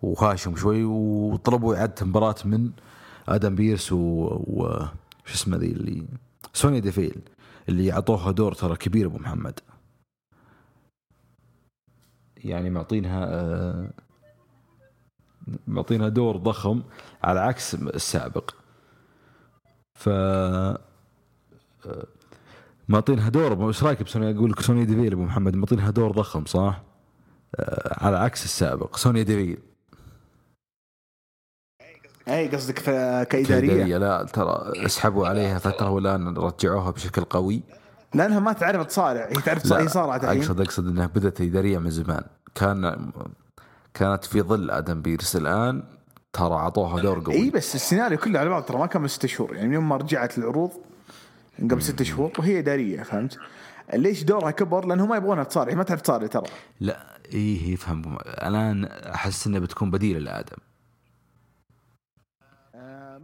وهاوشهم 0.02 0.57
شوي 0.57 0.85
وطلبوا 0.85 1.76
إعادة 1.76 1.95
المباراة 2.03 2.35
من 2.45 2.70
آدم 3.28 3.55
بيرس 3.55 3.93
و, 3.93 3.97
و... 3.97 4.87
شو 5.24 5.35
اسمه 5.35 5.57
ذي 5.57 5.66
اللي 5.66 6.07
سوني 6.53 6.80
ديفيل 6.80 7.20
اللي 7.68 7.93
أعطوها 7.93 8.30
دور 8.30 8.55
ترى 8.55 8.76
كبير 8.76 9.07
أبو 9.07 9.18
محمد. 9.18 9.61
يعني 12.45 12.70
معطينها 12.70 13.24
آه 13.24 13.90
معطينها 15.66 16.09
دور 16.09 16.36
ضخم 16.36 16.82
على 17.22 17.40
عكس 17.40 17.74
السابق. 17.74 18.51
ف 20.01 20.09
آه، 20.09 20.78
معطينها 22.88 23.28
دور 23.28 23.68
إيش 23.68 23.84
رأيك 23.84 24.03
بسوني؟ 24.03 24.36
أقول 24.36 24.51
لك 24.51 24.61
سوني 24.61 24.84
ديفيل 24.84 25.12
أبو 25.12 25.22
محمد 25.22 25.57
معطينها 25.57 25.90
دور 25.90 26.12
ضخم 26.12 26.45
صح؟ 26.45 26.82
آه 27.59 28.05
على 28.05 28.16
عكس 28.18 28.45
السابق. 28.45 28.97
سوني 28.97 29.24
ديفيل. 29.24 29.59
اي 32.28 32.49
قصدك 32.49 32.74
كإدارية؟ 32.74 33.24
كإدارية 33.24 33.99
لا 33.99 34.24
ترى 34.24 34.72
اسحبوا 34.86 35.28
عليها 35.28 35.59
فترة 35.59 35.90
والآن 35.90 36.36
رجعوها 36.36 36.90
بشكل 36.90 37.24
قوي. 37.24 37.62
لأنها 38.14 38.40
ما 38.40 38.52
تعرف 38.52 38.86
تصارع. 38.86 39.26
هي 39.26 39.42
تعرف 39.42 39.62
تصارع 39.62 39.82
هي 39.82 39.88
صارعة 39.88 40.16
الحين. 40.16 40.42
اقصد 40.42 40.60
أقصد 40.60 40.86
إنها 40.86 41.06
بدأت 41.06 41.40
إدارية 41.40 41.78
من 41.78 41.90
زمان. 41.90 42.24
كان 42.54 43.10
كانت 43.94 44.24
في 44.24 44.42
ظل 44.42 44.70
آدم 44.70 45.02
بيرس 45.02 45.36
الآن 45.36 45.82
ترى 46.32 46.54
أعطوها 46.54 47.02
دور 47.02 47.20
قوي. 47.20 47.34
إي 47.34 47.50
بس 47.50 47.74
السيناريو 47.74 48.18
كله 48.18 48.40
على 48.40 48.48
بعض 48.48 48.62
ترى 48.62 48.78
ما 48.78 48.86
كمل 48.86 49.10
ست 49.10 49.26
شهور. 49.26 49.54
يعني 49.54 49.68
من 49.68 49.74
يوم 49.74 49.88
ما 49.88 49.96
رجعت 49.96 50.38
العروض 50.38 50.70
قبل 51.58 51.82
ست 51.82 52.02
شهور 52.02 52.32
وهي 52.38 52.58
إدارية 52.58 53.02
فهمت؟ 53.02 53.38
ليش 53.94 54.22
دورها 54.22 54.50
كبر؟ 54.50 54.86
لأنهم 54.86 55.08
ما 55.08 55.16
يبغونها 55.16 55.44
تصارع 55.44 55.74
ما 55.74 55.82
تعرف 55.82 56.00
تصارع 56.00 56.26
ترى. 56.26 56.46
لا 56.80 57.06
إيه 57.32 57.72
يفهم. 57.72 58.18
الآن 58.26 58.84
أحس 58.84 59.46
إنها 59.46 59.60
بتكون 59.60 59.90
بديلة 59.90 60.18
لآدم. 60.18 60.56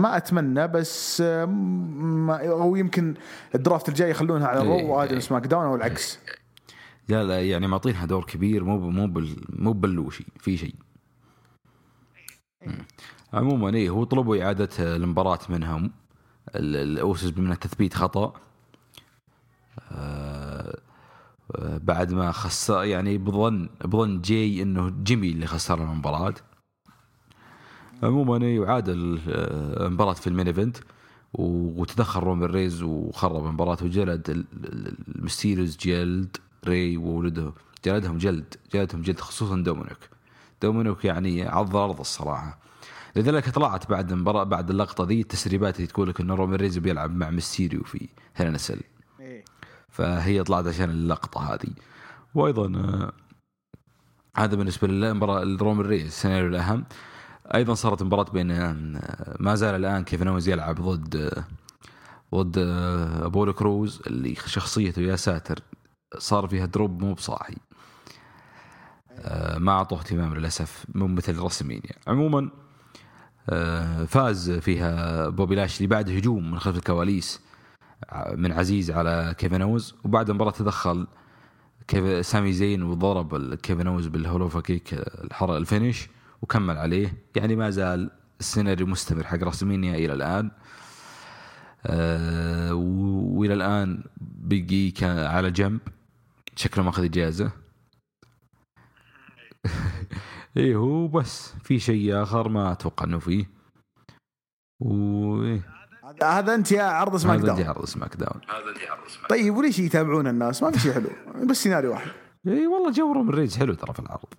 ما 0.00 0.16
أتمنى 0.16 0.68
بس 0.68 1.20
ما 1.20 2.48
أو 2.48 2.76
يمكن 2.76 3.14
ال 3.54 3.60
draft 3.60 3.88
الجاي 3.88 4.10
يخلونها 4.10 4.46
على 4.48 4.60
إيه، 4.62 4.68
Raw 4.86 4.94
وادم 4.94 5.12
إيه. 5.12 5.20
SmackDown 5.20 5.64
أو 5.64 5.74
العكس. 5.74 6.18
لا 7.08 7.24
لا 7.24 7.42
يعني 7.50 7.66
معطينها 7.66 8.06
دور 8.06 8.24
كبير 8.24 8.64
مو 8.64 8.90
مو 8.90 9.22
مو 9.48 9.72
بلوشي 9.72 10.26
في 10.38 10.56
شيء 10.56 10.74
مم. 12.66 12.78
عموما 13.32 13.74
إيه 13.74 13.90
هو 13.90 14.04
طلبوا 14.04 14.42
إعادة 14.44 14.68
المباراة 14.96 15.38
منهم 15.48 15.90
ال- 16.54 16.76
ال 16.76 16.87
Usos 16.87 17.30
بما 17.30 17.46
إنه 17.46 17.54
تثبيت 17.54 17.94
خطأ. 17.94 18.32
آه، 19.92 20.78
آه، 21.56 21.78
بعد 21.82 22.12
ما 22.12 22.32
خسر 22.32 22.84
يعني 22.84 23.18
بظن 23.18 23.68
بظن 23.84 24.20
جاي 24.20 24.62
إنه 24.62 24.90
جيمي 25.02 25.30
اللي 25.30 25.46
خسر 25.46 25.82
المباراة. 25.84 26.34
عموما 28.02 28.58
وعاد 28.60 28.88
ال- 28.88 29.20
آه، 29.28 29.86
المباراة 29.86 30.12
في 30.12 30.26
ال 30.26 30.30
main 30.30 30.46
event 30.46 30.76
وتدخل 31.34 32.20
رومان 32.20 32.50
رينز 32.50 32.82
وخرب 32.82 33.46
المباراة 33.46 33.78
وجلد 33.82 34.30
ال- 34.30 34.44
ال- 34.64 34.94
ال 35.16 35.22
Mysterios 35.22 35.76
جلد 35.76 36.36
ري 36.66 36.96
وولده 36.96 37.52
جلدهم 37.84 38.18
جلد 38.18 38.54
جلدهم 38.74 39.02
جلد 39.02 39.20
خصوصا 39.20 39.56
دومينيك. 39.56 39.98
دومينيك 40.62 41.04
يعني 41.04 41.42
عض 41.48 41.76
الأرض 41.76 42.00
الصراحة. 42.00 42.58
لذلك 43.16 43.50
طلعت 43.50 43.90
بعد 43.90 44.12
المباراة 44.12 44.44
بعد 44.44 44.70
اللقطة 44.70 45.04
ذي 45.04 45.20
التسريبات 45.20 45.76
اللي 45.76 45.86
تقول 45.86 46.08
لك 46.08 46.20
إنه 46.20 46.34
رومان 46.34 46.54
رينز 46.60 46.78
بيلعب 46.78 47.16
مع 47.16 47.30
ميستيريو 47.30 47.82
في 47.82 48.08
Hell 48.36 48.52
in 48.52 48.61
Cell 48.61 48.80
فهي 49.88 50.42
طلعت 50.42 50.66
عشان 50.66 50.90
اللقطة 50.90 51.54
هذه. 51.54 51.70
وأيضا 52.34 52.78
آه، 52.78 53.12
هذا 54.36 54.56
بالنسبة 54.56 54.88
للمباراة 54.88 55.42
الرومان 55.42 55.86
رينز 55.86 56.04
السيناريو 56.04 56.48
الأهم. 56.48 56.84
أيضا 57.54 57.74
صارت 57.74 58.02
مباراة 58.02 58.30
بين 58.30 58.50
آه، 58.50 59.36
ما 59.40 59.54
زال 59.54 59.74
الآن 59.74 60.04
كيفن 60.04 60.28
اوينز 60.28 60.48
يلعب 60.48 60.74
ضد 60.80 61.44
ضد 62.34 62.58
آه، 62.58 63.26
ابولو 63.26 63.52
كروز 63.52 64.02
اللي 64.06 64.34
شخصيته 64.34 65.02
يا 65.02 65.16
ساتر 65.16 65.62
صار 66.18 66.46
فيها 66.48 66.66
drop 66.66 67.02
مو 67.02 67.14
بصاحي. 67.14 67.56
آه، 69.12 69.58
ما 69.58 69.72
أعطوه 69.72 69.98
اهتمام 69.98 70.34
للأسف 70.34 70.84
مو 70.94 71.06
مثل 71.08 71.38
WrestleMania 71.38 71.92
عموما 72.06 72.50
آه، 73.50 74.04
فاز 74.04 74.50
فيها 74.50 75.28
بوبي 75.28 75.54
لاشلي 75.54 75.86
بعد 75.86 76.10
هجوم 76.10 76.50
من 76.50 76.58
خلف 76.58 76.76
الكواليس 76.76 77.40
من 78.34 78.52
عزيز 78.52 78.90
على 78.90 79.34
كيفن 79.38 79.62
اوينز 79.62 79.94
وبعد 80.04 80.30
المباراة 80.30 80.50
تدخل 80.50 81.06
سامي 82.20 82.52
زين 82.52 82.82
وضرب 82.82 83.54
كيفن 83.54 83.86
اوينز 83.86 84.06
بال 84.06 84.18
Helluva 84.18 84.60
Kick 84.60 84.94
الحر 84.94 85.56
ال 85.56 85.63
finish. 85.63 86.08
وكمل 86.42 86.78
عليه. 86.78 87.24
يعني 87.36 87.56
ما 87.56 87.70
زال 87.70 88.10
السيناريو 88.40 88.86
مستمر 88.86 89.24
حق 89.24 89.42
WrestleMania 89.42 89.94
إلى 89.94 90.12
الآن. 90.12 90.50
آه 91.86 92.74
وإلى 92.74 93.54
الآن 93.54 94.04
كان 94.96 95.18
على 95.18 95.50
جنب. 95.50 95.80
شكله 96.56 96.84
ماخذ 96.84 97.04
إجازة. 97.04 97.50
إيه 100.56 100.76
هو 100.76 101.08
بس 101.08 101.54
في 101.64 101.78
شيء 101.78 102.22
آخر 102.22 102.48
ما 102.48 102.72
أتوقع 102.72 103.04
إنه 103.04 103.18
فيه. 103.18 103.50
و 104.80 105.58
هذا 106.22 106.54
أنت 106.54 106.72
يا 106.72 106.82
عرض 106.82 107.16
Smack 107.16 107.38
هذا 107.38 107.52
اللي 107.52 107.62
Down. 107.62 107.68
عرض 107.76 107.84
SmackDown. 107.84 108.40
هذا 108.48 108.84
يعرض 108.84 109.08
Smack 109.08 109.30
طيب 109.30 109.56
وليش 109.56 109.78
يتابعون 109.78 110.26
الناس؟ 110.26 110.62
ما 110.62 110.70
في 110.70 110.78
شيء 110.78 110.92
حلو. 110.92 111.10
بس 111.50 111.62
سيناريو 111.62 111.90
واحد. 111.90 112.10
اي 112.46 112.66
والله 112.66 112.90
جو 112.92 113.12
رومان 113.12 113.34
رينز 113.34 113.58
حلو 113.58 113.74
ترى 113.74 113.94
في 113.94 114.00
العرض. 114.00 114.34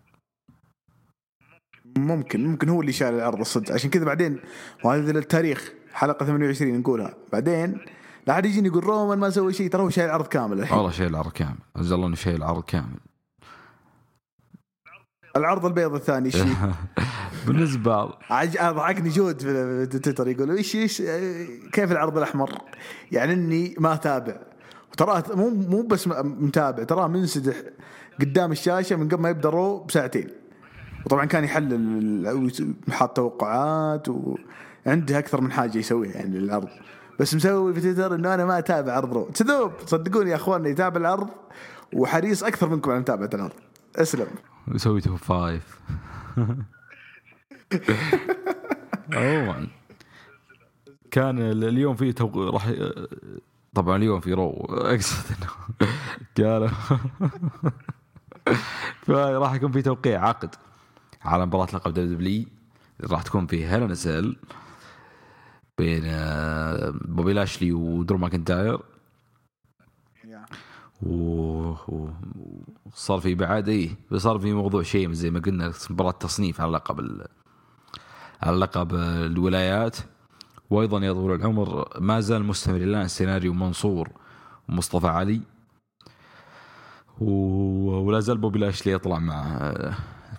ممكن 1.98 2.46
ممكن 2.48 2.70
هو 2.70 2.82
اللي 2.82 2.92
شال 2.92 3.14
العرض 3.14 3.40
الصدق. 3.40 3.72
عشان 3.74 3.90
كذا 3.90 4.06
بعدين 4.06 4.40
وهذا 4.84 5.12
للتاريخ 5.12 5.72
حلقة 5.94 6.26
28 6.26 6.80
نقولها. 6.80 7.14
بعدين 7.34 7.78
لا 8.28 8.34
حد 8.34 8.46
يجيني 8.46 8.68
يقول 8.68 8.84
رومان 8.84 9.20
ما 9.20 9.30
سوى 9.30 9.54
شيء 9.54 9.70
ترى 9.70 9.82
هو 9.82 9.90
شايل 9.90 10.08
العرض 10.10 10.28
كامل 10.28 10.60
الحين. 10.60 10.78
والله 10.78 10.92
شيء 10.92 11.08
العرض 11.08 11.32
كامل. 11.32 11.56
عز 11.76 11.92
الله 11.92 12.08
إنه 12.08 12.16
شيء 12.16 12.36
العرض 12.36 12.64
كامل. 12.64 12.98
العرض 15.36 15.66
البيض 15.66 15.94
الثاني 15.96 16.26
إيش 16.26 16.36
فيه؟ 16.38 16.76
بالنسبة 17.48 18.10
عج- 18.30 18.58
ضحكني 18.58 19.10
جود 19.10 19.42
في 19.42 20.00
تويتر 20.00 20.28
يقول 20.28 20.52
إيش 20.52 20.76
إيش 20.76 21.02
كيف 21.74 21.92
العرض 21.92 22.18
الأحمر؟ 22.18 22.52
يعني 23.12 23.34
إني 23.34 23.76
ما 23.80 23.94
أتابع. 23.94 24.36
تراه 24.98 25.24
مو 25.36 25.50
مو 25.50 25.82
بس 25.82 26.08
متابع 26.24 26.84
تراه 26.84 27.08
منسدح 27.08 27.56
قدام 28.22 28.52
الشاشة 28.52 28.96
من 28.96 29.08
قبل 29.10 29.22
ما 29.22 29.30
يبدأ 29.30 29.50
رو 29.50 29.84
بساعتين. 29.84 30.28
وطبعا 31.06 31.26
كان 31.26 31.44
يحلل 31.44 32.72
حاط 32.92 33.16
توقعات 33.16 34.08
وعنده 34.10 35.20
أكثر 35.20 35.42
من 35.42 35.52
حاجة 35.52 35.78
يسويها 35.78 36.12
يعني 36.14 36.38
للعرض 36.40 36.68
بس 37.20 37.36
مسوي 37.36 37.74
في 37.74 37.82
تويتر 37.82 38.16
إنه 38.16 38.34
أنا 38.34 38.46
ما 38.46 38.58
أتابع 38.60 38.94
عرض 38.94 39.14
Raw 39.14 39.26
كذوب 39.26 39.72
صدقوني 39.86 40.30
يا 40.30 40.36
أخواننا 40.36 40.70
يتابع 40.70 40.98
العرض 41.02 41.30
وحريص 41.94 42.44
أكثر 42.44 42.70
منكم 42.70 42.92
على 42.92 43.00
متابعة 43.00 43.30
العرض 43.34 43.54
أسلم. 43.96 44.28
يسوي 44.68 45.02
top 45.02 45.16
five. 45.18 45.80
عموما 49.14 49.68
كان 51.12 51.40
ال- 51.40 51.64
اليوم 51.64 51.96
في 51.96 52.14
تو... 52.14 52.50
راح 52.50 52.72
طبعا 53.76 53.96
اليوم 53.98 54.20
في 54.20 54.34
Raw. 54.34 54.50
أقصد 54.70 55.26
إنه 55.36 55.50
قالوا. 56.50 56.68
فراح 59.06 59.54
يكون 59.54 59.72
في 59.72 59.82
توقيع 59.82 60.28
عقد. 60.28 60.56
على 61.26 61.46
مباراة 61.46 61.68
لقب 61.74 61.94
W 61.94 62.46
راح 63.04 63.22
تكون 63.22 63.48
في 63.48 63.66
Hell 63.66 63.86
in 63.86 63.96
a 63.96 64.04
Cell 64.04 64.38
بين 65.78 66.02
آه، 66.06 66.94
بوبي 67.06 67.34
لاشلي 67.34 67.72
ودرو 67.72 68.18
ماكنتاير. 68.18 68.80
وصار 72.86 73.20
في 73.20 73.36
بعد 73.36 73.70
اي 73.70 73.96
صار 74.18 74.40
في 74.40 74.54
موضوع 74.54 74.84
شيء 74.84 75.12
زي 75.12 75.32
ما 75.32 75.40
قلنا 75.40 75.74
مباراة 75.90 76.12
تصنيف 76.12 76.62
على 76.62 76.72
لقب 76.72 77.00
ال- 77.00 77.28
على 78.42 78.58
لقب 78.58 78.96
الولايات. 78.96 79.98
وأيضا 80.70 81.00
يا 81.06 81.14
طويل 81.14 81.36
العمر 81.42 81.88
ما 82.00 82.20
زال 82.20 82.44
مستمر 82.44 82.76
الآن 82.78 83.08
سيناريو 83.08 83.54
منصور 83.54 84.10
ومصطفى 84.70 85.08
علي. 85.08 85.42
و- 87.22 88.02
ولا 88.06 88.20
زال 88.20 88.38
بوبي 88.38 88.60
لاشلي 88.60 88.94
يطلع 88.94 89.20
مع 89.20 89.58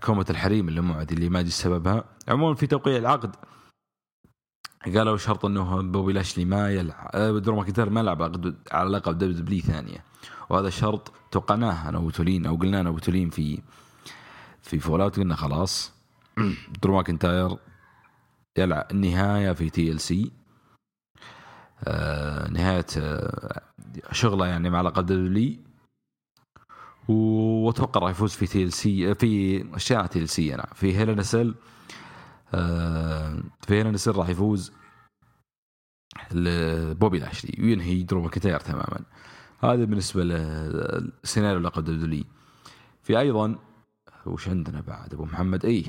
كومة 0.05 0.27
الحريم 0.31 0.69
اللي 0.69 0.81
معد 0.81 1.13
اللي 1.13 1.29
ما 1.29 1.41
أدري 1.41 1.51
سببها. 1.51 2.05
عموما 2.29 2.55
في 2.55 2.67
توقيع 2.67 2.97
العقد. 2.97 3.37
قالوا 4.97 5.17
شرط 5.17 5.45
إنه 5.45 5.83
بوبي 5.83 6.13
لاشلي 6.13 6.45
ما 6.45 6.71
يلعب 6.71 7.11
آه، 7.15 7.39
درو 7.39 7.57
ماكنتاير 7.57 7.91
ما 7.91 8.01
يلعب 8.01 8.23
على 8.73 8.91
لقب 8.91 9.19
WW 9.19 9.61
ثانية. 9.61 10.05
وهذا 10.51 10.71
شرط 10.71 11.13
توقعناه 11.31 11.89
أنا 11.89 11.99
وتولين 11.99 12.47
أو 12.47 12.57
قلنا 12.57 12.81
أنا 12.81 12.91
وتولين 12.91 13.31
في 13.31 13.63
في 14.63 14.79
Fallout 14.79 15.17
قلنا 15.17 15.37
خلاص. 15.37 15.93
درو 16.83 16.95
ماكنتاير 16.95 17.57
يلعب 18.59 18.87
النهاية 18.91 19.53
في 19.53 19.71
TLC. 19.71 20.33
نهاية 22.51 22.87
آه، 22.99 23.63
شغله 24.13 24.47
يعني 24.47 24.71
مع 24.71 24.81
لقب 24.81 25.07
W. 25.07 25.72
واتوقع 27.09 28.01
راح 28.01 28.11
يفوز 28.11 28.33
في 28.33 28.47
TLC 28.47 29.15
في 29.15 29.65
اشياء 29.77 30.07
TLC 30.07 30.55
أنا 30.55 30.67
في 30.75 30.97
Hell 30.99 31.15
in 31.15 31.23
a 31.23 31.29
Cell 31.29 31.55
آه، 32.55 33.43
في 33.61 33.75
Hell 33.75 33.89
in 33.89 33.97
a 33.97 34.01
Cell 34.01 34.17
راح 34.17 34.29
يفوز 34.29 34.73
لبوبي 36.33 37.19
لاشلي 37.19 37.65
وينهي 37.65 38.03
درو 38.03 38.21
ماكنتاير 38.23 38.61
تماما. 38.61 39.01
هذا 39.61 39.85
بالنسبة 39.85 40.25
لسيناريو 40.25 41.61
لقب 41.61 41.85
W 41.85 42.25
في 43.03 43.19
أيضا 43.19 43.59
وش 44.27 44.49
عندنا 44.49 44.81
بعد؟ 44.81 45.15
أبو 45.15 45.25
محمد 45.25 45.65
اي 45.65 45.85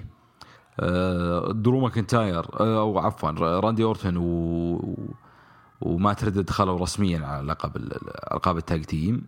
آه، 0.80 1.52
درو 1.52 1.80
ماكنتاير 1.80 2.60
آه، 2.60 2.80
أو 2.80 3.00
عفوا 3.00 3.30
راندي 3.60 3.84
اورتون 3.84 4.18
و 4.18 5.08
ومات 5.82 6.14
ريدل 6.14 6.38
دخلوا 6.40 6.80
رسميا 6.80 7.26
على 7.26 7.48
لقب 7.48 7.76
ال- 7.78 8.34
القاب 8.34 8.58
ال 8.58 8.64
tag 8.64 8.84
team. 8.84 9.28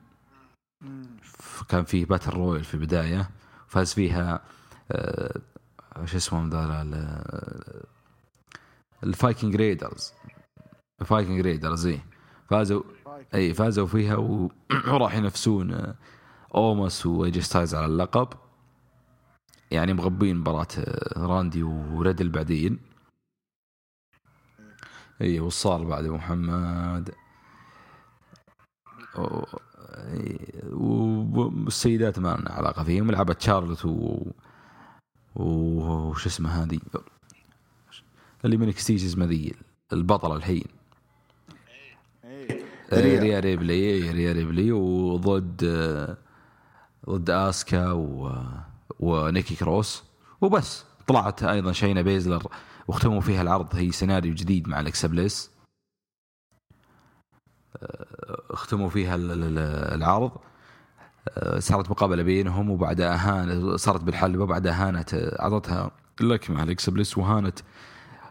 كان 1.70 1.84
فيه 1.84 2.06
battle 2.06 2.32
royal 2.32 2.64
في 2.64 2.74
البداية 2.74 3.30
فاز 3.68 3.94
فيها 3.94 4.44
آه، 4.92 5.42
شو 6.06 6.18
اسمهم 6.18 6.50
the 6.50 6.82
ال- 6.82 7.84
ال 9.04 9.11
Viking 9.11 9.56
Raiders. 9.56 10.14
ال 11.02 11.08
Viking 11.08 11.42
Raiders 11.42 11.88
اي 11.88 12.02
فازوا 12.50 12.84
اي 13.34 13.54
فازوا 13.54 13.88
فيها 13.88 14.16
وراح 14.94 15.16
ينافسون 15.16 15.74
آه، 15.74 15.96
أوموس 16.56 17.06
وايجي 17.06 17.42
ستايلز 17.42 17.76
على 17.76 17.86
اللقب. 17.86 18.28
يعني 19.72 19.94
مغيبين 19.94 20.38
مباراة 20.38 20.68
آه، 20.80 21.26
راندي 21.26 21.64
وريدل 21.64 22.30
بعدين. 22.30 22.80
اي 25.22 25.40
وصار 25.40 25.84
بعد 25.84 26.06
محمد. 26.06 27.12
والسيدات 30.72 32.20
ما 32.20 32.38
لنا 32.40 32.52
علاقة 32.52 32.84
فيهم. 32.84 33.12
لعبت 33.12 33.42
شارلوت 33.42 33.86
و 33.86 34.32
وش 35.36 36.26
اسمها 36.26 36.64
هذه؟ 36.64 36.80
اللي 38.46 38.58
من 38.58 38.70
اسمها 39.06 39.28
ذي 39.28 39.54
البطلة 39.94 40.36
الحين. 40.36 40.66
ريا. 42.94 43.20
ريا 43.20 43.40
ريبلي 43.40 43.74
إيه، 43.74 44.12
ريا 44.12 44.34
ريبلي. 44.34 44.72
وضد 44.72 45.66
ضد 47.10 47.30
آسكا 47.30 47.92
و 47.92 48.32
ونيكي 49.00 49.56
كروس. 49.56 50.04
وبس 50.42 50.84
طلعت 51.08 51.44
أيضا 51.44 51.72
شينا 51.72 52.02
بيزلر 52.02 52.48
واختموا 52.88 53.22
فيها 53.22 53.42
العرض. 53.42 53.76
هي 53.76 53.92
سيناريو 53.92 54.34
جديد 54.34 54.68
مع 54.68 54.80
الاكسا 54.80 55.08
بليس 55.08 55.55
اختموا 58.50 58.90
فيها 58.90 59.16
ال- 59.16 59.32
ال- 59.32 59.58
العرض. 59.96 60.32
آه، 61.30 61.60
صارت 61.60 61.90
مقابلة 61.92 62.24
بينهم 62.24 62.70
وبعدها 62.70 63.14
اهانت 63.16 63.76
صارت 63.76 64.04
بالحلبة 64.04 64.44
وبعدها 64.44 64.88
هانت 64.88 65.14
آه، 65.14 65.42
أعطتها 65.42 65.92
لكمه 66.22 66.64
الاكسا 66.64 66.92
بليس 66.92 67.18
وهانت 67.18 67.60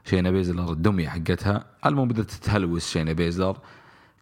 شينا 0.05 0.30
بيزلر 0.30 0.72
الدمية 0.72 1.09
حقتها. 1.09 1.64
المهم 1.86 2.09
بدأت 2.09 2.30
تتهلوس 2.30 2.88
شينا 2.88 3.12
بيزلر. 3.12 3.57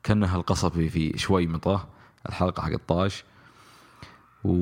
كأنها 0.03 0.37
القصبي 0.37 0.89
في 0.89 1.19
شوي 1.19 1.47
مطه 1.47 1.89
الحلقة 2.29 2.63
حق 2.63 2.73
الطاش. 2.73 3.25
و... 4.45 4.53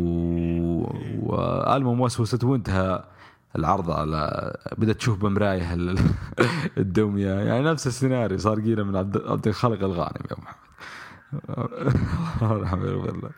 والمهم 1.22 2.00
وسوست 2.00 2.44
وانتهى. 2.44 3.04
العرض 3.56 3.90
على 3.90 4.52
بدأت 4.78 4.96
تشوف 4.96 5.18
بمراية 5.18 5.74
ال- 5.74 5.98
الدميه 6.78 7.30
يعني 7.30 7.64
نفس 7.64 7.86
السيناريو 7.86 8.38
صار 8.38 8.60
قيلة 8.60 8.82
من 8.84 8.96
عبد 8.96 9.46
الخالق 9.48 9.84
الغانم 9.84 10.22
يا 10.30 10.36
محمد. 10.38 10.60
الحمد 12.62 12.84
لله 12.84 13.30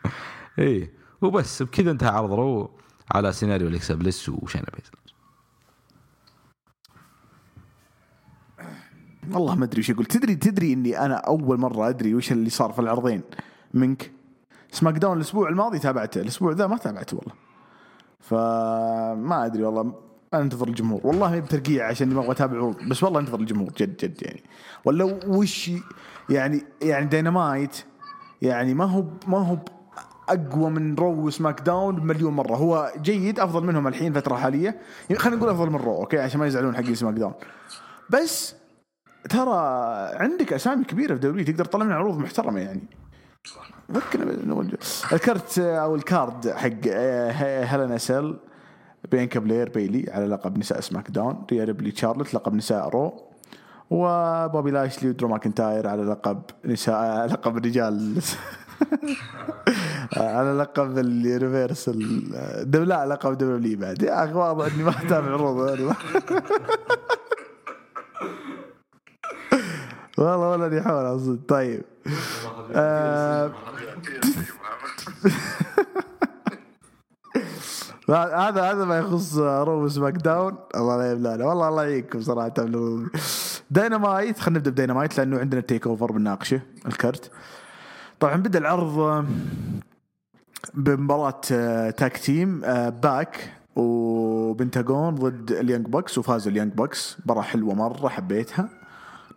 اي 0.59 0.91
وبس 1.21 1.63
بكذا 1.63 1.91
انتهى 1.91 2.09
عرض 2.09 2.33
Raw 2.33 2.71
على 3.11 3.31
سيناريو 3.31 3.67
الاكسا 3.67 3.93
بليس 3.95 4.29
وشينا 4.29 4.65
بيزلر 4.65 5.13
والله 9.31 9.55
ما 9.55 9.65
أدري 9.65 9.79
وش 9.79 9.91
أقول. 9.91 10.05
تدري 10.05 10.35
تدري 10.35 10.73
إني 10.73 10.99
أنا 11.05 11.15
أول 11.15 11.59
مرة 11.59 11.89
أدري 11.89 12.15
وش 12.15 12.31
اللي 12.31 12.49
صار 12.49 12.71
في 12.71 12.79
العرضين 12.79 13.21
منك؟ 13.73 14.11
SmackDown 14.71 15.17
الأسبوع 15.17 15.49
الماضي 15.49 15.79
تابعته. 15.79 16.21
الأسبوع 16.21 16.51
ذا 16.51 16.67
ما 16.67 16.77
تابعته 16.77 17.17
والله. 17.17 17.33
فما 18.23 19.45
أدري 19.45 19.63
والله 19.63 19.93
أنتظر 20.33 20.67
الجمهور. 20.67 21.01
والله 21.03 21.29
ما 21.31 21.39
بترقيع 21.39 21.87
عشان 21.87 22.09
ما 22.09 22.19
أبغى 22.19 22.31
اتابع 22.31 22.57
عروض 22.57 22.75
بس 22.89 23.03
والله 23.03 23.19
أنتظر 23.19 23.39
الجمهور 23.39 23.69
جد 23.77 23.97
جد 23.97 24.23
يعني. 24.23 24.43
ولا 24.85 25.19
وش 25.27 25.71
يعني 26.29 26.63
يعني 26.81 27.05
دينامايت 27.05 27.77
يعني 28.41 28.73
ما 28.73 28.85
هو 28.85 29.05
ما 29.27 29.37
هو 29.47 29.57
أقوى 30.29 30.69
من 30.69 30.95
Raw 30.95 31.11
و 31.11 31.61
SmackDown 31.61 31.95
بمليون 31.95 32.33
مرة. 32.33 32.55
هو 32.55 32.91
جيد 33.01 33.39
أفضل 33.39 33.63
منهم 33.63 33.87
الحين 33.87 34.13
فترة 34.13 34.35
حالية. 34.35 34.79
يعني 35.09 35.21
خلينا 35.21 35.37
نقول 35.37 35.49
أفضل 35.49 35.69
من 35.69 35.75
Raw 35.75 35.95
okay؟ 35.95 36.19
عشان 36.19 36.39
ما 36.39 36.47
يزعلون 36.47 36.75
حقين 36.75 36.95
SmackDown 36.95 37.33
بس 38.09 38.55
ترى 39.29 39.55
عندك 40.13 40.53
أسامي 40.53 40.83
كبيرة 40.83 41.13
في 41.13 41.19
دوري 41.19 41.43
تقدر 41.43 41.65
تطلع 41.65 41.85
منها 41.85 41.95
عروض 41.95 42.17
محترمة 42.17 42.59
يعني. 42.59 42.83
فكنا 43.93 44.65
الكرت 45.13 45.59
أو 45.59 45.95
ال 45.95 46.06
card 46.06 46.49
حق 46.49 46.69
آه، 46.87 47.31
Hell 47.63 47.86
in 47.86 47.97
a 47.97 48.05
Cell 48.05 48.35
بينكا 49.11 49.39
بلير 49.39 49.69
بيلي 49.69 50.11
على 50.11 50.25
لقب 50.25 50.57
نساء 50.57 50.79
SmackDown 50.79 51.45
ريا 51.51 51.63
ريبلي 51.63 51.91
شارلوت 51.91 52.33
لقب 52.33 52.53
نساء 52.53 52.89
Raw 52.89 53.13
وبوبي 53.89 54.71
لاشلي 54.71 55.09
ودرو 55.09 55.27
ماكنتاير 55.27 55.87
على 55.87 56.03
لقب 56.03 56.41
نساء 56.65 57.25
لقب 57.25 57.57
الرجال 57.57 58.21
على 60.17 60.51
لقب 60.59 60.97
ال 60.97 61.10
Universal 61.10 62.29
لا 62.87 63.05
لقب 63.05 63.37
W 63.37 63.79
بعد. 63.79 64.01
يا 64.01 64.23
أخي 64.23 64.33
واضح 64.33 64.73
إني 64.73 64.83
ما 64.83 64.89
أتابع 64.89 65.31
عروض 65.31 65.77
والله 70.17 70.49
ولا 70.49 70.69
لي 70.69 70.81
حول 70.81 71.15
أصلا 71.15 71.39
طيب. 71.47 71.81
آه، 72.71 73.51
هذا 78.47 78.61
هذا 78.71 78.85
ما 78.85 78.97
يخص 78.97 79.37
Raw 79.37 79.87
SmackDown. 79.89 80.55
الله 80.75 80.97
لا 80.97 81.11
يبلانا 81.11 81.45
والله 81.45 81.69
الله 81.69 81.83
يعينكم 81.83 82.21
صراحة 82.21 82.53
داينامايت 83.71 84.39
خلينا 84.39 84.59
نبدأ 84.59 84.71
بداينامايت 84.71 85.17
لأنه 85.17 85.39
عندنا 85.39 85.61
TakeOver 85.61 86.11
بنناقشه 86.11 86.61
الكرت. 86.85 87.31
طبعا 88.19 88.35
بدأ 88.35 88.59
العرض 88.59 89.25
بمباراة 90.73 91.41
tag 91.89 92.17
team 92.17 92.59
باك 92.89 93.53
وبنتاغون 93.75 95.15
ضد 95.15 95.51
ال 95.51 95.57
Young 95.57 95.85
Bucks 95.85 96.17
وفازوا 96.17 96.51
ال 96.51 96.55
Young 96.55 96.73
Bucks. 96.73 97.17
مباراة 97.25 97.41
حلوة 97.41 97.73
مرة 97.73 98.07
حبيتها. 98.07 98.82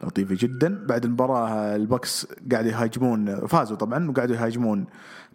لطيفة 0.04 0.36
جدا. 0.38 0.86
بعد 0.86 1.04
المباراة 1.04 1.48
آه، 1.48 1.76
ال 1.76 1.84
Bucks 1.84 2.26
قاعدوا 2.52 2.70
يهاجمون 2.70 3.46
فازوا 3.46 3.76
طبعا 3.76 4.10
وقاعدوا 4.10 4.36
يهاجمون 4.36 4.86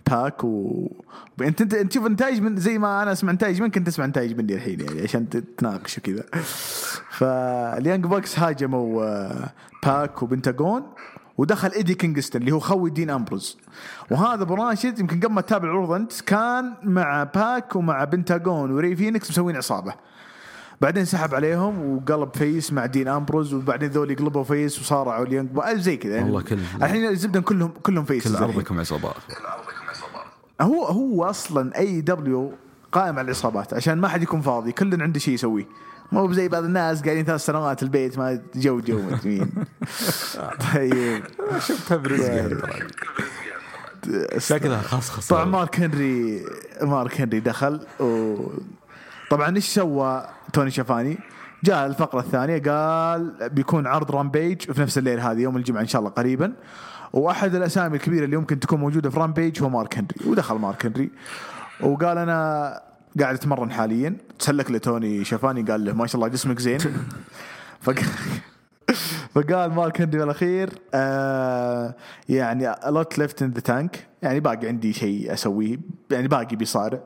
باك 0.10 0.44
و 0.44 0.88
انت 1.42 1.62
أنت 1.62 1.76
تشوف 1.76 2.08
نتائج 2.08 2.42
من 2.42 2.58
زي 2.58 2.78
ما 2.78 3.04
أنا 3.04 3.12
أسمع 3.12 3.32
نتائج 3.32 3.62
منك 3.62 3.78
انت 3.78 3.88
تسمع 3.88 4.06
نتائج 4.06 4.38
مني 4.38 4.54
الحين 4.54 4.80
يعني 4.80 5.02
عشان 5.02 5.30
تتناقش 5.30 5.98
وكذا. 5.98 6.24
فال 7.10 7.37
Young 7.37 8.06
Bucks 8.06 8.40
هاجموا 8.40 9.04
آه، 9.06 9.50
باك 9.86 10.24
وبنتاغون 10.24 10.84
ودخل 11.38 11.72
إيدي 11.72 11.94
كينغستون 11.94 12.42
اللي 12.42 12.52
هو 12.52 12.60
خوي 12.60 12.90
دين 12.90 13.10
أمبروز. 13.10 13.58
وهذا 14.12 14.44
أبو 14.44 14.54
راشد 14.54 15.00
يمكن 15.00 15.20
قبل 15.20 15.34
ما 15.34 15.42
تتابع 15.42 15.66
العروض 15.70 15.92
أنت 15.92 16.22
كان 16.22 16.74
مع 16.84 17.24
باك 17.24 17.76
ومع 17.76 18.04
بنتاغون 18.04 18.72
وري 18.72 18.96
فينيكس 18.96 19.32
مسوين 19.32 19.56
عصابة. 19.56 19.94
بعدين 20.82 21.06
سحب 21.06 21.36
عليهم 21.36 21.96
وقلب 21.98 22.30
face 22.36 22.74
مع 22.74 22.86
دين 22.86 23.08
أمبروز 23.08 23.54
وبعدين 23.54 23.90
ذول 23.90 24.12
يقلبوا 24.12 24.44
face 24.44 24.80
وصارعوا 24.82 25.26
ال 25.26 25.30
Young 25.30 25.50
Bu- 25.50 25.64
زي 25.76 25.98
كذا 25.98 26.14
يعني. 26.16 26.26
والله 26.26 26.42
كل- 26.42 26.58
الحين 26.84 27.06
الزبدة 27.08 27.40
كلهم 27.42 27.72
كلهم 27.84 28.06
face. 28.06 28.28
كل 28.28 28.36
عرضكم 28.36 28.80
عصابات 28.80 29.14
عرضكم 29.46 29.90
عصابات. 29.90 30.26
هو 30.62 30.86
هو 30.86 31.24
أصلا 31.24 31.78
AEW 31.78 32.54
قائم 32.92 33.20
على 33.20 33.26
العصابات 33.26 33.74
عشان 33.74 33.98
ما 33.98 34.08
حد 34.08 34.24
يكون 34.24 34.42
فاضي. 34.42 34.72
كل 34.72 35.02
عنده 35.02 35.20
شيء 35.20 35.34
يسويه. 35.34 35.66
مو 36.12 36.34
زي 36.34 36.48
بعض 36.48 36.64
الناس 36.64 37.02
قاعدين 37.02 37.26
ثلاث 37.26 37.46
سنوات 37.46 37.84
البيت 37.84 38.18
ما 38.18 38.42
جو 38.56 38.80
جو 38.80 39.00
مدري 39.02 39.40
مين. 39.40 39.52
طيب. 40.74 41.24
شفتها 41.60 41.98
برزقها 41.98 42.50
شكلها 44.38 44.82
خاص 44.82 45.10
خاص. 45.10 45.28
طبعا 45.28 45.46
مارك 45.46 45.80
هنري 45.80 46.46
مارك 46.82 47.22
هنري 47.22 47.40
دخل 47.40 47.82
و 48.00 48.36
طبعا 49.32 49.56
إيش 49.56 49.68
سوى؟ 49.68 50.28
توني 50.54 50.72
شافاني؟ 50.72 51.18
جاء 51.64 51.86
الفقرة 51.88 52.20
الثانية 52.20 52.62
قال 52.62 53.50
بيكون 53.50 53.88
عرض 53.88 54.12
Rampage 54.12 54.62
في 54.62 54.82
نفس 54.82 54.98
الليل 54.98 55.20
هذه 55.20 55.40
يوم 55.40 55.58
الجمعة 55.58 55.82
إن 55.82 55.88
شاء 55.88 56.00
الله 56.00 56.12
قريبا. 56.12 56.54
وأحد 57.14 57.56
الأسامي 57.56 57.96
الكبيرة 57.96 58.26
اللي 58.26 58.38
ممكن 58.38 58.60
تكون 58.60 58.80
موجودة 58.80 59.10
في 59.10 59.20
Rampage 59.20 59.64
هو 59.64 59.70
مارك 59.70 59.98
هنري 59.98 60.16
ودخل 60.26 60.56
مارك 60.56 60.86
هنري. 60.86 61.10
وقال 61.82 62.18
أنا 62.18 62.82
قاعد 63.20 63.36
أتمرن 63.36 63.72
حاليا. 63.72 64.18
تسلك 64.40 64.72
لتوني 64.72 65.24
شافاني 65.24 65.62
قال 65.62 65.86
له 65.86 65.94
ما 65.94 66.08
شاء 66.08 66.16
الله 66.16 66.28
جسمك 66.28 66.60
زين. 66.60 66.80
فقال 67.82 68.06
فقال 69.36 69.72
مارك 69.74 70.02
هنري 70.02 70.20
بالاخير 70.20 70.70
آه 70.94 71.96
يعني 72.30 72.74
a 72.74 72.92
lot 72.92 73.18
left 73.22 73.44
in 73.44 73.58
the 73.58 73.72
tank. 73.72 73.98
يعني 74.22 74.40
باقي 74.40 74.68
عندي 74.68 74.94
شيء 74.94 75.34
أسويه 75.34 75.78
يعني 76.12 76.28
باقي 76.28 76.56
بيصارع. 76.56 77.00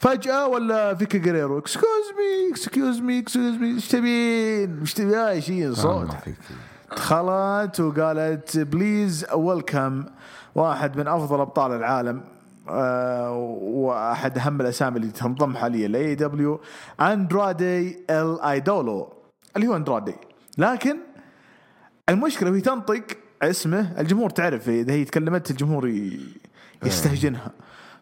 فجأة 0.00 0.46
ولا 0.48 0.94
فيكا 0.94 1.18
جريرو 1.18 1.58
excuse 1.58 1.86
me 2.18 2.52
excuse 2.52 3.00
me 3.00 3.18
excuse 3.18 3.54
me 3.56 3.74
إيش 3.74 3.88
تبين؟ 3.88 4.78
إيش 4.80 4.94
تبين؟ 4.94 5.40
شيء 5.40 5.72
صوت. 5.72 6.06
دخلت 6.96 7.80
وقالت 7.80 8.58
please 8.58 9.26
welcome 9.34 10.04
واحد 10.54 10.96
من 10.98 11.08
أفضل 11.08 11.40
أبطال 11.40 11.72
العالم. 11.72 12.20
آه، 12.68 13.32
وأحد 13.60 14.38
أهم 14.38 14.60
الأسامي 14.60 14.96
اللي 14.96 15.10
تنضم 15.10 15.56
حاليا 15.56 15.88
ل 15.88 16.14
AEW 16.14 16.60
اندرادي 17.00 17.98
ال 18.10 18.40
ايدولو 18.40 19.12
اللي 19.56 19.66
هو 19.68 19.76
أندرادي. 19.76 20.14
لكن 20.58 20.96
المشكلة 22.08 22.50
وهي 22.50 22.60
تنطق 22.60 23.02
اسمه 23.42 24.00
الجمهور 24.00 24.30
تعرف 24.30 24.68
إذا 24.68 24.92
هي 24.92 25.04
تكلمت 25.04 25.50
الجمهور 25.50 25.88
ي- 25.88 26.20
يستهجنها. 26.84 27.50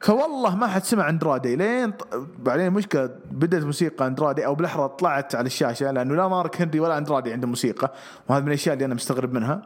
فوالله 0.00 0.56
ما 0.56 0.66
حد 0.66 0.84
سمع 0.84 1.08
اندرادي. 1.08 1.56
لين 1.56 1.90
ط- 1.92 2.26
بعدين 2.38 2.66
المشكلة 2.66 3.10
بدأت 3.30 3.62
موسيقى 3.64 4.06
اندرادي 4.06 4.46
أو 4.46 4.54
بالأحرى 4.54 4.88
طلعت 4.88 5.34
على 5.34 5.46
الشاشة 5.46 5.90
لأنه 5.90 6.14
لا 6.14 6.28
مارك 6.28 6.62
هنري 6.62 6.80
ولا 6.80 6.98
اندرادي 6.98 7.32
عنده 7.32 7.46
موسيقى 7.48 7.92
وهذا 8.28 8.42
من 8.42 8.48
الأشياء 8.48 8.74
اللي 8.74 8.84
أنا 8.84 8.94
مستغرب 8.94 9.32
منها. 9.32 9.62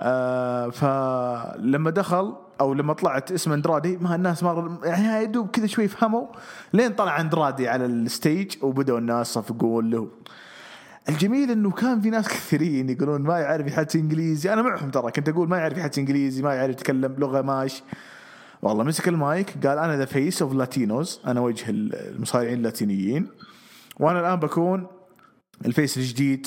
آه 0.00 0.68
فلما 0.70 1.90
دخل 1.90 2.36
أو 2.60 2.74
لما 2.74 2.92
طلعت 2.92 3.32
اسم 3.32 3.52
اندرادي 3.52 3.96
ما 3.96 4.14
الناس 4.14 4.42
ما 4.42 4.78
يعني 4.84 5.04
يا 5.06 5.24
دوب 5.24 5.50
كذا 5.50 5.66
شوي 5.66 5.88
فهموا. 5.88 6.26
لين 6.72 6.92
طلع 6.92 7.20
اندرادي 7.20 7.68
على 7.68 7.86
ال 7.86 7.97
stage 7.97 8.52
وبدأوا 8.62 8.98
الناس 8.98 9.26
صفقون 9.26 9.90
له. 9.90 10.08
الجميل 11.08 11.50
إنه 11.50 11.70
كان 11.70 12.00
في 12.00 12.10
ناس 12.10 12.28
كثيرين 12.28 12.90
يقولون 12.90 13.20
ما 13.20 13.38
يعرف 13.38 13.66
يحكي 13.66 13.98
إنجليزي. 13.98 14.52
أنا 14.52 14.62
معهم 14.62 14.90
ترى 14.90 15.10
كنت 15.12 15.28
أقول 15.28 15.48
ما 15.48 15.58
يعرف 15.58 15.78
يحكي 15.78 16.00
إنجليزي 16.00 16.42
ما 16.42 16.54
يعرف 16.54 16.70
يتكلم 16.70 17.14
لغة 17.18 17.42
ماش. 17.42 17.82
والله 18.62 18.84
مسك 18.84 19.08
المايك 19.08 19.66
قال 19.66 19.78
أنا 19.78 19.96
the 19.96 20.04
face 20.04 20.42
of 20.42 20.52
Latinos 20.54 21.20
أنا 21.26 21.40
وجه 21.40 21.64
المصارعين 21.70 22.58
اللاتينيين. 22.58 23.28
وأنا 24.00 24.20
الآن 24.20 24.36
بكون 24.36 24.86
ال 25.66 25.72
face 25.72 25.96
الجديد 25.96 26.46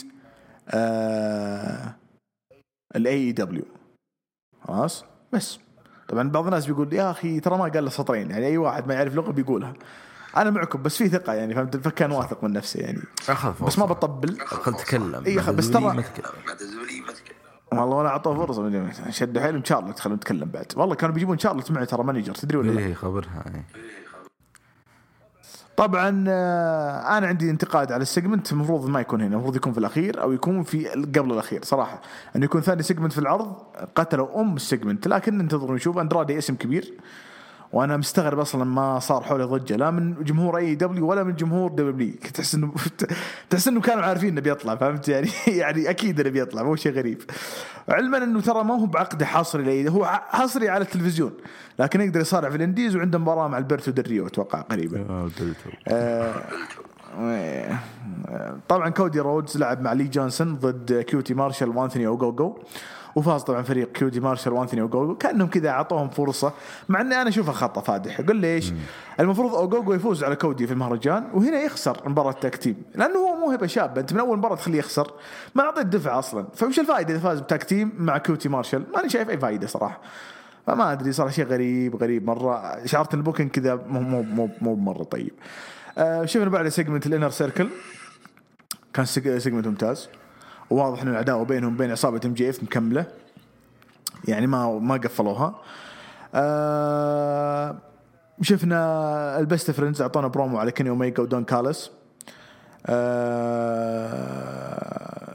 ال 2.96 3.32
AEW 3.32 3.66
خلاص؟ 4.68 5.06
بس. 5.34 5.60
طبعا 6.08 6.30
بعض 6.30 6.46
الناس 6.46 6.66
بيقول 6.66 6.94
يا 6.94 7.12
أخي 7.12 7.40
ترى 7.40 7.58
ما 7.58 7.64
قال 7.64 7.84
له 7.84 7.90
سطرين. 7.90 8.32
يعني 8.32 8.46
أي 8.46 8.58
واحد 8.58 8.88
ما 8.88 8.94
يعرف 8.94 9.16
لغة 9.16 9.32
بيقولها. 9.32 9.74
أنا 10.38 10.50
معكم 10.50 10.82
بس 10.84 10.98
في 10.98 11.10
ثقة 11.10 11.34
يعني 11.34 11.56
فهمت؟ 11.56 11.78
فكان 11.78 12.12
واثق 12.12 12.44
من 12.44 12.54
نفسه 12.54 12.80
يعني. 12.80 13.00
أخذ 13.30 13.66
بس 13.66 13.80
ما 13.80 13.86
بطبل. 13.86 14.40
خل 14.40 14.74
تكلم. 14.74 15.24
إيه، 15.26 15.40
بس 15.52 15.72
ترى- 15.72 15.76
والله 17.80 17.98
ولا 17.98 18.10
أعطوه 18.10 18.46
فرصة 18.46 18.92
شدوا 19.10 19.42
حيلهم 19.42 19.64
الله 19.72 19.92
تخلون 19.92 20.16
نتكلم 20.16 20.50
بعد. 20.50 20.66
والله 20.76 20.96
كانوا 20.96 21.14
بيجيبون 21.14 21.38
الله 21.46 21.64
معي 21.70 21.86
ترى 21.86 22.04
manager 22.04 22.36
تدري 22.36 22.58
ولا 22.58 22.72
لا؟ 22.72 22.80
إيه 22.80 22.94
خبرها 22.94 23.44
إيه. 23.56 23.66
طبعا 25.78 26.26
آه، 26.28 27.18
أنا 27.18 27.28
عندي 27.28 27.50
انتقاد 27.50 27.92
على 27.92 28.02
ال 28.02 28.08
segment 28.08 28.52
المفروض 28.52 28.90
ما 28.90 29.02
يكون 29.02 29.22
هنا 29.22 29.34
المفروض 29.36 29.56
يكون 29.56 29.74
في 29.74 29.80
الأخير 29.80 30.22
أو 30.22 30.32
يكون 30.32 30.64
في 30.64 30.88
قبل 30.88 31.32
الأخير 31.32 31.64
صراحة. 31.64 32.02
إنه 32.36 32.46
يكون 32.46 32.62
ثاني 32.62 32.84
segment 32.84 33.14
في 33.14 33.20
العرض 33.20 33.56
قتلوا 33.96 34.42
أم 34.42 34.56
ال 34.56 34.62
segment 34.62 35.08
لكن 35.08 35.38
ننتظر 35.38 35.74
نشوف. 35.74 35.98
اندرادي 35.98 36.38
اسم 36.38 36.56
كبير. 36.56 36.94
وأنا 37.74 37.98
مستغرب 37.98 38.40
أصلا 38.40 38.64
ما 38.64 39.00
صار 39.00 39.24
حوله 39.24 39.46
ضجة 39.46 39.76
لا 39.76 39.92
من 39.92 40.24
جمهور 40.24 40.58
AEW 40.58 41.08
ولا 41.08 41.24
من 41.24 41.36
جمهور 41.36 41.72
WWE 41.72 42.14
تحس 42.34 42.56
إنه 42.56 42.74
تحس 43.50 43.68
إنه 43.68 43.82
كانوا 43.82 44.04
عارفين 44.04 44.30
إنه 44.30 44.42
بيطلع 44.42 44.76
فهمت؟ 44.76 45.08
يعني 45.08 45.30
يعني 45.62 45.90
أكيد 45.90 46.20
إنه 46.20 46.30
بيطلع 46.30 46.64
مو 46.64 46.76
شيء 46.76 46.92
غريب. 46.92 47.22
علما 47.90 48.18
إنه 48.18 48.42
ترى 48.42 48.64
ما 48.64 48.74
هو 48.82 48.86
بعقد 48.86 49.24
حصري 49.24 49.90
هو 49.90 50.06
حصري 50.06 50.70
على 50.70 50.84
التلفزيون 50.84 51.32
لكن 51.80 52.02
يقدر 52.02 52.20
يصارع 52.20 52.50
في 52.50 52.56
ال 52.56 52.62
indies 52.62 52.96
وعنده 52.96 53.20
مباراة 53.20 53.48
مع 53.48 53.58
البرتو 53.58 53.92
دريو 53.92 54.28
أتوقع 54.28 54.62
قريبا. 54.62 55.06
آه، 55.10 55.30
دلتو. 55.40 55.70
آه، 55.88 56.34
طبعا 58.68 58.90
كودي 58.90 59.20
رودز 59.20 59.58
لعب 59.58 59.82
مع 59.82 59.94
لي 59.94 60.04
جونسون 60.04 60.56
ضد 60.56 61.02
كيوتي 61.02 61.34
مارشال 61.34 61.70
وأنثوني 61.70 62.08
اوجوجو 62.08 62.58
وفاز 63.16 63.42
طبعا 63.44 63.62
فريق 63.62 63.92
كيوتي 63.92 64.20
مارشال 64.20 64.54
وأنثوني 64.54 64.82
اوجوجو 64.82 65.16
كأنهم 65.16 65.48
كذا 65.48 65.70
أعطوهم 65.70 66.10
فرصة 66.10 66.54
مع 66.90 67.02
إني 67.02 67.22
أنا 67.22 67.30
اشوفها 67.30 67.54
خطا 67.54 67.82
فادح. 67.82 68.22
قل 68.22 68.36
ليش؟ 68.36 68.74
المفروض 69.20 69.56
اوجوجو 69.56 69.94
يفوز 69.94 70.24
على 70.24 70.36
كودي 70.36 70.68
في 70.68 70.74
المهرجان 70.74 71.28
وهنا 71.34 71.62
يخسر 71.62 71.98
مباراة 72.10 72.32
tag 72.32 72.56
team. 72.56 72.76
لأنه 72.96 73.20
هو 73.20 73.36
موهبه 73.36 73.68
شابه 73.68 74.02
أنت 74.02 74.14
من 74.14 74.20
أول 74.20 74.38
مباراة 74.38 74.56
تخليه 74.56 74.80
يخسر 74.80 75.12
ما 75.56 75.64
أعطيت 75.64 75.86
دفع 75.86 76.20
أصلا. 76.20 76.46
فوش 76.56 76.80
الفائده 76.80 77.14
إذا 77.14 77.20
فاز 77.20 77.40
ب 77.40 77.46
tag 77.46 77.64
team 77.64 77.92
مع 77.98 78.18
كيوتي 78.18 78.50
مارشال؟ 78.50 78.84
ماني 78.96 79.10
شايف 79.10 79.30
أي 79.30 79.38
فائده 79.38 79.68
صراحة. 79.68 80.02
فما 80.68 80.92
أدري 80.92 81.12
صار 81.12 81.30
شيء 81.30 81.46
غريب 81.46 81.96
غريب 81.96 82.28
مرة. 82.28 82.86
شعرت 82.86 83.14
ان 83.14 83.20
ال 83.20 83.24
booking 83.24 83.52
كذا 83.52 83.76
مو 83.88 84.00
مو 84.02 84.22
مو 84.22 84.50
مو 84.62 84.76
مرة 84.76 85.04
طيب. 85.04 85.32
آه 85.98 86.26
شفنا 86.26 86.50
بعد 86.50 86.68
segment 86.70 87.06
ال 87.08 87.12
Inner 87.12 87.30
Circle 87.30 87.68
كان 88.94 89.06
seg- 89.06 89.38
segment 89.38 89.68
ممتاز. 89.68 90.10
وواضح 90.74 91.02
ان 91.02 91.08
العداوه 91.08 91.46
بينهم 91.46 91.74
وبين 91.74 91.92
عصابه 91.92 92.22
MJF 92.26 92.64
مكملة. 92.64 93.06
يعني 94.28 94.48
ما 94.48 94.80
ما 94.80 94.96
قفلوها. 94.96 95.56
آه 96.36 97.76
شفنا 98.42 99.40
ال 99.40 99.46
Best 99.46 99.72
Friends 99.72 100.02
أعطونا 100.02 100.28
برومو 100.28 100.58
على 100.58 100.72
كيني 100.72 100.90
اوميجا 100.90 101.24
ودون 101.24 101.44
كالس 101.44 101.92
آه، 102.86 104.72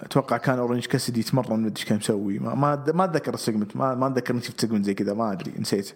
أتوقع 0.04 0.36
كان 0.36 0.58
أورنج 0.58 0.86
كاسدي 0.86 1.20
يتمرن 1.20 1.48
ما 1.48 1.56
أدري 1.56 1.70
إيش 1.76 1.84
كان 1.84 1.98
مسوي. 1.98 2.38
ما 2.38 2.54
ما 2.54 2.84
ما 2.94 3.04
أتذكر 3.04 3.34
ال 3.34 3.39
segment 3.39 3.76
ما 3.76 3.94
ما 3.94 4.06
أتذكر 4.06 4.34
إني 4.34 4.42
شفت 4.42 4.60
segment 4.60 4.84
زي 4.84 4.94
كذا 4.94 5.14
ما 5.14 5.32
أدري 5.32 5.52
نسيت. 5.58 5.94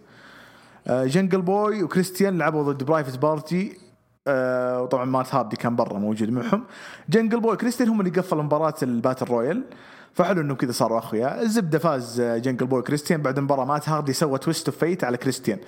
آه، 0.87 1.05
جنجل 1.05 1.43
بوي 1.43 1.83
وكريستيان 1.83 2.39
لعبوا 2.39 2.73
ضد 2.73 2.85
Private 2.85 3.19
Party 3.19 3.79
آه 4.27 4.83
وطبعا 4.83 5.05
مات 5.05 5.35
هاردي 5.35 5.57
كان 5.57 5.77
برا 5.77 5.99
موجود 5.99 6.31
معهم. 6.31 6.65
جنجل 7.09 7.41
بوي 7.41 7.57
كريستيان 7.57 7.89
هم 7.89 8.01
اللي 8.01 8.11
قفلوا 8.11 8.43
مباراة 8.43 8.75
ال 8.83 8.89
battle 8.89 9.27
royal. 9.27 9.65
فحلو 10.15 10.41
انهم 10.41 10.57
كذا 10.57 10.73
صاروا 10.73 10.99
أخويا. 10.99 11.43
الزبدة 11.43 11.79
فاز 11.79 12.21
آه، 12.21 12.39
جنجل 12.39 12.67
بوي 12.67 12.83
كريستيان 12.83 13.23
بعد 13.23 13.39
المباراة 13.39 13.65
مات 13.65 13.89
هاردي 13.89 14.13
سوى 14.13 14.39
Twist 14.39 14.69
of 14.69 14.79
Fate 14.79 15.05
على 15.05 15.17
كريستيان 15.17 15.59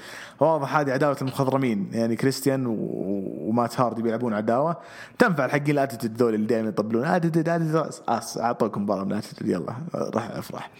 واضح 0.40 0.76
هذه 0.76 0.92
عداوة 0.92 1.16
المخضرمين. 1.22 1.88
يعني 1.92 2.16
كريستيان. 2.16 2.64
ومات 2.66 3.80
هاردي 3.80 4.02
بيلعبون 4.02 4.34
عداوة. 4.34 4.76
تنفع 5.18 5.44
الحقين 5.44 5.70
ال 5.70 5.75
Attitude 5.75 6.16
ذول 6.16 6.34
اللي 6.34 6.46
دائما 6.46 6.68
يطبلون. 6.68 7.04
Attitude 7.04 7.48
Attitude 7.48 7.90
اس 8.08 8.38
أعطوكم 8.38 8.82
مباراة 8.82 9.04
من 9.04 9.12
Attitude 9.12 9.48
يلا 9.48 9.74
راح 9.94 10.30
أفرح. 10.30 10.70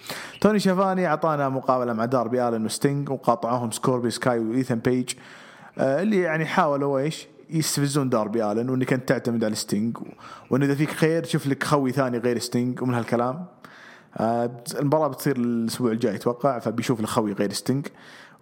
توني 0.41 0.59
شافاني 0.59 1.07
أعطانا 1.07 1.49
مقابلة 1.49 1.93
مع 1.93 2.05
داربي 2.05 2.49
آلن 2.49 2.65
وستينج 2.65 3.11
وقاطعوهم 3.11 3.71
سكوربيو 3.71 4.11
سكاي 4.11 4.39
وايثن 4.39 4.79
بيج. 4.79 5.11
آه، 5.79 6.03
اللي 6.03 6.21
يعني 6.21 6.47
حاولوا 6.47 6.99
إيش؟ 6.99 7.29
يستفزون 7.55 8.09
داربي 8.09 8.53
الن 8.53 8.71
وإنك 8.71 8.93
أنت 8.93 9.09
تعتمد 9.09 9.45
على 9.45 9.55
ستينج 9.55 9.99
وإن 10.51 10.63
إذا 10.63 10.75
فيك 10.75 10.91
خير 10.91 11.25
شوف 11.25 11.47
لك 11.47 11.65
خوي 11.65 11.93
ثاني 11.93 12.19
غير 12.19 12.39
ستينج 12.39 12.83
ومن 12.83 12.95
هالكلام. 12.95 13.47
آه، 14.17 14.51
المباراة 14.79 15.09
بتصير 15.09 15.37
الأسبوع 15.37 15.93
الجاي 15.93 16.15
أتوقع 16.15 16.59
فبيشوف 16.59 17.01
له 17.01 17.07
خوي 17.07 17.33
غير 17.33 17.53
ستينج 17.53 17.87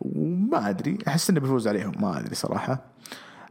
وما 0.01 0.69
أدري 0.71 0.99
أحس 1.09 1.31
إنه 1.31 1.41
بيفوز 1.41 1.69
عليهم 1.69 1.93
ما 2.01 2.19
أدري 2.21 2.35
صراحة. 2.35 2.79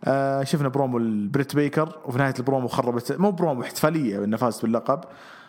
آه 0.04 0.44
شفنا 0.44 0.68
برومو 0.68 0.98
البريت 0.98 1.56
بيكر 1.56 2.00
وفي 2.06 2.18
نهاية 2.18 2.34
البرومو 2.40 2.68
خربت 2.68 3.12
مو 3.12 3.32
برومو 3.32 3.62
احتفالية 3.62 4.24
إنه 4.24 4.38
فاز 4.38 4.60
باللقب. 4.60 5.02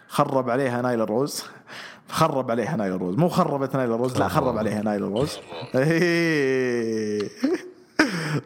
خرب 0.08 0.50
عليها 0.50 0.82
نايل 0.82 1.10
روز. 1.10 1.42
خرب 2.08 2.50
عليها 2.50 2.76
نايل 2.76 3.00
روز. 3.00 3.16
مو 3.16 3.28
خربت 3.28 3.76
نايل 3.76 3.90
روز 3.90 4.18
لا 4.18 4.28
خرب 4.28 4.58
عليها 4.58 4.82
نايل 4.82 5.02
روز. 5.02 5.38
إيه. 5.74 7.28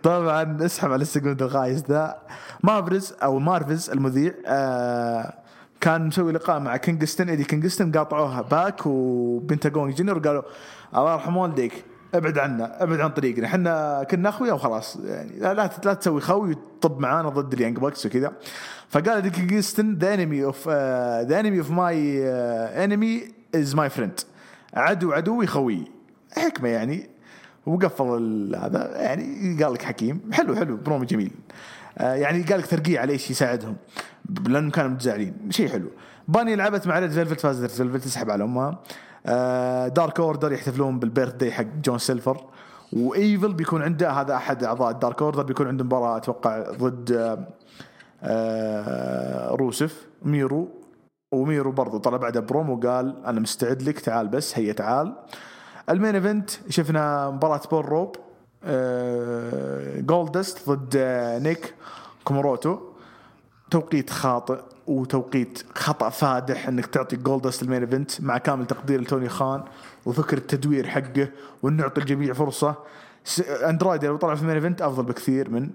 طبعا 0.03 0.65
اسحب 0.65 0.93
على 0.93 1.03
ال 1.03 1.09
second 1.09 1.43
الخايس 1.43 1.85
ذا. 1.89 2.17
مافرز 2.63 3.15
أو 3.23 3.39
مارفز 3.39 3.91
المذيع 3.91 4.35
آه 4.47 5.35
كان 5.81 6.07
مسوي 6.07 6.33
لقاء 6.33 6.61
مع 6.61 6.77
كينغستون. 6.77 7.29
ايدي 7.29 7.45
كينغستون 7.45 7.93
قاطعوها 7.93 8.43
باك 8.43 8.87
وبنتاجون 8.87 9.91
جونيور 9.91 10.19
قالوا 10.19 10.43
الله 10.97 11.13
يرحم 11.13 11.37
والديك 11.37 11.85
ابعد 12.15 12.39
عنا 12.39 12.83
ابعد 12.83 13.01
عن 13.01 13.11
طريقنا 13.11 13.47
إحنا 13.47 14.03
كنا 14.11 14.29
أخويا 14.29 14.53
وخلاص. 14.53 14.97
يعني 15.05 15.39
لا 15.39 15.55
لا, 15.55 15.95
تسوي 15.95 16.21
خوي 16.21 16.51
وتطب 16.51 17.01
معانا 17.01 17.29
ضد 17.29 17.53
ال 17.53 17.57
Young 17.57 17.79
Bucks 17.79 18.07
وكذا. 18.07 18.33
فقال 18.89 19.09
ايدي 19.09 19.31
كينغستون 19.31 19.99
the 19.99 20.15
enemy 20.15 20.45
of 20.45 20.69
the 21.29 21.41
enemy 21.41 21.59
of 21.59 21.71
my 21.71 22.29
enemy 22.85 23.23
is 23.55 23.75
my 23.75 23.91
friend 23.91 24.21
عدو 24.75 25.13
عدوي 25.13 25.47
خوي. 25.47 25.85
حكمة 26.37 26.69
يعني. 26.69 27.16
وقفل 27.67 28.57
هذا 28.63 29.03
يعني 29.03 29.63
قال 29.63 29.73
لك 29.73 29.83
حكيم 29.83 30.21
حلو 30.33 30.55
حلو 30.55 30.77
برومو 30.77 31.05
جميل. 31.05 31.33
آه، 31.99 32.15
يعني 32.15 32.43
قال 32.43 32.59
لك 32.59 32.67
ترقيع 32.67 33.01
على 33.01 33.13
إيش 33.13 33.31
يساعدهم 33.31 33.77
لأنهم 34.49 34.71
كانوا 34.71 34.91
متزعلين 34.91 35.35
شيء 35.51 35.69
حلو. 35.69 35.91
باني 36.29 36.57
لعبت 36.57 36.87
مع 36.87 36.99
ريد 36.99 37.11
فيلفت 37.11 37.41
فازت 37.41 37.61
ريد 37.61 37.71
فيلفت 37.71 38.05
تسحب 38.05 38.31
على 38.31 38.45
أمها. 38.45 38.79
آه، 39.27 39.89
دارك 39.89 40.21
اوردر 40.21 40.53
يحتفلون 40.53 40.99
بال 40.99 41.35
birthday 41.35 41.53
حق 41.53 41.65
جون 41.85 41.99
سيلفر. 41.99 42.45
وإيفل 42.93 43.53
بيكون 43.53 43.83
عنده 43.83 44.11
هذا 44.11 44.35
أحد 44.35 44.65
أعضاء 44.65 44.91
الدارك 44.91 45.23
اوردر 45.23 45.43
بيكون 45.43 45.69
عنده 45.69 45.85
مباراة 45.85 46.17
أتوقع 46.17 46.71
ضد 46.71 47.13
آه، 47.13 47.49
آه، 48.23 49.51
روسف 49.51 50.07
ميرو. 50.23 50.69
وميرو 51.33 51.73
برضو 51.73 51.99
طلع 51.99 52.17
بعده 52.17 52.41
برومو 52.41 52.77
قال 52.77 53.25
أنا 53.27 53.41
مستعد 53.41 53.83
لك 53.83 54.01
تعال 54.01 54.29
بس 54.29 54.59
هيا 54.59 54.73
تعال. 54.73 55.15
ال 55.91 55.96
main 55.96 56.15
event 56.15 56.51
شفنا 56.69 57.31
مباراة 57.31 57.61
bull 57.71 57.85
rope 57.85 58.17
آه، 58.65 60.01
جولدست 60.01 60.71
ضد 60.71 60.95
آه، 60.97 61.39
نيك 61.39 61.75
كوموروتو 62.25 62.79
توقيت 63.71 64.11
خاطئ 64.11 64.61
وتوقيت 64.87 65.63
خطأ 65.75 66.09
فادح 66.09 66.69
إنك 66.69 66.87
تعطي 66.87 67.17
جولدست 67.17 67.63
ال 67.63 67.66
main 67.66 67.81
event 67.81 68.21
مع 68.21 68.39
كامل 68.39 68.67
تقدير 68.67 69.01
لتوني 69.01 69.29
خان 69.29 69.63
وفكر 70.07 70.37
التدوير 70.37 70.89
حقه 70.89 71.29
وان 71.63 71.77
نعطي 71.77 72.01
الجميع 72.01 72.33
فرصة. 72.33 72.75
اندرايدي 73.49 74.07
لو 74.07 74.17
طلع 74.17 74.35
في 74.35 74.43
ال 74.43 74.45
main 74.45 74.55
event 74.55 74.83
أفضل 74.83 75.03
بكثير 75.03 75.51
من 75.51 75.71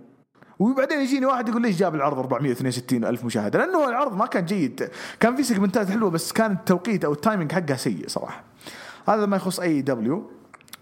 وبعدين 0.60 1.00
يجيني 1.00 1.26
واحد 1.26 1.50
يقول 1.50 1.62
ليش 1.62 1.78
جاب 1.78 1.96
العرض 1.96 2.18
462 2.20 3.06
ألف 3.06 3.26
مشاهدة؟ 3.26 3.60
لأنه 3.60 3.90
العرض 3.90 4.16
ما 4.16 4.26
كان 4.26 4.46
جيد. 4.46 4.90
كان 5.20 5.36
في 5.36 5.44
segment 5.44 5.84
ات 5.84 5.90
حلوة 5.90 6.10
بس 6.10 6.32
كان 6.32 6.52
التوقيت 6.52 7.06
أو 7.06 7.14
ال 7.14 7.19
timing 7.19 7.52
حقها 7.52 7.76
سيء 7.76 8.08
صراحة. 8.08 8.51
هذا 9.08 9.26
ما 9.26 9.38
يخص 9.38 9.60
أي 9.60 9.82
دبليو. 9.82 10.32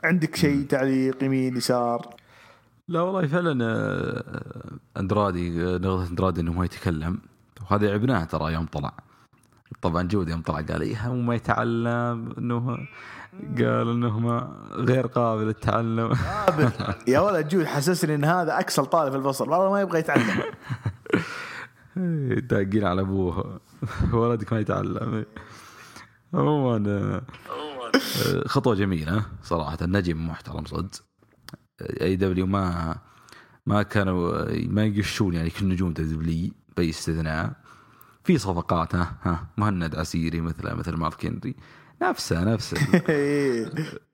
عندك 0.03 0.35
شيء 0.35 0.65
تعليق 0.65 1.23
يمين 1.23 1.57
يسار؟ 1.57 2.15
لا 2.87 3.01
والله 3.01 3.27
فعلا 3.27 3.65
آه، 3.65 4.99
أندرادي 4.99 5.63
آه، 5.63 5.77
نقطة 5.77 6.07
أندرادي 6.07 6.41
إنه 6.41 6.53
ما 6.53 6.65
يتكلم. 6.65 7.17
وهذا 7.61 7.93
عبناه 7.93 8.23
ترى 8.23 8.53
يوم 8.53 8.65
طلع. 8.65 8.93
طبعا 9.81 10.03
جودي 10.03 10.31
يوم 10.31 10.41
طلع 10.41 10.61
قال 10.61 10.81
إيه 10.81 11.09
وما 11.09 11.35
يتعلم 11.35 12.33
إنه 12.37 12.77
قال 13.57 13.89
إنه 13.89 14.19
ما 14.19 14.51
غير 14.71 15.07
قابل 15.07 15.43
للتعلم. 15.43 16.13
يا 17.07 17.19
ولد 17.19 17.47
جود 17.47 17.65
حسسني 17.65 18.15
إن 18.15 18.25
هذا 18.25 18.59
أكسل 18.59 18.85
طالب 18.85 19.11
في 19.11 19.17
الفصل. 19.17 19.49
والله 19.49 19.71
ما 19.71 19.81
يبغى 19.81 19.99
يتعلم. 19.99 20.43
داقين 22.49 22.83
على 22.83 23.01
أبوه. 23.01 23.59
ولدك 24.13 24.53
ما 24.53 24.59
يتعلم. 24.59 25.25
عموما 26.33 26.83
آه، 26.89 27.21
خطوة 28.53 28.75
جميلة 28.75 29.25
صراحة. 29.43 29.77
نجم 29.81 30.27
محترم 30.27 30.65
صدق. 30.65 31.03
أي 32.01 32.15
دبليو 32.15 32.45
ما 32.45 32.95
ما 33.65 33.83
كانوا 33.83 34.45
ما 34.67 34.85
يقشون 34.85 35.33
يعني 35.33 35.49
كل 35.49 35.67
نجوم 35.67 35.93
دبليو 35.93 36.51
بأي 36.77 36.89
استثناء. 36.89 37.53
في 38.23 38.37
صفقات 38.37 38.95
ها 38.95 39.17
ها 39.23 39.47
مهند 39.57 39.95
عسيري 39.95 40.41
مثل 40.41 40.75
مثل 40.75 40.95
مارك 40.95 41.25
هنري. 41.25 41.55
نفسه 42.01 42.43
نفسه. 42.43 42.77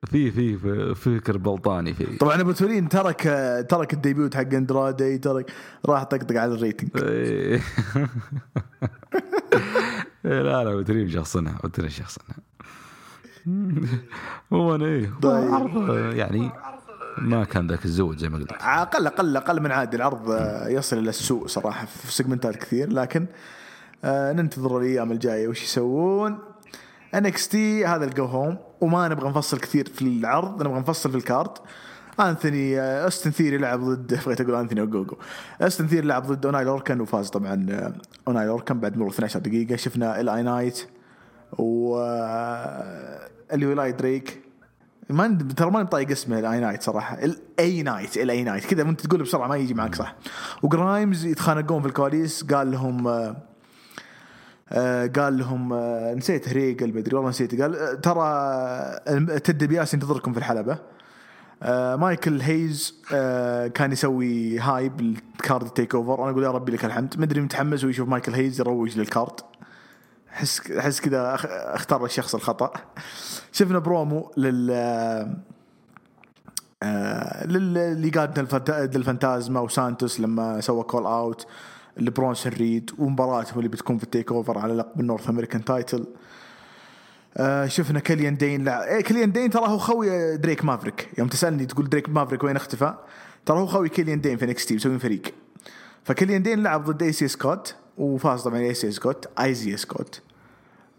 في 0.06 0.32
في 0.32 0.58
في 0.58 0.96
فكر 0.96 1.38
بلطاني 1.38 1.94
في 1.94 2.18
طبعا 2.18 2.42
أبو 2.42 2.52
تولين 2.52 2.90
ترك 2.90 3.22
ترك 3.70 3.94
ال 3.94 4.01
debut 4.01 4.36
حق 4.36 4.54
إندرادي 4.54 5.18
ترك 5.18 5.52
راح 5.86 6.04
طقطق 6.04 6.36
على 6.36 6.54
ال 6.54 6.58
rating. 6.58 6.90
إيه. 7.04 7.62
لا 10.24 10.64
لا 10.64 10.70
وتريم 10.76 11.10
شخصنها 11.10 11.60
وتريم 11.64 11.90
شخصنها 11.90 12.38
هو 14.54 14.76
أنا 14.76 14.86
إيه. 14.86 15.12
طيب. 15.22 15.54
عرض 15.54 15.90
يعني 16.16 16.52
ما 17.18 17.44
كان 17.44 17.68
ذاك 17.68 17.86
الزود 17.86 18.18
زي 18.18 18.30
ما 18.30 18.38
قلت 18.38 18.52
أقل 18.52 19.08
أقل 19.08 19.38
أقل 19.38 19.62
من 19.62 19.72
عادي. 19.72 19.98
العرض 19.98 20.32
آه، 20.32 20.68
يصل 20.68 20.98
إلى 20.98 21.10
السوء 21.10 21.48
صراحة 21.48 21.86
في 21.86 22.14
segment 22.14 22.51
ات 22.51 22.56
كثير 22.56 22.94
لكن 22.94 23.26
آه، 24.04 24.34
ننتظر 24.34 24.78
الأيام 24.78 25.12
الجاية 25.12 25.48
وش 25.48 25.64
يسوون. 25.64 26.38
انكس 27.16 27.48
تي 27.48 27.86
هذا 27.86 28.06
ال 28.06 28.12
go 28.12 28.26
home 28.26 28.58
وما 28.82 29.08
نبغى 29.08 29.30
نفصل 29.30 29.60
كثير 29.60 29.90
في 29.90 30.02
العرض 30.02 30.64
نبغى 30.64 30.80
نفصل 30.80 31.12
في 31.12 31.18
ال 31.18 31.25
card 31.25 31.52
انثوني 32.20 32.80
آه، 32.80 33.08
استن 33.08 33.32
ثيري 33.32 33.58
لعب 33.58 33.80
ضد 33.80 34.20
بغيت 34.26 34.42
أقول 34.42 34.56
انثوني 34.56 34.82
اوجوجو 34.82 35.16
استن 35.62 35.88
ثيري 35.88 36.08
لعب 36.08 36.28
ضد 36.28 36.46
اوناي 36.46 36.64
لوركن 36.64 37.02
وفاز 37.02 37.30
طبعا 37.30 37.66
آه، 37.70 37.94
اوناي 38.28 38.46
لوركن 38.46 38.80
بعد 38.80 38.98
مرور 38.98 39.10
12 39.12 39.40
دقيقة. 39.40 39.76
شفنا 39.76 40.22
الاي 40.22 40.44
نايت 40.44 40.88
و 41.58 41.98
اللي 43.54 43.66
هو 43.66 43.70
إيلاي 43.70 43.92
دريك 43.92 44.42
ما 45.10 45.38
ترى 45.58 45.72
ماني 45.72 45.86
بطايق 45.86 46.12
اسمه 46.12 46.40
الاي 46.40 46.60
نايت 46.60 46.84
صراحة. 46.84 47.18
الاي 47.24 47.84
نايت 47.84 48.18
الاي 48.18 48.44
نايت 48.44 48.66
كذا 48.66 48.84
وانت 48.84 49.08
تقول 49.08 49.22
بسرعة 49.22 49.48
ما 49.48 49.56
يجي 49.56 49.74
معك 49.74 49.96
صح. 49.96 50.16
وجرايمز 50.64 51.26
يتخانقون 51.26 51.82
في 51.82 51.88
الكواليس. 51.88 52.44
قال 52.44 52.72
لهم 52.72 53.08
آه 53.08 53.36
آه 54.70 55.08
قال 55.08 55.38
لهم 55.38 55.74
آه 55.74 56.14
نسيت 56.14 56.54
ريجل 56.54 56.96
مدري 56.96 57.16
والله 57.16 57.30
نسيت. 57.30 57.62
قال 57.62 58.02
ترى 58.02 59.40
تد 59.40 59.64
بياس 59.64 59.94
ينتظركم 59.94 60.34
في 60.34 60.40
الحلبة. 60.40 60.78
مايكل 61.96 62.42
هيز 62.42 63.02
كان 63.74 63.92
يسوي 63.92 64.60
hype 64.60 65.00
ال 65.00 65.14
card 65.14 65.70
تيك 65.70 65.96
أوفر. 65.96 66.22
وأنا 66.22 66.32
أقول 66.32 66.44
يا 66.44 66.52
ربي 66.52 66.72
لك 66.72 66.86
الحمد. 66.86 67.20
مدري 67.20 67.42
متحمس 67.42 67.84
ويشوف 67.84 68.10
مايكل 68.10 68.34
هيز 68.34 68.60
يروج 68.60 69.00
لل 69.00 69.11
card. 69.11 69.40
أحس 70.36 70.72
أحس 70.72 71.02
كذا 71.02 71.36
أختار 71.76 72.06
الشخص 72.06 72.36
الخطأ. 72.36 72.74
شفنا 73.52 73.80
برومو 73.80 74.32
لل 74.38 74.72
آه، 76.84 77.46
لل- 77.46 77.78
اللي 77.78 78.10
قاد 78.10 78.96
الفانتازما 78.96 79.60
وسانتوس 79.60 80.20
لما 80.20 80.62
سوى 80.62 80.84
call 80.84 81.06
out 81.06 81.48
لبرونسون 81.98 82.52
ريد 82.52 82.92
ومباراتهم 82.98 83.58
اللي 83.60 83.70
بتكون 83.70 83.98
في 83.98 84.04
التيك 84.04 84.32
اوفر 84.32 84.58
على 84.58 84.74
لقب 84.74 85.00
ال 85.00 85.05
North 85.05 85.30
American 85.30 85.66
title. 85.66 86.06
آه 87.38 87.66
شفنا 87.68 88.00
كليان 88.00 88.38
دين 88.38 88.64
لا 88.64 88.96
إيه 88.96 89.02
كليان 89.04 89.32
دين 89.32 89.50
ترى 89.50 89.68
هو 89.68 89.78
خوي 89.78 90.38
دريك 90.38 90.66
مافريك. 90.66 91.10
يوم 91.18 91.28
تسألني 91.28 91.66
تقول 91.66 91.90
دريك 91.90 92.10
مافريك 92.10 92.44
وين 92.44 92.56
اختفى 92.56 92.94
ترى 93.46 93.60
هو 93.60 93.66
خوي 93.66 93.90
كليان 93.90 94.22
دين 94.22 94.38
في 94.38 94.46
نكس 94.46 94.66
تي 94.66 94.76
مسوين 94.76 94.98
فريق. 95.00 95.22
فكليان 96.04 96.44
دين 96.44 96.64
لعب 96.64 96.86
ضد 96.86 97.04
اي 97.04 97.12
سي 97.12 97.28
سكوت 97.28 97.76
وفاز 97.98 98.42
طبعا 98.42 98.60
اي 98.60 98.74
سي 98.74 98.92
سكوت 98.92 99.28
ايزي 99.40 99.78
سكوت 99.78 100.22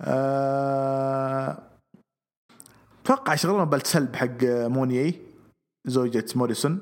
أتوقع 0.01 1.57
شغلنا 3.35 3.65
بلت 3.65 3.87
سلب 3.87 4.17
حق 4.17 4.43
مونيي 4.43 5.21
زوجة 5.87 6.25
موريسون. 6.35 6.81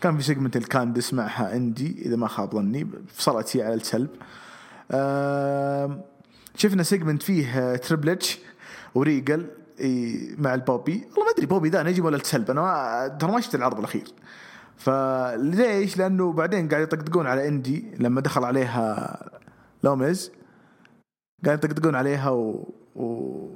كان 0.00 0.16
في 0.16 0.22
سيجمنت 0.22 0.56
اللي 0.56 0.68
كان 0.68 0.92
نسمعها 0.92 1.56
اندي 1.56 2.02
إذا 2.06 2.16
ما 2.16 2.28
خاب 2.28 2.52
ظني 2.52 2.88
فصلت 3.08 3.56
هي 3.56 3.62
على 3.62 3.74
السلب. 3.74 4.10
آم، 4.92 6.00
شفنا 6.56 6.82
segment 6.82 7.22
فيه 7.22 7.76
تريبل 7.76 8.08
اتش 8.08 8.38
وريجل 8.94 9.46
مع 10.38 10.54
البوبي. 10.54 11.04
والله 11.10 11.24
ما 11.24 11.30
أدري 11.30 11.46
بوبي 11.46 11.68
ذا 11.68 11.82
نجم 11.82 12.04
ولا 12.04 12.16
السلب 12.16 12.50
أنا 12.50 12.60
ما 12.60 13.08
ترى 13.08 13.32
ما 13.32 13.40
شفت 13.40 13.54
العرض 13.54 13.78
الأخير. 13.78 14.08
فليش؟ 14.76 15.98
لأنه 15.98 16.32
بعدين 16.32 16.68
قاعد 16.68 16.82
يطقطقون 16.82 17.26
على 17.26 17.48
إندي 17.48 17.94
لما 17.98 18.20
دخل 18.20 18.44
عليها 18.44 19.18
لوميز. 19.84 20.30
قاعد 21.44 21.64
يطقطقون 21.64 21.94
عليها 21.94 22.30
و, 22.30 22.72
و... 22.96 23.48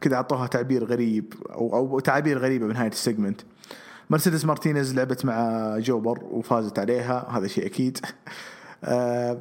كذا 0.00 0.16
أعطوها 0.16 0.46
تعبير 0.46 0.84
غريب 0.84 1.34
أو 1.50 1.76
أو 1.76 2.00
تعابير 2.00 2.38
غريبة 2.38 2.66
بنهايه 2.66 2.90
ال 2.90 2.96
segment 2.96 3.40
مرسيدس 4.10 4.44
مارتينيز 4.44 4.94
لعبت 4.94 5.24
مع 5.24 5.78
جوبر 5.78 6.18
وفازت 6.24 6.78
عليها 6.78 7.28
هذا 7.30 7.46
شيء 7.46 7.66
أكيد. 7.66 7.98
آه، 8.84 9.38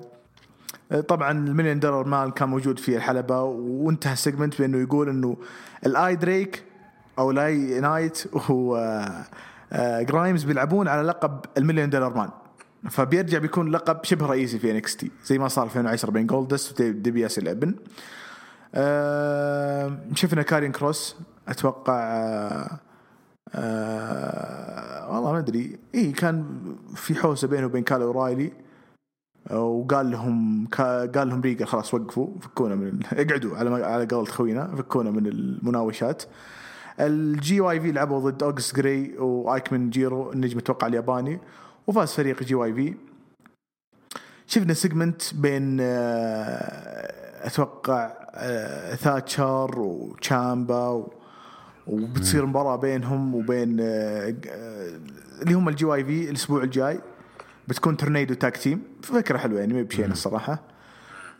طبعا 1.07 1.31
المليون 1.31 1.79
دولار 1.79 2.07
مان 2.07 2.31
كان 2.31 2.49
موجود 2.49 2.79
في 2.79 2.97
الحلبة 2.97 3.41
وانتهى 3.41 4.13
ال 4.13 4.19
segment 4.19 4.61
بأنه 4.61 4.77
يقول 4.77 5.09
إنه 5.09 5.37
الاي 5.85 6.15
دريك 6.15 6.63
أو 7.19 7.31
الاي 7.31 7.79
نايت 7.79 8.23
آه، 9.73 10.01
جرايمز 10.01 10.43
بيلعبون 10.43 10.87
على 10.87 11.01
لقب 11.01 11.39
المليون 11.57 11.89
دولار 11.89 12.13
مان 12.13 12.29
فبيرجع 12.89 13.37
بيكون 13.37 13.71
لقب 13.71 14.03
شبه 14.03 14.25
رئيسي 14.25 14.59
في 14.59 14.71
انكس 14.71 14.97
تي 14.97 15.11
زي 15.25 15.37
ما 15.37 15.47
صار 15.47 15.69
في 15.69 15.75
2010 15.75 16.11
بين 16.11 16.27
جولدست 16.27 16.81
وديبياس 16.81 17.37
الإبن. 17.37 17.75
آه، 18.75 19.97
شفنا 20.13 20.41
كارين 20.41 20.71
كروس 20.71 21.15
أتوقع 21.47 21.93
آه، 21.93 22.79
آه، 23.55 25.15
والله 25.15 25.31
ما 25.31 25.37
أدري. 25.39 25.79
إي 25.95 26.11
كان 26.11 26.45
في 26.95 27.15
حوسة 27.15 27.47
بينه 27.47 27.65
وبين 27.65 27.83
كال 27.83 28.01
اورايلي 28.01 28.51
وقال 29.51 30.11
لهم 30.11 30.67
قال 31.15 31.29
لهم 31.29 31.41
ريجل 31.41 31.65
خلاص 31.65 31.93
وقفوا. 31.93 32.27
فكونا 32.41 32.75
من 32.75 32.87
ال... 32.87 33.05
اقعدوا 33.13 33.57
على. 33.57 33.85
على 33.85 34.05
قولة 34.05 34.25
خوينا. 34.25 34.75
فكونا 34.75 35.11
من 35.11 35.25
المناوشات. 35.25 36.23
الجي 36.99 37.61
واي 37.61 37.81
في 37.81 37.91
لعبوا 37.91 38.29
ضد 38.29 38.43
اوغست 38.43 38.75
جراي 38.75 39.17
وايكمن 39.17 39.89
جيرو 39.89 40.31
النجم 40.31 40.57
أتوقع 40.57 40.87
الياباني. 40.87 41.39
وفاز 41.87 42.13
فريق 42.13 42.43
جي 42.43 42.55
واي 42.55 42.73
في. 42.73 42.95
شفنا 44.47 44.73
segment 44.73 45.33
بين 45.33 45.77
آه، 45.81 47.47
أتوقع 47.47 48.13
آه، 48.33 48.95
ثاتشر 48.95 49.79
وتشامبا 49.79 50.87
و... 50.87 51.13
وبتصير 51.87 52.45
مباراة 52.45 52.75
بينهم 52.75 53.35
وبين 53.35 53.77
آه، 53.79 54.35
آه، 54.47 54.99
اللي 55.41 55.53
هم 55.53 55.69
الجي 55.69 55.85
واي 55.85 56.05
في 56.05 56.29
الأسبوع 56.29 56.63
الجاي. 56.63 56.99
بتكون 57.67 57.97
tornado 57.97 58.33
tag 58.33 58.57
team 58.57 58.83
فكرة 59.03 59.37
حلوة 59.37 59.59
يعني 59.59 59.73
ما 59.73 59.81
بشيء 59.81 60.05
الصراحة. 60.05 60.59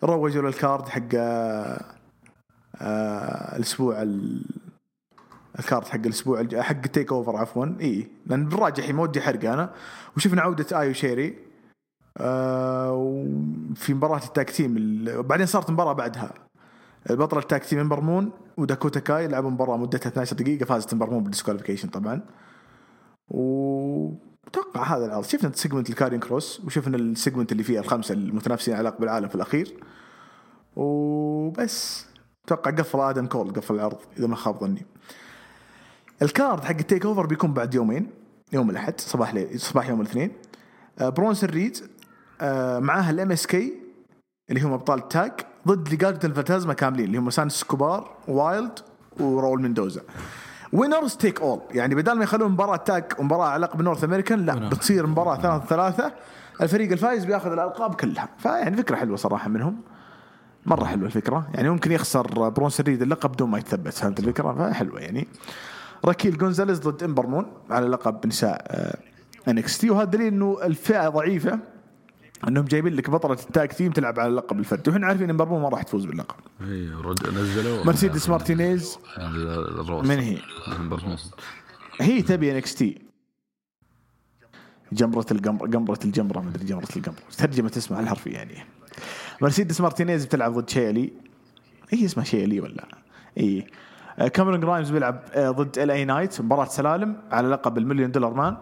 روجوا 0.03 0.41
لل 0.41 0.57
card 0.57 0.87
حق 0.89 1.01
آه، 1.15 1.85
آه، 2.81 3.55
الأسبوع 3.55 4.01
ال... 4.01 4.45
ال 5.59 5.65
card 5.65 5.87
حق 5.87 5.95
الأسبوع 5.95 6.39
الج... 6.39 6.55
حق 6.55 6.75
التيك 6.85 7.11
اوفر 7.11 7.35
عفوا. 7.35 7.65
إي. 7.81 8.07
لأن 8.25 8.45
بالراجح 8.45 8.89
ما 8.89 9.03
ودي 9.03 9.21
حرق 9.21 9.51
أنا. 9.51 9.73
وشفنا 10.17 10.41
عودة 10.41 10.79
آيو 10.79 10.93
شيري. 10.93 11.37
آه 12.17 12.93
وفي 12.93 13.93
مباراة 13.93 14.25
ال 14.25 14.31
tag 14.31 14.49
team 14.49 14.77
ال... 14.77 15.23
بعدين 15.23 15.45
صارت 15.45 15.69
مباراة 15.71 15.93
بعدها. 15.93 16.33
البطل 17.09 17.37
ال 17.37 17.44
tag 17.44 17.65
team 17.65 17.79
امبرمون 17.79 18.31
وداكوتا 18.57 18.99
كاي 18.99 19.27
لعبوا 19.27 19.49
مباراة 19.49 19.77
مدتها 19.77 20.09
12 20.09 20.35
دقيقة 20.35 20.65
فازت 20.65 20.93
امبرمون 20.93 21.23
بال 21.23 21.31
disqualification 21.31 21.89
طبعا. 21.89 22.21
واتوقع 23.27 24.83
هذا 24.83 25.05
العرض. 25.05 25.23
شفنا 25.23 25.51
segment 25.55 25.89
الكارين 25.89 26.19
كروس 26.19 26.61
وشفنا 26.65 26.97
ال 26.97 27.04
segment 27.04 27.51
اللي 27.51 27.63
فيه 27.63 27.79
الخمسة 27.79 28.13
المتنافسين 28.13 28.73
على 28.73 28.89
لقب 28.89 29.03
العالم 29.03 29.27
في 29.27 29.35
الأخير. 29.35 29.83
وبس. 30.75 32.05
أتوقع 32.45 32.71
قفل 32.71 32.99
آدم 32.99 33.25
كول 33.25 33.53
قفل 33.53 33.75
العرض 33.75 33.97
إذا 34.17 34.27
ما 34.27 34.35
خاب 34.35 34.59
ظني. 34.59 34.85
ال 36.21 36.30
card 36.30 36.63
حق 36.63 36.69
ال 36.69 37.05
TakeOver 37.05 37.25
بيكون 37.25 37.53
بعد 37.53 37.73
يومين 37.73 38.09
يوم 38.53 38.69
الأحد 38.69 39.01
صباح 39.01 39.33
لي... 39.33 39.57
صباح 39.57 39.89
يوم 39.89 40.01
الاثنين. 40.01 40.31
آه، 40.99 41.09
برونسون 41.09 41.49
ريد 41.49 41.77
آه، 42.41 42.79
معاها 42.79 43.09
ال 43.09 43.31
MSK 43.31 43.73
اللي 44.49 44.61
هم 44.61 44.73
أبطال 44.73 44.99
ال 44.99 45.07
tag 45.07 45.31
ضد 45.67 45.93
ليقادو 45.93 46.27
ديل 46.27 46.44
فانتازما 46.45 46.73
كاملين 46.73 47.05
اللي 47.05 47.17
هم 47.17 47.29
سانتوس 47.29 47.53
اسكوبار 47.53 48.15
وايلد 48.27 48.79
وراؤول 49.19 49.61
مندوزا. 49.61 50.01
winners 50.73 51.15
take 51.15 51.41
all 51.41 51.61
يعني 51.71 51.95
بدل 51.95 52.13
ما 52.13 52.23
يخلون 52.23 52.51
مباراة 52.51 52.75
tag 52.75 53.03
ومباراة 53.19 53.45
على 53.45 53.65
لقب 53.65 53.81
North 53.81 54.03
American 54.03 54.45
لا 54.45 54.69
بتصير 54.69 55.07
مباراة 55.07 55.35
ثلاثة 55.35 55.65
ثلاثة. 55.65 56.13
الفريق 56.61 56.91
الفايز 56.91 57.25
بياخذ 57.25 57.51
الألقاب 57.51 57.95
كلها. 57.95 58.29
فيعني 58.37 58.77
فكرة 58.77 58.95
حلوة 58.95 59.17
صراحة 59.17 59.49
منهم. 59.49 59.81
مرة 60.65 60.85
حلوة 60.85 61.05
الفكرة. 61.05 61.47
يعني 61.53 61.69
ممكن 61.69 61.91
يخسر 61.91 62.49
برونسون 62.49 62.85
ريد 62.85 63.01
اللقب 63.01 63.31
بدون 63.31 63.49
ما 63.49 63.57
يتثبت. 63.57 63.93
فهمت 63.93 64.19
الفكرة؟ 64.19 64.53
فحلوة 64.53 64.99
يعني. 64.99 65.27
راكيل 66.05 66.37
جونزاليز 66.37 66.79
ضد 66.79 67.03
امبر 67.03 67.24
مون 67.24 67.45
على 67.69 67.87
لقب 67.87 68.27
نساء 68.27 68.99
NXT. 69.47 69.89
وهذا 69.89 70.03
دليل 70.09 70.27
إنه 70.27 70.57
الفئة 70.63 71.09
ضعيفة 71.09 71.59
إنهم 72.47 72.65
جايبين 72.65 72.93
لك 72.93 73.09
بطلة 73.09 73.33
ال 73.33 73.42
tag 73.42 73.69
team 73.69 73.91
تلعب 73.91 74.19
على 74.19 74.29
اللقب 74.29 74.59
الفردي 74.59 74.89
وحنا 74.91 75.07
عارفين 75.07 75.29
امبر 75.29 75.45
مون 75.45 75.61
ما 75.61 75.69
راح 75.69 75.83
تفوز 75.83 76.05
باللقب. 76.05 76.35
اي 76.61 76.89
رد- 76.89 77.27
نزلوا 77.33 77.85
مرسيدس 77.85 78.29
مارتينيز. 78.29 78.97
من 80.03 80.19
هي؟ 80.19 80.37
هي 82.01 82.21
تبي 82.21 82.51
NXT. 82.51 83.01
جمرة 84.91 85.25
القمر 85.31 85.65
قمرة 85.67 85.99
الجمرة 86.05 86.39
ما 86.39 86.49
أدري 86.49 86.65
جمرة 86.65 86.87
القمر 86.95 87.15
ترجمة 87.37 87.71
اسمها 87.77 87.99
الحرفي 87.99 88.29
يعني. 88.29 88.65
مرسيدس 89.41 89.81
مارتينيز 89.81 90.25
بتلعب 90.25 90.53
ضد 90.53 90.69
شيلي 90.69 91.13
هي 91.89 92.05
اسمها 92.05 92.25
شيلي 92.25 92.59
ولا؟ 92.59 92.87
اي 93.37 93.59
آه، 93.59 93.65
كاميرون 94.33 94.59
جرايمز 94.59 94.89
بيلعب 94.89 95.19
آه، 95.33 95.51
ضد 95.51 95.79
LA 95.79 95.91
Knight 95.91 96.41
مباراة 96.41 96.65
سلالم 96.65 97.15
على 97.31 97.47
لقب 97.47 97.77
ال 97.77 97.82
Million 97.82 98.11
Dollar 98.11 98.33
Man. 98.33 98.57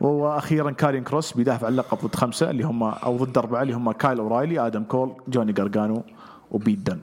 وأخيرا 0.00 0.70
كارين 0.70 1.04
كروس 1.04 1.32
بيدافع 1.32 1.66
عن 1.66 1.72
اللقب 1.72 1.98
ضد 2.06 2.14
خمسة 2.14 2.50
اللي 2.50 2.62
هم 2.64 2.82
أو 2.82 3.16
ضد 3.16 3.38
أربعة 3.38 3.62
اللي 3.62 3.72
هم 3.72 3.92
كايل 3.92 4.18
اورايلي 4.18 4.66
آدم 4.66 4.82
كول 4.84 5.12
جوني 5.28 5.52
جارجانو 5.52 6.02
وبيت 6.50 6.78
دن 6.78 6.98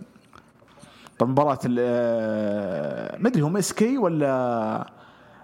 طب 1.20 1.30
مباراة 1.30 1.60
ال- 1.66 1.78
آه، 1.80 3.18
ما 3.20 3.28
أدري 3.30 3.42
هم 3.42 3.58
اس 3.58 3.74
كي 3.74 3.98
ولا 3.98 4.88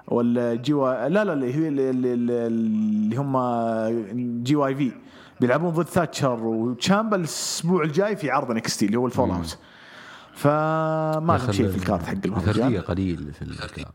ولا 0.07 0.55
جي 0.55 0.73
واي 0.73 1.09
لا 1.09 1.23
لا 1.25 1.33
اللي 1.33 1.53
هي 1.55 1.67
اللي, 1.67 3.17
هم 3.17 3.33
جي 4.43 4.55
واي 4.55 4.75
في 4.75 4.91
بيلعبون 5.41 5.69
ضد 5.69 5.85
ثاتشر 5.85 6.43
وتشامبا 6.43 7.15
الأسبوع 7.15 7.83
الجاي 7.83 8.15
في 8.15 8.31
عرض 8.31 8.51
انكستي 8.51 8.85
اللي 8.85 8.97
هو 8.97 9.05
الفول 9.05 9.29
اوت 9.31 9.57
فما 10.39 11.37
لهم 11.37 11.51
شيء 11.51 11.67
في 11.67 11.77
الكارت 11.77 12.05
حق 12.05 12.15
المهرجان 12.25 12.81
قليل 12.81 13.33
في 13.33 13.41
الكارت. 13.41 13.87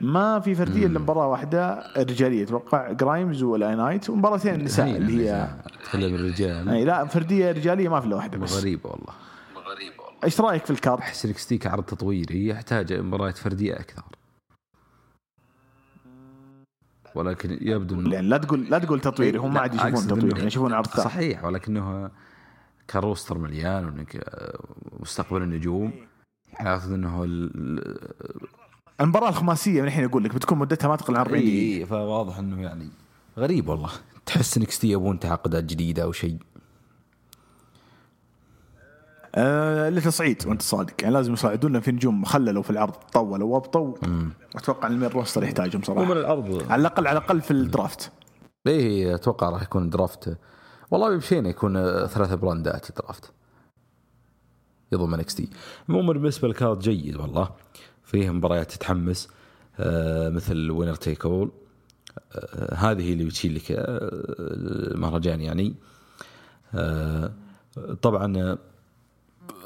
ما 0.00 0.40
في 0.40 0.54
فردية 0.54 0.86
إلا 0.86 0.98
مباراة 0.98 1.26
واحدة 1.26 1.92
رجالية 1.96 2.44
أتوقع 2.44 2.92
جرايمز 2.92 3.42
ولا 3.42 3.74
نايت 3.74 4.10
ومباراتين 4.10 4.54
النساء 4.54 4.96
اللي 4.96 5.30
هي 5.30 5.48
تكلم 5.84 6.14
الرجال. 6.14 6.68
إي 6.68 6.84
لا 6.84 7.04
فردية 7.04 7.52
رجالية 7.52 7.88
ما 7.88 8.00
في 8.00 8.06
إلا 8.06 8.16
واحدة 8.16 8.38
بس. 8.38 8.60
غريبه 8.60 8.90
والله. 8.90 9.12
غريبة 9.56 10.04
والله 10.04 10.20
إيش 10.24 10.40
رأيك 10.40 10.64
في 10.64 10.70
ال 10.70 10.75
card؟ 10.75 11.00
احس 11.00 11.26
NXT 11.26 11.58
كعرض 11.58 11.84
تطويري 11.84 12.46
يحتاج 12.46 12.92
مباريات 12.92 13.38
فردية 13.38 13.74
أكثر. 13.74 14.02
ولكن 17.14 17.58
يبدو 17.60 17.94
إنه 17.94 18.20
لا 18.20 18.36
تقول 18.36 18.64
لا 18.70 18.78
تقول 18.78 19.00
تطويري 19.00 19.38
هم 19.38 19.54
ما 19.54 19.60
عاد 19.60 19.74
يشوفون 19.74 20.06
تطويري 20.06 20.46
يشوفون 20.46 20.72
عرض 20.72 20.86
ثاني 20.86 21.04
صحيح 21.04 21.44
ولكنه 21.44 22.10
ك 22.90 22.97
roster 22.97 23.38
مليان 23.38 23.84
وإنك 23.84 24.16
آه، 24.16 24.58
مستقبل 25.00 25.42
النجوم. 25.42 25.92
يعني 26.52 26.68
أعتقد 26.68 26.92
إنه 26.92 27.24
ال- 27.24 27.98
المباراة 29.00 29.28
الخماسية 29.28 29.80
من 29.82 29.86
الحين 29.88 30.04
أقول 30.04 30.24
لك 30.24 30.34
بتكون 30.34 30.58
مدتها 30.58 30.88
ما 30.88 30.96
تقل 30.96 31.14
عن 31.16 31.20
40 31.20 31.42
دقيقة. 31.42 31.56
اي 31.56 31.78
إي، 31.80 31.86
فواضح 31.86 32.38
إنه 32.38 32.62
يعني 32.62 32.88
غريب 33.38 33.68
والله. 33.68 33.90
تحس 34.26 34.56
NXT 34.56 34.90
يبون 34.90 35.18
تعاقدات 35.18 35.64
جديدة 35.64 36.02
أو 36.02 36.12
شيء. 36.12 36.38
آه 39.34 39.88
لتصعيد 39.90 40.46
وأنت 40.46 40.62
صادق. 40.62 40.94
يعني 41.02 41.14
لازم 41.14 41.32
يصعدون 41.32 41.80
في 41.80 41.92
نجوم 41.92 42.24
خللوا 42.24 42.62
في 42.62 42.70
العرض 42.70 42.92
طولوا 42.92 43.54
وأبطوا. 43.54 43.94
أتوقع 44.56 44.88
إن 44.88 44.92
ال 44.92 44.95
main 44.95 45.08
roster 45.08 45.44
يحتاجهم 45.44 45.82
صراحة. 45.82 46.12
العرض 46.12 46.66
على 46.70 46.80
الأقل 46.80 47.06
على 47.06 47.18
الأقل 47.18 47.40
في 47.40 47.50
ال 47.50 47.59
draft. 47.59 48.12
إيه 48.66 49.14
أتوقع 49.14 49.48
راح 49.50 49.62
يكون 49.62 49.90
draft 49.90 50.38
والله 50.90 51.10
بمشينا 51.10 51.48
يكون 51.48 51.74
ثلاثة 52.06 52.34
براندات 52.34 52.90
ال 52.90 52.97
draft 52.97 53.32
يضم 54.92 55.14
NXT. 55.14 55.48
عموما 55.88 56.12
بالنسبة 56.12 56.48
لل 56.48 56.58
card 56.58 56.78
جيد 56.78 57.16
والله. 57.16 57.50
فيه 58.04 58.30
مباريات 58.30 58.70
تتحمس 58.72 59.28
آه 59.80 60.28
مثل 60.28 60.70
winner 60.70 60.94
take 60.94 61.24
all 61.26 61.50
هذه 62.72 63.12
اللي 63.12 63.24
بتشيل 63.24 63.54
لك 63.54 63.72
آه 63.72 63.76
المهرجان 64.94 65.40
يعني. 65.40 65.74
آه 66.74 67.32
طبعا 68.02 68.56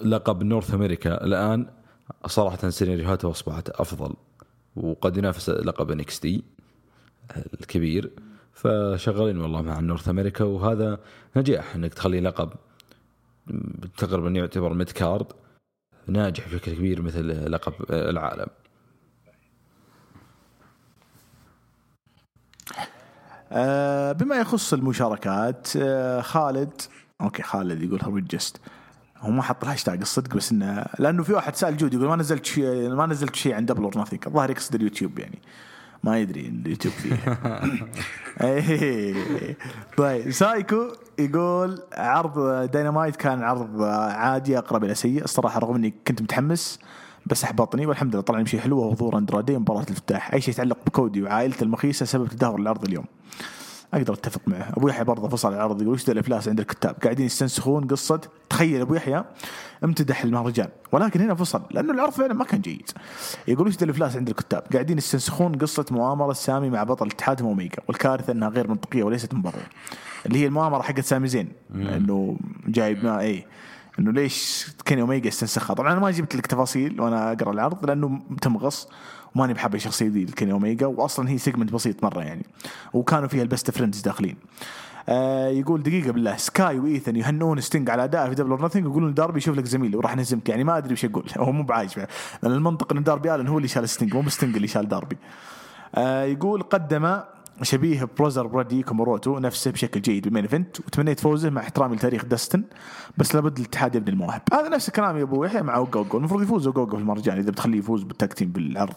لقب 0.02 0.42
North 0.42 0.74
America 0.74 1.24
الآن 1.24 1.66
صراحة 2.26 2.70
سيناريوهاته 2.70 3.30
أصبحت 3.30 3.70
أفضل 3.70 4.14
وقد 4.76 5.16
ينافس 5.16 5.50
لقب 5.50 5.90
NXT 5.90 6.42
الكبير. 7.60 8.10
فشغالين 8.62 9.38
والله 9.38 9.62
مع 9.62 9.80
North 9.80 10.08
America 10.08 10.44
وهذا 10.44 10.98
نجاح 11.36 11.74
إنك 11.74 11.94
تخلي 11.94 12.20
لقب 12.20 12.50
تقريبا 13.98 14.30
يعتبر 14.30 14.74
mid 14.74 14.90
card 14.90 15.26
ناجح 16.06 16.48
بشكل 16.48 16.74
كبير 16.74 17.02
مثل 17.02 17.52
لقب 17.52 17.72
العالم. 17.90 18.46
آه، 23.52 24.12
بما 24.12 24.36
يخص 24.36 24.72
المشاركات 24.72 25.68
آه، 25.76 26.20
خالد 26.20 26.82
okay 27.20 27.42
خالد 27.42 27.82
يقول 27.82 28.00
هو 28.02 28.18
جست 28.18 28.60
هو 29.18 29.30
ما 29.30 29.42
حط 29.42 29.64
الهاشتاج 29.64 30.00
الصدق 30.00 30.36
بس 30.36 30.52
إنه 30.52 30.86
لأنه 30.98 31.22
في 31.22 31.32
واحد 31.32 31.56
سأل 31.56 31.76
جود 31.76 31.94
يقول 31.94 32.08
ما 32.08 32.16
نزلت 32.16 32.44
شيء 32.44 32.94
ما 32.94 33.06
نزلت 33.06 33.34
شيء 33.34 33.54
عن 33.54 33.66
Double 33.66 33.82
or 33.82 33.98
Nothing 33.98 34.22
الظاهر 34.26 34.50
يقصد 34.50 34.74
اليوتيوب 34.74 35.18
يعني. 35.18 35.38
ما 36.04 36.18
يدري 36.18 36.40
اليوتيوب 36.40 36.94
فيه. 36.94 37.16
طيب 39.98 40.30
سايكو 40.30 40.92
يقول 41.18 41.82
عرض 41.92 42.38
داينامايت 42.70 43.16
كان 43.16 43.42
عرض 43.42 43.82
عادي 43.82 44.58
أقرب 44.58 44.84
إلى 44.84 44.94
سيء 44.94 45.24
الصراحة 45.24 45.60
رغم 45.60 45.74
إني 45.74 45.94
كنت 46.06 46.22
متحمس 46.22 46.78
بس 47.26 47.44
أحبطني 47.44 47.86
والحمد 47.86 48.14
لله 48.14 48.22
طلع 48.22 48.44
شيء 48.44 48.60
حلو 48.60 48.78
وهو 48.78 48.94
ظهور 48.94 49.18
اندرادي 49.18 49.58
مباراة 49.58 49.82
الافتتاح 49.82 50.34
أي 50.34 50.40
شيء 50.40 50.54
يتعلق 50.54 50.78
بكودي 50.86 51.22
وعائلته 51.22 51.64
المخيسة 51.64 52.06
سبب 52.06 52.28
تدهور 52.28 52.60
العرض 52.60 52.84
اليوم 52.84 53.04
أقدر 53.94 54.12
أتفق 54.12 54.40
معه. 54.46 54.72
أبو 54.76 54.88
يحيى 54.88 55.04
برضه 55.04 55.28
فصل 55.28 55.54
العرض 55.54 55.82
يقول 55.82 55.94
وش 55.94 56.04
ذا 56.04 56.12
الإفلاس 56.12 56.48
عند 56.48 56.60
الكتاب؟ 56.60 56.96
قاعدين 57.02 57.26
يستنسخون 57.26 57.86
قصة. 57.86 58.20
تخيل 58.50 58.80
أبو 58.80 58.94
يحيى 58.94 59.24
امتدح 59.84 60.24
المهرجان 60.24 60.68
ولكن 60.92 61.20
هنا 61.20 61.34
فصل 61.34 61.62
لأنه 61.70 61.92
العرض 61.92 62.12
فعلا 62.12 62.34
ما 62.34 62.44
كان 62.44 62.60
جيد. 62.60 62.90
يقول 63.48 63.66
وش 63.68 63.76
ذا 63.76 63.84
الإفلاس 63.84 64.16
عند 64.16 64.28
الكتاب؟ 64.28 64.62
قاعدين 64.72 64.98
يستنسخون 64.98 65.54
قصة 65.54 65.84
مؤامرة 65.90 66.32
سامي 66.32 66.70
مع 66.70 66.84
بطل 66.84 67.06
الاتحاد 67.06 67.42
اوميجا 67.42 67.78
والكارثة 67.88 68.32
إنها 68.32 68.48
غير 68.48 68.68
منطقية 68.68 69.02
وليست 69.02 69.34
مبررة. 69.34 69.66
اللي 70.26 70.38
هي 70.38 70.46
المؤامرة 70.46 70.82
حقت 70.82 71.00
سامي 71.00 71.28
زين. 71.28 71.52
إنه 71.74 72.36
جايب 72.66 73.04
ما 73.04 73.20
اي 73.20 73.46
إنه 73.98 74.12
ليش 74.12 74.66
كيني 74.84 75.02
اوميجا 75.02 75.28
استنسخها؟ 75.28 75.74
طبعا 75.74 75.92
أنا 75.92 76.00
ما 76.00 76.10
جبت 76.10 76.36
لك 76.36 76.46
تفاصيل 76.46 77.00
وأنا 77.00 77.32
أقرأ 77.32 77.52
العرض 77.52 77.86
لأنه 77.86 78.20
تمغص 78.42 78.88
وماني 79.34 79.54
بحب 79.54 79.74
الشخصيه 79.74 80.08
دي 80.08 80.24
الكيني 80.24 80.52
اوميجا 80.52 80.86
واصلا 80.86 81.30
هي 81.30 81.38
segment 81.38 81.72
بسيط 81.72 82.04
مرة 82.04 82.20
يعني 82.22 82.46
وكانوا 82.92 83.28
فيها 83.28 83.42
ال 83.42 83.48
Best 83.48 83.70
Friends 83.70 84.00
داخلين. 84.00 84.36
آه 85.08 85.48
يقول 85.48 85.82
دقيقة 85.82 86.10
بالله 86.12 86.36
سكاي 86.36 86.78
وايثن 86.78 87.16
يهنون 87.16 87.60
ستينج 87.60 87.90
على 87.90 88.04
اداءه 88.04 88.28
في 88.28 88.34
Double 88.34 88.50
or 88.50 88.64
Nothing 88.64 88.86
يقولون 88.86 89.14
داربي 89.14 89.38
يشوف 89.38 89.56
لك 89.56 89.64
زميلي 89.64 89.96
وراح 89.96 90.16
نهزمك 90.16 90.48
يعني 90.48 90.64
ما 90.64 90.78
أدري 90.78 90.92
وش 90.92 91.04
أقول 91.04 91.24
هو 91.38 91.52
مو 91.52 91.62
بعايش 91.62 91.96
لأن 91.96 92.06
المنطق 92.52 92.92
إن 92.92 93.02
داربي 93.02 93.34
الن 93.34 93.48
هو 93.48 93.56
اللي 93.56 93.68
شال 93.68 93.88
ستينج 93.88 94.16
مو 94.16 94.28
ستينج 94.28 94.56
اللي 94.56 94.68
شال 94.68 94.88
داربي 94.88 95.16
آه 95.94 96.24
يقول 96.24 96.62
قدم 96.62 97.20
شبيه 97.62 98.08
بروزر 98.18 98.46
برودي 98.46 98.82
كوموروتو 98.82 99.38
نفسه 99.38 99.70
بشكل 99.70 100.00
جيد 100.00 100.24
بال 100.24 100.30
main 100.30 100.42
event. 100.42 100.80
وتمنيت 100.80 101.20
فوزه 101.20 101.50
مع 101.50 101.60
احترامي 101.60 101.96
لتاريخ 101.96 102.24
داستن 102.24 102.64
بس 103.18 103.34
لابد 103.34 103.58
الاتحاد 103.58 103.94
يبني 103.94 104.10
المواهب. 104.10 104.42
هذا 104.52 104.68
نفس 104.68 104.88
الكلام 104.88 105.16
يا 105.16 105.22
أبو 105.22 105.44
يحيى 105.44 105.62
مع 105.62 105.76
اوجوجو 105.76 106.18
المفروض 106.18 106.42
يفوز 106.42 106.66
اوجوجو 106.66 106.96
في 106.96 107.02
المهرجان 107.02 107.38
إذا 107.38 107.50
بتخليه 107.50 107.78
يفوز 107.78 108.02
بال 108.02 108.12
tag 108.12 108.28
team 108.28 108.48
بالعرض 108.48 108.94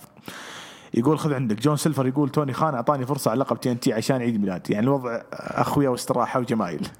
يقول 0.93 1.19
خذ 1.19 1.33
عندك. 1.33 1.61
جون 1.61 1.75
سيلفر 1.75 2.07
يقول 2.07 2.29
توني 2.29 2.53
خان 2.53 2.75
أعطاني 2.75 3.05
فرصة 3.05 3.31
على 3.31 3.39
لقب 3.39 3.59
TNT 3.59 3.93
عشان 3.93 4.21
عيد 4.21 4.41
ميلادي. 4.41 4.73
يعني 4.73 4.85
الوضع 4.85 5.21
أخويا 5.33 5.89
واستراحة 5.89 6.39
وجمايل. 6.39 6.87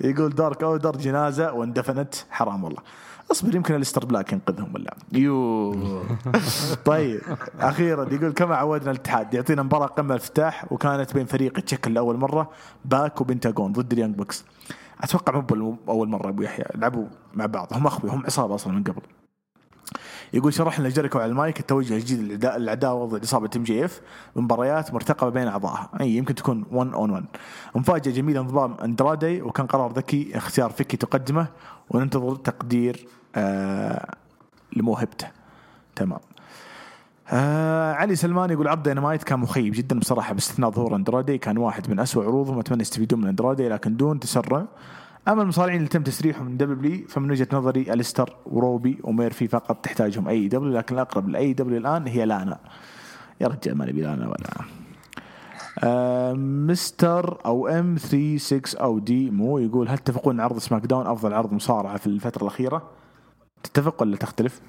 يقول 0.00 0.30
Dark 0.30 0.62
Order 0.62 0.96
جنازة 0.96 1.52
واندفنت. 1.52 2.14
حرام 2.30 2.64
والله. 2.64 2.82
أصبر 3.30 3.54
يمكن 3.54 3.74
أليستر 3.74 4.04
بلاك 4.04 4.32
ينقذهم 4.32 4.74
ولا 4.74 4.96
يو. 5.12 5.74
طيب 6.84 7.20
أخيرا 7.60 8.14
يقول 8.14 8.32
كما 8.32 8.56
عودنا 8.56 8.90
الاتحاد؟ 8.90 9.34
يعطينا 9.34 9.62
مباراة 9.62 9.86
قمة 9.86 10.10
الأفتتاح 10.14 10.72
وكانت 10.72 11.14
بين 11.14 11.26
فريق 11.26 11.58
يتشكل 11.58 11.94
لأول 11.94 12.16
مرة 12.16 12.50
باك 12.84 13.20
وبنتاجون 13.20 13.72
ضد 13.72 13.92
ال 13.92 13.96
Young 13.96 14.14
Bucks. 14.14 14.44
أتوقع 15.00 15.44
مو 15.52 15.76
أول 15.88 16.08
مرة 16.08 16.28
أبو 16.28 16.42
يحيى. 16.42 16.64
لعبوا 16.74 17.06
مع 17.34 17.46
بعض 17.46 17.68
هم 17.72 17.86
أخوي 17.86 18.10
هم 18.10 18.22
عصابة 18.26 18.54
أصلا 18.54 18.72
من 18.72 18.82
قبل. 18.82 19.02
يقول 20.32 20.54
شرح 20.54 20.80
لنا 20.80 20.88
جيريكو 20.88 21.18
على 21.18 21.30
المايك 21.30 21.60
التوجه 21.60 21.94
الجديد 21.94 22.18
للعدا- 22.44 22.56
للعداوة 22.58 23.06
ضد 23.06 23.22
عصابة 23.22 23.50
MJF 23.56 24.00
بمباريات 24.36 24.94
مرتقبة 24.94 25.30
بين 25.30 25.48
أعضائها. 25.48 25.88
أي 26.00 26.10
يمكن 26.10 26.34
تكون 26.34 26.64
1 26.72 26.92
on 26.94 27.10
1 27.10 27.24
مفاجأة 27.74 28.12
جميلة 28.12 28.40
انضمام 28.40 28.74
أندرادي 28.84 29.42
وكان 29.42 29.66
قرار 29.66 29.92
ذكي 29.92 30.30
اختيار 30.36 30.70
فيكي 30.70 30.96
تقدمه 30.96 31.46
وننتظر 31.90 32.36
تقدير 32.36 33.08
آه 33.36 34.14
لموهبته. 34.76 35.26
تمام. 35.96 36.20
آه 37.30 37.92
علي 37.92 38.16
سلمان 38.16 38.50
يقول 38.50 38.68
عرض 38.68 38.82
دينامايت 38.82 39.22
كان 39.22 39.38
مخيب 39.38 39.72
جدا 39.76 39.98
بصراحة 39.98 40.34
باستثناء 40.34 40.70
ظهور 40.70 40.96
اندرادي 40.96 41.38
كان 41.38 41.58
واحد 41.58 41.90
من 41.90 42.00
أسوأ 42.00 42.24
عروضهم 42.24 42.58
أتمنى 42.58 42.82
يستفيدون 42.82 43.20
من 43.20 43.28
اندرادي 43.28 43.68
لكن 43.68 43.96
دون 43.96 44.20
تسرع. 44.20 44.66
أما 45.28 45.42
المصارعين 45.42 45.76
اللي 45.76 45.88
تم 45.88 46.02
تسريحهم 46.02 46.46
من 46.46 46.56
W 46.56 47.08
فمن 47.08 47.30
وجهة 47.30 47.48
نظري 47.52 47.92
الستر 47.92 48.36
وروبي 48.46 48.98
وميرفي 49.04 49.48
فقط 49.48 49.84
تحتاجهم 49.84 50.28
AEW 50.28 50.72
لكن 50.72 50.94
الأقرب 50.94 51.28
ل 51.28 51.52
AEW 51.52 51.78
الآن 51.78 52.06
هي 52.06 52.24
لانا. 52.24 52.58
يا 53.40 53.48
رجال 53.48 53.78
ما 53.78 53.86
نبي 53.86 54.00
لانا 54.02 54.26
ولا. 54.28 54.50
آه 55.84 56.32
Mr. 56.32 57.38
OM 57.46 57.96
36 57.96 58.80
أو 58.80 58.98
دي 58.98 59.30
مو 59.30 59.58
يقول 59.58 59.88
هل 59.88 59.98
تتفقون 59.98 60.40
عرض 60.40 60.58
SmackDown 60.58 61.06
أفضل 61.06 61.34
عرض 61.34 61.52
مصارعة 61.52 61.96
في 61.96 62.06
الفترة 62.06 62.42
الأخيرة؟ 62.42 62.82
تتفق 63.62 64.02
ولا 64.02 64.16
تختلف؟ 64.16 64.60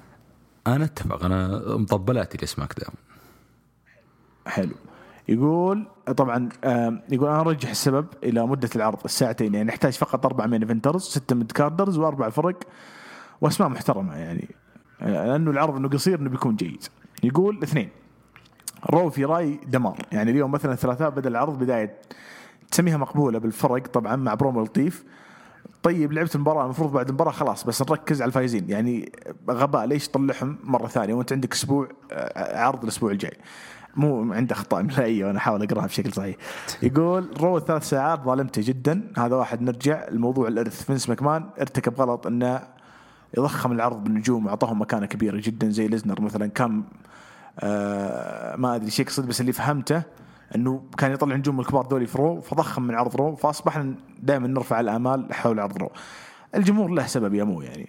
أنا 0.66 0.84
أتفق. 0.84 1.24
أنا 1.24 1.62
مطبلاتي 1.66 2.38
ل 2.44 2.80
SmackDown 2.80 2.94
حلو. 4.46 4.74
يقول 5.28 5.86
طبعا 6.16 6.48
يقول 7.12 7.28
أنا 7.28 7.40
أرجح 7.40 7.70
السبب 7.70 8.06
إلى 8.24 8.46
مدة 8.46 8.70
العرض 8.76 8.98
الساعتين 9.04 9.54
يعني 9.54 9.68
نحتاج 9.68 9.92
فقط 9.92 10.26
أربع 10.26 10.46
main 10.46 10.62
eventers 10.62 11.02
ستة 11.02 11.36
mid-carders 11.36 11.98
وأربع 11.98 12.28
فرق 12.28 12.58
وأسماء 13.40 13.68
محترمة 13.68 14.16
يعني. 14.16 14.48
لأنه 15.00 15.50
العرض 15.50 15.76
إنه 15.76 15.88
قصير 15.88 16.18
إنه 16.18 16.30
بيكون 16.30 16.56
جيد. 16.56 16.84
يقول 17.22 17.62
اثنين. 17.62 17.88
Raw 18.90 19.10
في 19.10 19.24
رأي 19.24 19.60
دمار. 19.66 19.98
يعني 20.12 20.30
اليوم 20.30 20.50
مثلا 20.50 20.72
الثلاثاء 20.72 21.10
بدأ 21.10 21.28
العرض 21.28 21.58
بداية 21.58 22.00
تسميها 22.70 22.96
مقبولة 22.96 23.38
بالفرق 23.38 23.86
طبعا 23.86 24.16
مع 24.16 24.34
برومو 24.34 24.62
لطيف. 24.62 25.04
طيب 25.82 26.12
لعبت 26.12 26.34
المباراة 26.34 26.64
المفروض 26.64 26.92
بعد 26.92 27.08
المباراة 27.08 27.30
خلاص 27.32 27.64
بس 27.64 27.82
نركز 27.82 28.22
على 28.22 28.28
الفايزين. 28.28 28.70
يعني 28.70 29.12
غباء 29.50 29.86
ليش 29.86 30.08
تطلعهم 30.08 30.58
مرة 30.64 30.86
ثانية؟ 30.86 31.14
وانت 31.14 31.32
عندك 31.32 31.54
أسبوع 31.54 31.88
آه، 32.12 32.58
عرض 32.58 32.82
الأسبوع 32.82 33.10
الجاي. 33.10 33.36
مو 33.96 34.32
عنده 34.32 34.54
أخطاء 34.54 34.80
املائيه 34.80 35.24
وأنا 35.24 35.38
أحاول 35.38 35.62
أقراها 35.62 35.86
بشكل 35.86 36.12
صحيح. 36.12 36.36
يقول 36.82 37.30
Raw 37.40 37.60
ثلاث 37.60 37.88
ساعات 37.88 38.20
ظالمته 38.24 38.62
جدا. 38.64 39.12
هذا 39.18 39.36
واحد 39.36 39.62
نرجع. 39.62 40.08
الموضوع 40.08 40.48
الإرث. 40.48 40.84
فينس 40.84 41.08
ماكمان 41.08 41.50
ارتكب 41.60 42.00
غلط 42.00 42.26
إنه 42.26 42.60
يضخم 43.38 43.72
العرض 43.72 44.04
بالنجوم 44.04 44.46
وأعطاهم 44.46 44.80
مكانة 44.80 45.06
كبيرة 45.06 45.40
جدا 45.44 45.70
زي 45.70 45.88
ليزنر 45.88 46.20
مثلا. 46.20 46.46
كان 46.46 46.84
آه 47.60 48.56
ما 48.56 48.74
أدري 48.74 48.86
إيش 48.86 49.00
يقصد 49.00 49.26
بس 49.26 49.40
اللي 49.40 49.52
فهمته 49.52 50.02
إنه 50.54 50.82
كان 50.98 51.12
يطلع 51.12 51.36
نجوم 51.36 51.60
الكبار 51.60 51.86
ذولي 51.86 52.06
في 52.06 52.18
Raw 52.18 52.40
فضخم 52.40 52.82
من 52.82 52.94
عرض 52.94 53.16
Raw 53.16 53.34
فأصبحنا 53.36 53.94
دائما 54.22 54.46
نرفع 54.46 54.80
الأمال 54.80 55.34
حول 55.34 55.60
عرض 55.60 55.78
Raw. 55.78 55.90
الجمهور 56.54 56.90
له 56.90 57.06
سبب 57.06 57.34
يا 57.34 57.44
مو 57.44 57.62
يعني. 57.62 57.88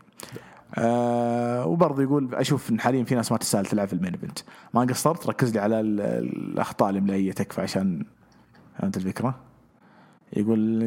آه 0.76 1.66
وبرضه 1.66 2.04
يقول 2.04 2.36
أشوف 2.36 2.70
إن 2.70 2.80
حاليا 2.80 3.04
في 3.04 3.16
ناس 3.16 3.32
ما 3.32 3.38
تستاهل 3.38 3.66
تلعب 3.66 3.88
في 3.88 3.94
ال 3.94 3.97
main 3.97 4.12
event. 4.14 4.40
ما 4.74 4.82
قصرت؟ 4.82 5.28
ركز 5.28 5.54
لي 5.54 5.60
على 5.60 5.80
ال- 5.80 6.02
الأخطاء 6.02 6.90
الاملائيه 6.90 7.32
تكفى 7.32 7.62
عشان 7.62 8.06
فهمت 8.80 8.98
الفكرة؟ 8.98 9.36
يقول 10.34 10.84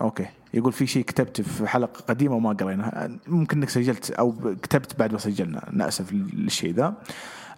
okay. 0.00 0.26
يقول 0.54 0.72
في 0.72 0.86
شيء 0.86 1.04
كتبت 1.04 1.40
في 1.40 1.66
حلقة 1.68 2.00
قديمة 2.08 2.34
وما 2.36 2.52
قريناها. 2.52 3.10
ممكن 3.26 3.56
إنك 3.58 3.68
سجلت 3.68 4.10
أو 4.10 4.34
كتبت 4.62 4.98
بعد 4.98 5.12
ما 5.12 5.18
سجلنا. 5.18 5.68
نأسف 5.72 6.12
للشيء 6.12 6.74
ذا. 6.74 6.94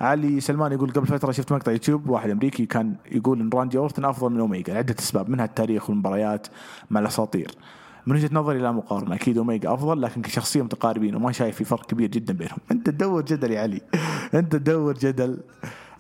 علي 0.03 0.41
سلمان 0.41 0.73
يقول 0.73 0.91
قبل 0.91 1.07
فترة 1.07 1.33
شفت 1.33 1.53
مقطع 1.53 1.73
يوتيوب 1.73 2.09
واحد 2.09 2.31
أمريكي 2.31 2.67
كان 2.67 2.95
يقول 3.13 3.41
إن 3.41 3.51
راندي 3.55 3.79
أورتن 3.79 4.05
أفضل 4.05 4.33
من 4.33 4.41
أوميجا 4.41 4.75
لعدة 4.75 4.97
أسباب 4.99 5.31
منها 5.31 5.45
التاريخ 5.45 5.91
والمباريات 5.91 6.47
مع 6.91 7.01
الأساطير. 7.01 7.51
من 8.07 8.17
وجهة 8.17 8.31
نظري 8.33 8.59
لا 8.59 8.73
مقارنة 8.73 9.15
أكيد 9.15 9.39
أوميجا 9.39 9.75
أفضل 9.75 10.03
لكن 10.03 10.23
كشخصية 10.23 10.63
متقاربين 10.63 11.15
وما 11.15 11.33
شايف 11.33 11.57
في 11.57 11.65
فرق 11.65 11.87
كبير 11.87 12.11
جدا 12.11 12.33
بينهم. 12.33 12.59
أنت 12.71 12.91
تدور 12.91 13.23
جدل 13.23 13.51
يا 13.51 13.61
علي 13.61 13.81
أنت 14.35 14.53
تدور 14.53 14.95
جدل. 14.95 15.41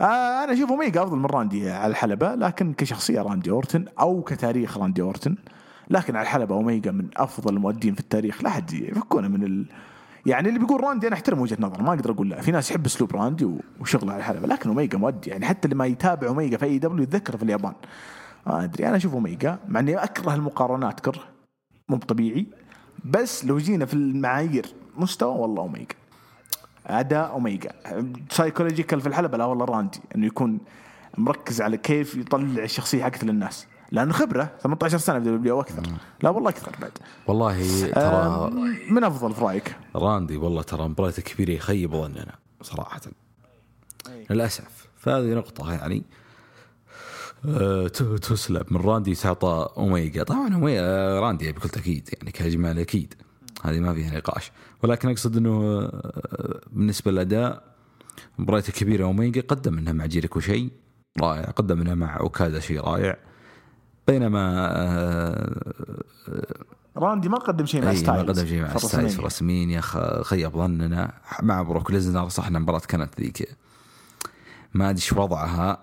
آه 0.01 0.45
أنا 0.45 0.53
أشوف 0.53 0.71
أوميجا 0.71 1.03
أفضل 1.03 1.17
من 1.17 1.27
راندي 1.27 1.71
على 1.71 1.91
الحلبة 1.91 2.35
لكن 2.35 2.73
كشخصية 2.73 3.23
راندي 3.23 3.51
أورتن 3.51 3.85
أو 4.01 4.23
كتاريخ 4.23 4.79
راندي 4.79 5.03
أورتن 5.03 5.37
لكن 5.91 6.17
على 6.17 6.23
الحلبة 6.23 6.55
أوميجا 6.55 6.91
من 6.91 7.09
أفضل 7.17 7.55
المؤدين 7.57 7.95
في 7.95 8.01
التاريخ 8.01 8.43
لا 8.43 8.51
حد 8.51 8.73
يفكونا 8.73 9.29
من 9.29 9.45
ال... 9.45 9.67
يعني 10.27 10.49
اللي 10.49 10.59
بيقول 10.59 10.85
راندي 10.85 11.07
أنا 11.07 11.15
أحترم 11.15 11.41
وجهة 11.41 11.57
نظره 11.61 11.83
ما 11.83 11.89
أقدر 11.89 12.11
أقول 12.11 12.31
لا. 12.31 12.41
في 12.41 12.51
ناس 12.51 12.71
يحب 12.71 12.87
أسلوب 12.87 13.17
راندي 13.17 13.49
وشغله 13.81 14.13
على 14.13 14.21
الحلبه 14.21 14.47
لكن 14.47 14.69
أوميجا 14.69 14.99
مؤدي 14.99 15.31
يعني 15.31 15.47
حتى 15.47 15.65
اللي 15.65 15.77
ما 15.77 15.87
يتابع 15.87 16.29
أوميجا 16.29 16.57
في 16.57 16.65
AEW 16.65 17.03
يتذكر 17.03 17.37
في 17.37 17.43
اليابان. 17.43 17.73
ما 18.47 18.65
أدري 18.65 18.89
أنا 18.89 18.97
أشوف 18.97 19.15
أوميجا 19.15 19.59
مع 19.69 19.81
إني 19.81 19.97
أكره 19.97 20.35
المقارنات 20.35 21.01
كره 21.01 21.25
مو 21.89 21.97
طبيعي. 21.97 22.47
بس 23.05 23.45
لو 23.45 23.59
جينا 23.59 23.87
في 23.87 23.95
المعايير 23.95 24.67
مستوى 24.97 25.39
والله 25.39 25.63
أوميجا. 25.63 25.95
أداء 26.87 27.31
أوميجا. 27.31 27.71
psychological 28.31 29.01
في 29.01 29.07
الحلبه 29.07 29.39
لا 29.39 29.45
والله 29.45 29.65
راندي 29.65 30.01
إنه 30.15 30.27
يكون 30.27 30.59
مركز 31.19 31.61
على 31.61 31.77
كيف 31.77 32.17
يطلع 32.17 32.65
الشخصية 32.65 33.05
حقته 33.05 33.27
للناس. 33.27 33.67
لأنه 33.93 34.13
خبرة 34.13 34.51
18 34.61 34.99
سنة 34.99 35.19
في 35.21 35.25
W 35.25 35.61
أكثر 35.61 35.83
لا 36.23 36.31
والله 36.31 36.51
أكثر 36.51 36.73
بعد. 36.81 36.93
والله 37.27 37.63
ترى 37.93 38.03
آم، 38.05 38.77
من 38.91 39.05
أفضل 39.05 39.35
في 39.35 39.41
رأيك؟ 39.41 39.77
راندي 39.97 40.37
والله 40.37 40.63
ترى 40.63 40.89
مباراته 40.89 41.23
كبيرة 41.23 41.51
يخيب 41.51 41.93
ظننا 41.97 42.35
صراحة. 42.63 43.01
للأسف. 44.31 44.89
فهذه 44.97 45.35
نقطة 45.35 45.73
يعني 45.73 46.03
آه، 47.49 47.87
تسلب 47.89 48.67
من 48.73 48.81
راندي 48.81 49.15
تعطى 49.15 49.69
اوميجا 49.77 50.23
طبعا 50.23 50.55
اوميجا 50.55 51.21
راندي 51.21 51.53
بكل 51.53 51.69
تأكيد 51.69 52.09
يعني 52.13 52.31
كاجمال 52.31 52.79
أكيد. 52.79 53.15
هذه 53.63 53.81
ما 53.81 53.95
فيها 53.95 54.17
نقاش. 54.19 54.53
ولكن 54.83 55.09
أقصد 55.09 55.37
إنه 55.37 55.81
آه، 55.83 56.61
بالنسبة 56.73 57.11
للأداء 57.11 57.63
مباراته 58.39 58.73
كبيرة 58.73 59.05
اوميجا 59.05 59.41
قدم 59.41 59.75
منها 59.75 59.93
مع 59.93 60.07
جيريكو 60.07 60.41
شيء 60.41 60.71
رائع 61.21 61.45
قدم 61.51 61.79
منها 61.79 61.95
مع 61.95 62.21
أوكادا 62.21 62.61
شيء 62.61 62.81
رائع. 62.81 63.17
بينما 64.09 64.69
آه، 64.77 65.73
راندي 66.97 67.29
ما 67.29 67.39
قدم 67.39 67.67
شيء 67.67 67.81
مع 67.81 67.87
ما 67.87 67.95
ستايلز 67.95 68.31
قدم 68.41 68.47
شيء 68.49 68.63
مع 68.63 68.77
ستايلز 68.77 69.15
في. 69.17 69.23
WrestleMania 69.23 69.81
خيب 70.23 70.53
ظننا 70.57 71.13
مع 71.43 71.63
بروك 71.63 71.91
ليزنر 71.91 72.29
صح 72.29 72.47
إن 72.47 72.57
المباراة 72.57 72.79
كانت 72.89 73.21
ذيك. 73.21 73.49
ما 74.75 74.85
أدري 74.91 74.97
إيش 75.03 75.13
وضعها. 75.13 75.79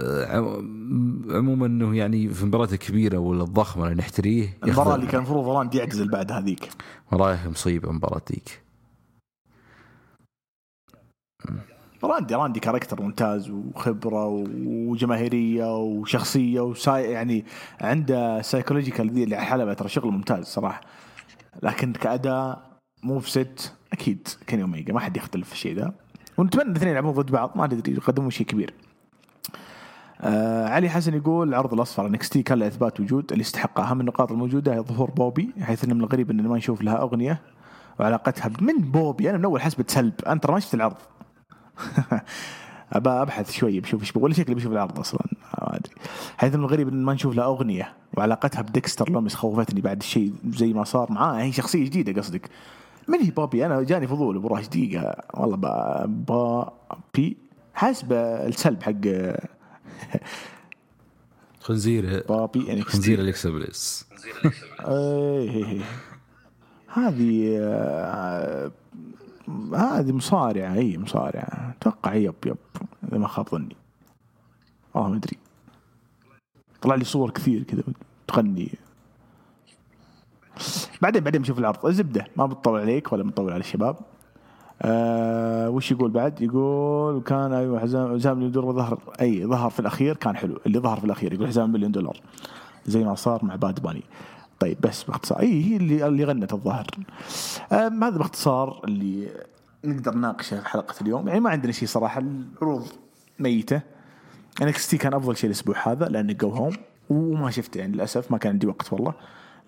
آه، 0.00 0.36
عم- 0.36 1.24
عموما 1.30 1.66
إنه 1.66 1.96
يعني 1.96 2.28
في 2.28 2.42
المباراه 2.42 2.68
الكبيره 2.72 3.18
ولا 3.18 3.42
الضخمة 3.44 3.84
اللي 3.84 3.94
نحتريه 3.94 4.58
المباراة 4.64 4.94
اللي 4.94 5.06
كان 5.06 5.16
المفروض 5.20 5.48
راندي 5.56 5.78
يعتزل 5.78 6.10
بعد 6.10 6.32
هذيك. 6.32 6.68
والله 7.12 7.48
مصيبة 7.48 7.90
المباراه 7.90 8.22
ذيك. 8.32 8.60
راندي 12.04 12.34
راندي 12.34 12.60
character 12.60 13.02
ممتاز 13.02 13.50
وخبرة 13.50 14.26
وجماهيرية 14.66 15.76
وشخصية 15.76 16.60
وساي 16.60 17.10
يعني 17.10 17.44
عنده 17.80 18.42
psychological 18.42 19.10
ذي 19.10 19.24
اللي 19.24 19.36
على 19.36 19.44
الحلبه 19.44 19.72
ترى 19.72 19.88
شغل 19.88 20.12
ممتاز 20.12 20.44
صراحة. 20.44 20.80
لكن 21.62 21.92
كأداء 21.92 22.62
موف 23.02 23.28
ست 23.28 23.72
أكيد 23.92 24.28
كيني 24.46 24.62
أوميجا 24.62 24.92
ما 24.92 25.00
حد 25.00 25.16
يختلف 25.16 25.48
في 25.48 25.54
الشيء 25.54 25.76
ذا. 25.76 25.92
ونتمنى 26.38 26.70
الاثنين 26.70 26.90
يلعبون 26.90 27.12
ضد 27.12 27.30
بعض 27.32 27.52
ما 27.54 27.66
ندري 27.66 27.92
يقدمون 27.92 28.30
شيء 28.30 28.46
كبير. 28.46 28.74
آه 30.20 30.68
علي 30.68 30.88
حسن 30.88 31.14
يقول 31.14 31.48
العرض 31.48 31.74
الأصفر 31.74 32.06
إنكس 32.06 32.28
تي 32.28 32.42
كان 32.42 32.58
له 32.58 32.66
إثبات 32.66 33.00
وجود 33.00 33.32
اللي 33.32 33.40
يستحق 33.40 33.80
اهم 33.80 34.00
النقاط 34.00 34.32
الموجودة 34.32 34.74
هي 34.74 34.80
ظهور 34.80 35.10
بوبي 35.10 35.50
حيث 35.60 35.84
إنه 35.84 35.94
من 35.94 36.00
الغريب 36.00 36.30
اننا 36.30 36.48
ما 36.48 36.56
نشوف 36.56 36.82
لها 36.82 37.00
أغنية 37.00 37.40
وعلاقتها 38.00 38.50
من 38.60 38.78
بوبي. 38.78 39.30
أنا 39.30 39.38
من 39.38 39.44
أول 39.44 39.60
حسبت 39.60 39.90
سلب. 39.90 40.12
أنت 40.26 40.50
ما 40.50 40.60
شفت 40.60 40.74
العرض. 40.74 40.96
ابى 42.92 43.10
أبحث 43.10 43.50
شوي 43.52 43.80
بشوف 43.80 44.00
إيش 44.00 44.16
ولا 44.16 44.34
شكلي 44.34 44.54
بشوف 44.54 44.72
العرض 44.72 44.98
أصلا 44.98 45.20
ما 45.62 45.76
أدري. 45.76 45.94
حيث 46.38 46.54
إنه 46.54 46.64
الغريب 46.66 46.88
إن 46.88 47.02
ما 47.04 47.12
نشوف 47.14 47.34
لها 47.36 47.44
أغنية 47.44 47.92
وعلاقتها 48.16 48.62
بديكستر 48.62 49.10
لوميس 49.10 49.34
خوفتني 49.34 49.80
بعد 49.80 49.96
الشيء 49.98 50.32
زي 50.50 50.72
ما 50.72 50.84
صار 50.84 51.12
معاه. 51.12 51.42
هي 51.42 51.52
شخصية 51.52 51.84
جديدة 51.84 52.20
قصدك. 52.22 52.50
من 53.08 53.18
هي 53.20 53.30
بوبي 53.30 53.66
أنا 53.66 53.82
جاني 53.82 54.06
فضول 54.06 54.36
أبو 54.36 54.48
راش 54.48 54.66
دقيقة. 54.68 55.16
والله 55.34 55.56
با- 55.56 56.04
بوبي 56.06 57.36
حاسب 57.74 58.12
السلب 58.12 58.82
حق 58.82 58.92
خنزير. 61.60 62.24
بوبي 62.28 62.66
يعني 62.66 62.82
خنزير 62.82 63.20
أليكسا 63.20 63.50
بليس. 63.50 64.06
إيه 64.88 65.50
إيه 65.50 65.64
إيه. 65.66 65.80
هذه 66.92 67.56
آه، 67.60 68.70
هذه 69.74 70.12
مصارعة 70.12 70.72
هي 70.72 70.98
مصارعة. 70.98 71.74
أتوقع 71.80 72.14
يب 72.14 72.34
يب 72.46 72.56
إذا 73.08 73.18
ما 73.18 73.28
خاب 73.28 73.48
ظني. 73.48 73.76
والله 74.94 75.10
ما 75.10 75.16
أدري. 75.16 75.36
طلع 76.82 76.94
لي 76.94 77.04
صور 77.04 77.30
كثير 77.30 77.62
كذا 77.62 77.82
تغني. 78.26 78.70
بعدين 81.02 81.24
بعدين 81.24 81.42
بشوف 81.42 81.58
العرض. 81.58 81.86
الزبدة. 81.86 82.26
ما 82.36 82.46
بتطول 82.46 82.80
عليك 82.80 83.12
ولا 83.12 83.22
بنطول 83.22 83.52
على 83.52 83.60
الشباب. 83.60 83.96
آه 84.82 85.70
وش 85.70 85.90
يقول 85.92 86.10
بعد؟ 86.10 86.40
يقول 86.42 87.22
كان 87.22 87.52
أيوه 87.52 87.80
حزام 87.80 88.14
حزام 88.14 88.36
مليون 88.36 88.52
دولار 88.52 88.72
ظهر. 88.72 88.98
أي 89.20 89.46
ظهر 89.46 89.70
في 89.70 89.80
الأخير 89.80 90.16
كان 90.16 90.36
حلو. 90.36 90.60
اللي 90.66 90.78
ظهر 90.78 90.98
في 90.98 91.04
الأخير 91.04 91.32
يقول 91.32 91.46
حزام 91.46 91.72
مليون 91.72 91.92
دولار. 91.92 92.20
زي 92.86 93.04
ما 93.04 93.14
صار 93.14 93.44
مع 93.44 93.56
باد 93.56 93.82
باني. 93.82 94.02
طيب 94.60 94.80
بس 94.80 95.02
باختصار. 95.02 95.40
اي 95.40 95.64
هي 95.64 95.76
اللي 95.76 96.06
اللي 96.06 96.24
غنت 96.24 96.52
الظاهر. 96.52 96.86
هذا 97.70 98.10
باختصار 98.10 98.80
اللي 98.84 99.28
نقدر 99.84 100.14
نناقشه 100.14 100.60
في 100.60 100.68
حلقة 100.68 100.94
اليوم. 101.00 101.28
يعني 101.28 101.40
ما 101.40 101.50
عندنا 101.50 101.72
شيء 101.72 101.88
صراحة 101.88 102.20
العروض 102.20 102.86
ميتة. 103.38 103.80
انكس 104.62 104.88
تي 104.88 104.96
كان 104.98 105.14
أفضل 105.14 105.36
شيء 105.36 105.46
الأسبوع 105.50 105.88
هذا 105.92 106.08
لأنه 106.08 106.32
جو 106.32 106.48
هوم 106.48 106.72
وما 107.10 107.50
شفته 107.50 107.78
يعني 107.78 107.92
للأسف 107.92 108.30
ما 108.30 108.38
كان 108.38 108.52
عندي 108.52 108.66
وقت 108.66 108.92
والله. 108.92 109.14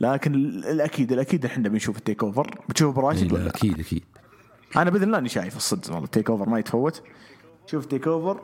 لكن 0.00 0.34
ال- 0.34 0.64
الاكيد 0.66 1.12
الأكيد 1.12 1.44
إحنا 1.44 1.68
بنشوف 1.68 1.98
التيك 1.98 2.22
اوفر 2.24 2.58
بتشوف 2.68 2.96
براشد 2.96 3.32
ولا 3.32 3.42
لا؟ 3.42 3.50
أكيد 3.50 3.80
أكيد. 3.80 4.04
أنا 4.76 4.90
بإذن 4.90 5.02
الله 5.04 5.18
إني 5.18 5.28
شايف 5.28 5.56
الصدق 5.56 5.90
والله. 5.90 6.04
التيك 6.04 6.30
اوفر 6.30 6.48
ما 6.48 6.58
يتفوت. 6.58 7.02
شوف 7.66 7.86
تيك 7.86 8.08
اوفر 8.08 8.40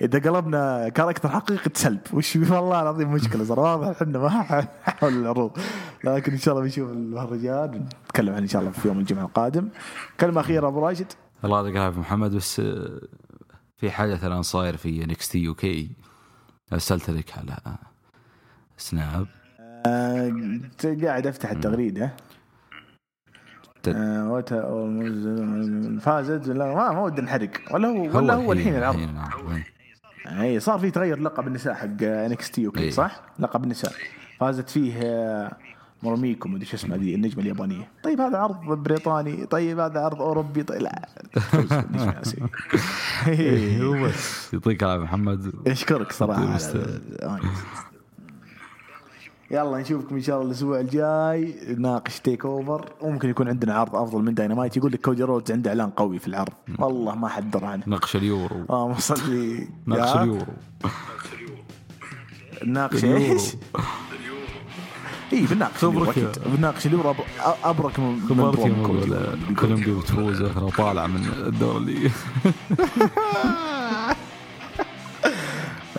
إذا 0.00 0.18
قلبنا 0.18 0.88
كاركتر 0.88 1.28
حقيقي 1.28 1.70
سلب 1.74 2.00
وش 2.12 2.36
والله 2.36 2.82
العظيم 2.82 3.12
مشكلة 3.12 3.44
صار 3.44 3.60
واضح 3.60 3.88
إحنا 3.88 4.18
ما 4.18 4.28
حول 4.82 5.12
العروض 5.12 5.58
لكن 6.04 6.32
إن 6.32 6.38
شاء 6.38 6.54
الله 6.54 6.64
بنشوف 6.64 6.90
المهرجان 6.90 7.88
نتكلم 8.04 8.34
عنه 8.34 8.42
إن 8.42 8.48
شاء 8.48 8.60
الله 8.60 8.72
في 8.72 8.88
يوم 8.88 8.98
الجمعة 8.98 9.24
القادم. 9.24 9.68
كلمة 10.20 10.40
أخيرة 10.40 10.68
أبو 10.68 10.86
راشد. 10.86 11.06
الله 11.44 11.56
يعطيك 11.56 11.76
العافية 11.76 12.00
محمد. 12.00 12.34
بس 12.34 12.60
آه، 12.60 13.00
في 13.76 13.90
حدث 13.90 14.24
الآن 14.24 14.42
صاير 14.42 14.76
في 14.76 15.04
NXT 15.04 15.38
UK 15.38 15.90
أرسلت 16.72 17.10
لك 17.10 17.38
على 17.38 17.76
Snap 18.76 19.26
آه، 19.86 20.60
قاعد 21.04 21.26
أفتح 21.26 21.50
التغريدة. 21.50 22.16
آه، 23.88 24.40
فازت 26.00 26.48
لا 26.48 26.74
ما 26.74 26.92
ما 26.92 27.00
ودي 27.00 27.22
نحرق 27.22 27.50
ولا 27.70 27.88
هو 27.88 28.18
ولا 28.18 28.34
هو 28.34 28.52
الحين 28.52 28.76
العرض. 28.76 29.08
اي 30.26 30.60
صار 30.60 30.78
في 30.78 30.90
تغير 30.90 31.20
لقب 31.20 31.46
النساء 31.46 31.74
حق 31.74 32.02
NXT 32.02 32.66
UK 32.66 32.80
إيه. 32.80 32.90
صح؟ 32.90 33.22
لقب 33.38 33.64
النساء 33.64 33.92
فازت 34.40 34.70
فيه 34.70 34.94
آه، 35.02 35.56
موروميكو 36.02 36.48
مدري 36.48 36.66
شو 36.66 36.76
اسمها 36.76 36.96
ذي 36.96 37.14
النجمة 37.14 37.42
اليابانية 37.42 37.88
طيب 38.02 38.20
هذا 38.20 38.38
عرض 38.38 38.82
بريطاني 38.82 39.46
طيب 39.46 39.78
هذا 39.78 40.00
عرض 40.00 40.22
أوروبي 40.22 40.62
طيب 40.62 40.82
لا. 40.82 41.08
إيه، 43.28 43.82
هو 43.82 44.10
يعطيك 44.52 44.82
العافية 44.82 45.04
محمد 45.04 45.52
أشكرك 45.66 46.12
صراحة. 46.12 46.58
يلا 49.50 49.78
نشوفكم 49.78 50.14
إن 50.14 50.22
شاء 50.22 50.36
الله 50.36 50.46
الأسبوع 50.50 50.80
الجاي. 50.80 51.54
نناقش 51.68 52.20
TakeOver 52.20 52.88
وممكن 53.00 53.28
يكون 53.30 53.48
عندنا 53.48 53.74
عرض 53.74 53.96
أفضل 53.96 54.22
من 54.22 54.34
داينامايت 54.34 54.76
يقول 54.76 54.92
لك 54.92 55.00
كودي 55.00 55.22
رودز 55.22 55.52
عنده 55.52 55.70
إعلان 55.70 55.90
قوي 55.90 56.18
في 56.18 56.28
العرض. 56.28 56.52
والله 56.78 57.14
ما 57.14 57.28
حد 57.28 57.50
درى 57.50 57.66
عنه. 57.66 57.82
نقش 57.86 58.16
اليورو. 58.16 58.56
اللهم 58.70 58.94
صل 58.94 59.30
لي 59.30 59.68
نقش 59.86 60.14
يا. 60.14 60.22
اليورو. 60.22 60.46
اليورو. 61.34 63.16
إيش؟ 63.16 63.54
اي 65.32 65.46
بنناقش 65.46 65.84
أكيد. 65.84 66.28
بنناقش 66.46 66.86
اليورو. 66.86 67.14
أبرك 67.64 67.98
من 68.00 68.20
كولومبيا 69.58 69.94
بتفوز 69.94 70.42
أخرى 70.42 70.70
طالعة 70.70 71.06
من 71.06 71.24
الدور 71.46 71.76
اللي 71.86 72.10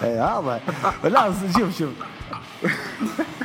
هذا 0.03 0.61
لا 1.03 1.33
شوف 1.57 1.77
شوف. 1.77 1.89
ال- 2.63 2.69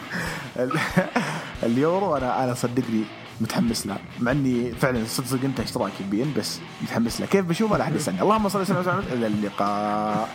اليورو 1.62 2.16
أنا 2.16 2.44
أنا 2.44 2.54
صدقني 2.54 3.02
متحمس 3.40 3.86
له 3.86 3.96
مع 4.20 4.32
إني 4.32 4.72
فعلا 4.72 5.04
صدق 5.04 5.26
صدق 5.26 5.44
أنت 5.44 5.60
إشتراكي 5.60 6.04
بين 6.10 6.34
بس 6.36 6.58
متحمس 6.82 7.20
له. 7.20 7.26
كيف 7.26 7.44
بشوفه؟ 7.44 7.76
لا 7.76 7.84
أحد 7.84 7.94
يسألني. 7.96 8.22
اللهم 8.22 8.48
صل 8.48 8.60
وسلم 8.60 9.02
على 9.12 9.26
اللقاء. 9.26 10.28